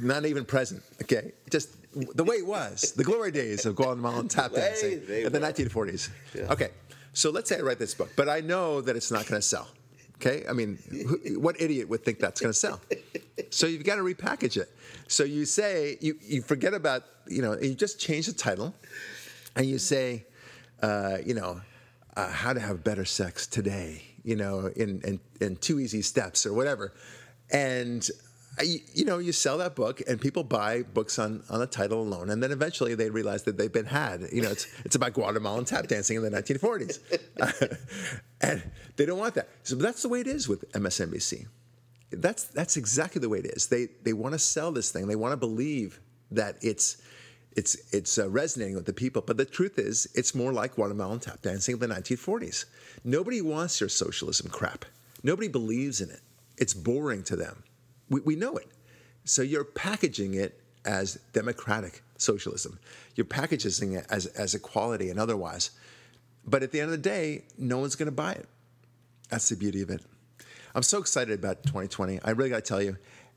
not 0.00 0.26
even 0.26 0.44
present. 0.44 0.82
Okay, 1.02 1.32
just 1.50 1.70
the 2.14 2.24
way 2.24 2.36
it 2.36 2.46
was, 2.46 2.92
the 2.92 3.04
glory 3.04 3.30
days 3.30 3.64
of 3.66 3.76
Guatemalan 3.76 4.28
tap 4.28 4.52
dancing 4.52 5.02
in 5.08 5.32
the 5.32 5.40
were. 5.40 5.52
1940s. 5.52 6.10
Yeah. 6.34 6.52
Okay, 6.52 6.70
so 7.12 7.30
let's 7.30 7.48
say 7.48 7.58
I 7.58 7.62
write 7.62 7.78
this 7.78 7.94
book, 7.94 8.10
but 8.16 8.28
I 8.28 8.40
know 8.40 8.80
that 8.80 8.96
it's 8.96 9.10
not 9.10 9.26
going 9.26 9.40
to 9.40 9.46
sell. 9.46 9.68
Okay, 10.16 10.44
I 10.48 10.52
mean, 10.52 10.78
who, 10.90 11.40
what 11.40 11.60
idiot 11.60 11.88
would 11.88 12.04
think 12.04 12.20
that's 12.20 12.40
going 12.40 12.52
to 12.52 12.58
sell? 12.58 12.80
So 13.50 13.66
you've 13.66 13.84
got 13.84 13.96
to 13.96 14.02
repackage 14.02 14.56
it. 14.56 14.70
So 15.08 15.24
you 15.24 15.44
say 15.44 15.98
you 16.00 16.18
you 16.22 16.42
forget 16.42 16.74
about 16.74 17.02
you 17.26 17.42
know 17.42 17.58
you 17.60 17.74
just 17.74 17.98
change 18.00 18.26
the 18.26 18.32
title, 18.32 18.74
and 19.56 19.66
you 19.66 19.78
say, 19.78 20.24
uh, 20.80 21.18
you 21.24 21.34
know, 21.34 21.60
uh, 22.16 22.30
how 22.30 22.52
to 22.52 22.60
have 22.60 22.84
better 22.84 23.04
sex 23.04 23.46
today. 23.46 24.02
You 24.24 24.36
know, 24.36 24.70
in 24.76 25.00
in, 25.02 25.20
in 25.40 25.56
two 25.56 25.80
easy 25.80 26.02
steps 26.02 26.46
or 26.46 26.52
whatever, 26.52 26.92
and. 27.50 28.08
You, 28.62 28.80
you 28.92 29.06
know, 29.06 29.16
you 29.16 29.32
sell 29.32 29.56
that 29.56 29.74
book, 29.74 30.02
and 30.06 30.20
people 30.20 30.44
buy 30.44 30.82
books 30.82 31.18
on, 31.18 31.42
on 31.48 31.60
the 31.60 31.66
title 31.66 32.02
alone, 32.02 32.28
and 32.28 32.42
then 32.42 32.52
eventually 32.52 32.94
they 32.94 33.08
realize 33.08 33.44
that 33.44 33.56
they've 33.56 33.72
been 33.72 33.86
had. 33.86 34.28
You 34.30 34.42
know, 34.42 34.50
it's 34.50 34.66
it's 34.84 34.94
about 34.94 35.14
Guatemalan 35.14 35.64
tap 35.64 35.86
dancing 35.86 36.18
in 36.18 36.22
the 36.22 36.30
1940s, 36.30 36.98
and 38.42 38.62
they 38.96 39.06
don't 39.06 39.18
want 39.18 39.36
that. 39.36 39.48
So 39.62 39.74
that's 39.76 40.02
the 40.02 40.10
way 40.10 40.20
it 40.20 40.26
is 40.26 40.50
with 40.50 40.70
MSNBC 40.72 41.46
that's 42.12 42.44
that's 42.44 42.76
exactly 42.76 43.20
the 43.20 43.28
way 43.28 43.38
it 43.38 43.46
is. 43.46 43.66
They 43.66 43.88
they 44.02 44.12
want 44.12 44.32
to 44.32 44.38
sell 44.38 44.72
this 44.72 44.90
thing. 44.90 45.06
They 45.06 45.16
want 45.16 45.32
to 45.32 45.36
believe 45.36 46.00
that 46.30 46.56
it's 46.62 47.00
it's 47.56 47.76
it's 47.92 48.18
uh, 48.18 48.28
resonating 48.28 48.74
with 48.74 48.86
the 48.86 48.92
people. 48.92 49.22
But 49.22 49.36
the 49.36 49.44
truth 49.44 49.78
is, 49.78 50.08
it's 50.14 50.34
more 50.34 50.52
like 50.52 50.74
Guatemalan 50.74 51.20
tap 51.20 51.42
dancing 51.42 51.74
of 51.74 51.80
the 51.80 51.86
1940s. 51.86 52.64
Nobody 53.04 53.40
wants 53.40 53.80
your 53.80 53.88
socialism 53.88 54.50
crap. 54.50 54.84
Nobody 55.22 55.48
believes 55.48 56.00
in 56.00 56.10
it. 56.10 56.20
It's 56.58 56.74
boring 56.74 57.22
to 57.24 57.36
them. 57.36 57.62
We, 58.08 58.20
we 58.20 58.36
know 58.36 58.56
it. 58.56 58.68
So 59.24 59.42
you're 59.42 59.64
packaging 59.64 60.34
it 60.34 60.60
as 60.84 61.14
democratic 61.32 62.02
socialism. 62.16 62.78
You're 63.14 63.24
packaging 63.24 63.92
it 63.92 64.06
as 64.10 64.26
as 64.26 64.54
equality 64.54 65.10
and 65.10 65.18
otherwise. 65.18 65.70
But 66.44 66.62
at 66.62 66.72
the 66.72 66.80
end 66.80 66.86
of 66.86 67.02
the 67.02 67.08
day, 67.08 67.44
no 67.56 67.78
one's 67.78 67.94
going 67.94 68.06
to 68.06 68.12
buy 68.12 68.32
it. 68.32 68.48
That's 69.28 69.48
the 69.48 69.56
beauty 69.56 69.80
of 69.80 69.90
it. 69.90 70.02
I'm 70.74 70.82
so 70.82 70.98
excited 70.98 71.38
about 71.38 71.62
2020. 71.64 72.20
I 72.24 72.30
really 72.30 72.50
got 72.50 72.56
to 72.56 72.62
tell 72.62 72.82
you. 72.82 72.96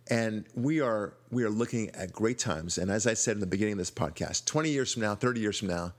And 0.10 0.45
we 0.53 0.82
are 0.82 1.14
we 1.32 1.43
are 1.43 1.49
looking 1.49 1.89
at 1.91 2.14
great 2.14 2.38
times. 2.38 2.78
And 2.78 2.91
as 2.91 3.08
I 3.08 3.14
said 3.16 3.36
in 3.36 3.39
the 3.39 3.47
beginning 3.47 3.74
of 3.74 3.78
this 3.80 3.91
podcast, 3.91 4.45
20 4.45 4.70
years 4.70 4.93
from 4.93 5.01
now, 5.01 5.16
30 5.16 5.39
years 5.39 5.60
from 5.60 5.70
now, 5.70 5.93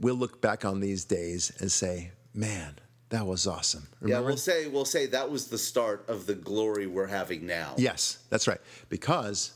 we'll 0.00 0.14
look 0.14 0.40
back 0.40 0.64
on 0.64 0.80
these 0.80 1.04
days 1.04 1.52
and 1.58 1.70
say, 1.70 2.12
"Man, 2.34 2.76
that 3.08 3.26
was 3.26 3.46
awesome." 3.46 3.88
Yeah, 4.04 4.20
we'll 4.20 4.36
say 4.36 4.68
we'll 4.68 4.84
say 4.84 5.06
that 5.06 5.28
was 5.28 5.48
the 5.48 5.58
start 5.58 6.08
of 6.08 6.26
the 6.26 6.34
glory 6.34 6.86
we're 6.86 7.06
having 7.06 7.44
now. 7.46 7.74
Yes, 7.76 8.18
that's 8.30 8.46
right. 8.46 8.60
Because 8.88 9.52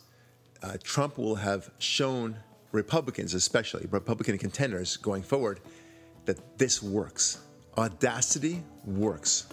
uh, 0.62 0.76
Trump 0.82 1.16
will 1.16 1.36
have 1.36 1.70
shown 1.78 2.36
Republicans, 2.72 3.34
especially 3.34 3.86
Republican 3.90 4.36
contenders 4.38 4.96
going 4.96 5.22
forward, 5.22 5.60
that 6.24 6.58
this 6.58 6.82
works. 6.82 7.38
Audacity 7.78 8.62
works. 8.84 9.46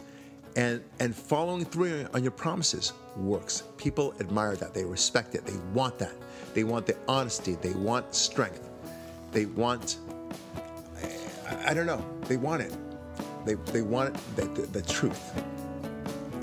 And, 0.56 0.84
and 1.00 1.16
following 1.16 1.66
through 1.66 2.08
on 2.14 2.22
your 2.24 2.32
promises 2.32 2.94
works. 3.18 3.64
People 3.78 4.14
admire 4.20 4.56
that. 4.56 4.74
They 4.74 4.86
respect 4.86 5.34
it. 5.36 5.46
They 5.46 5.58
want 5.74 5.98
that. 6.00 6.14
They 6.54 6.64
want 6.64 6.86
the 6.86 6.96
honesty. 7.08 7.56
They 7.56 7.74
want 7.74 8.14
strength. 8.14 8.70
They 9.32 9.46
want, 9.46 9.98
I, 11.48 11.72
I 11.72 11.74
don't 11.74 11.88
know, 11.88 12.06
they 12.28 12.38
want 12.38 12.62
it. 12.62 12.76
They, 13.46 13.56
they 13.56 13.82
want 13.82 14.16
the, 14.36 14.46
the, 14.46 14.62
the 14.68 14.82
truth. 14.84 15.36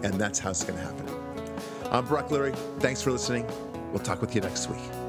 And 0.02 0.14
that's 0.14 0.38
how 0.38 0.50
it's 0.50 0.64
going 0.64 0.78
to 0.78 0.84
happen. 0.84 1.08
I'm 1.90 2.04
Barak 2.06 2.28
Lurie. 2.28 2.56
Thanks 2.80 3.02
for 3.02 3.12
listening. 3.12 3.46
We'll 3.92 4.02
talk 4.02 4.20
with 4.20 4.34
you 4.34 4.40
next 4.40 4.68
week. 4.68 4.99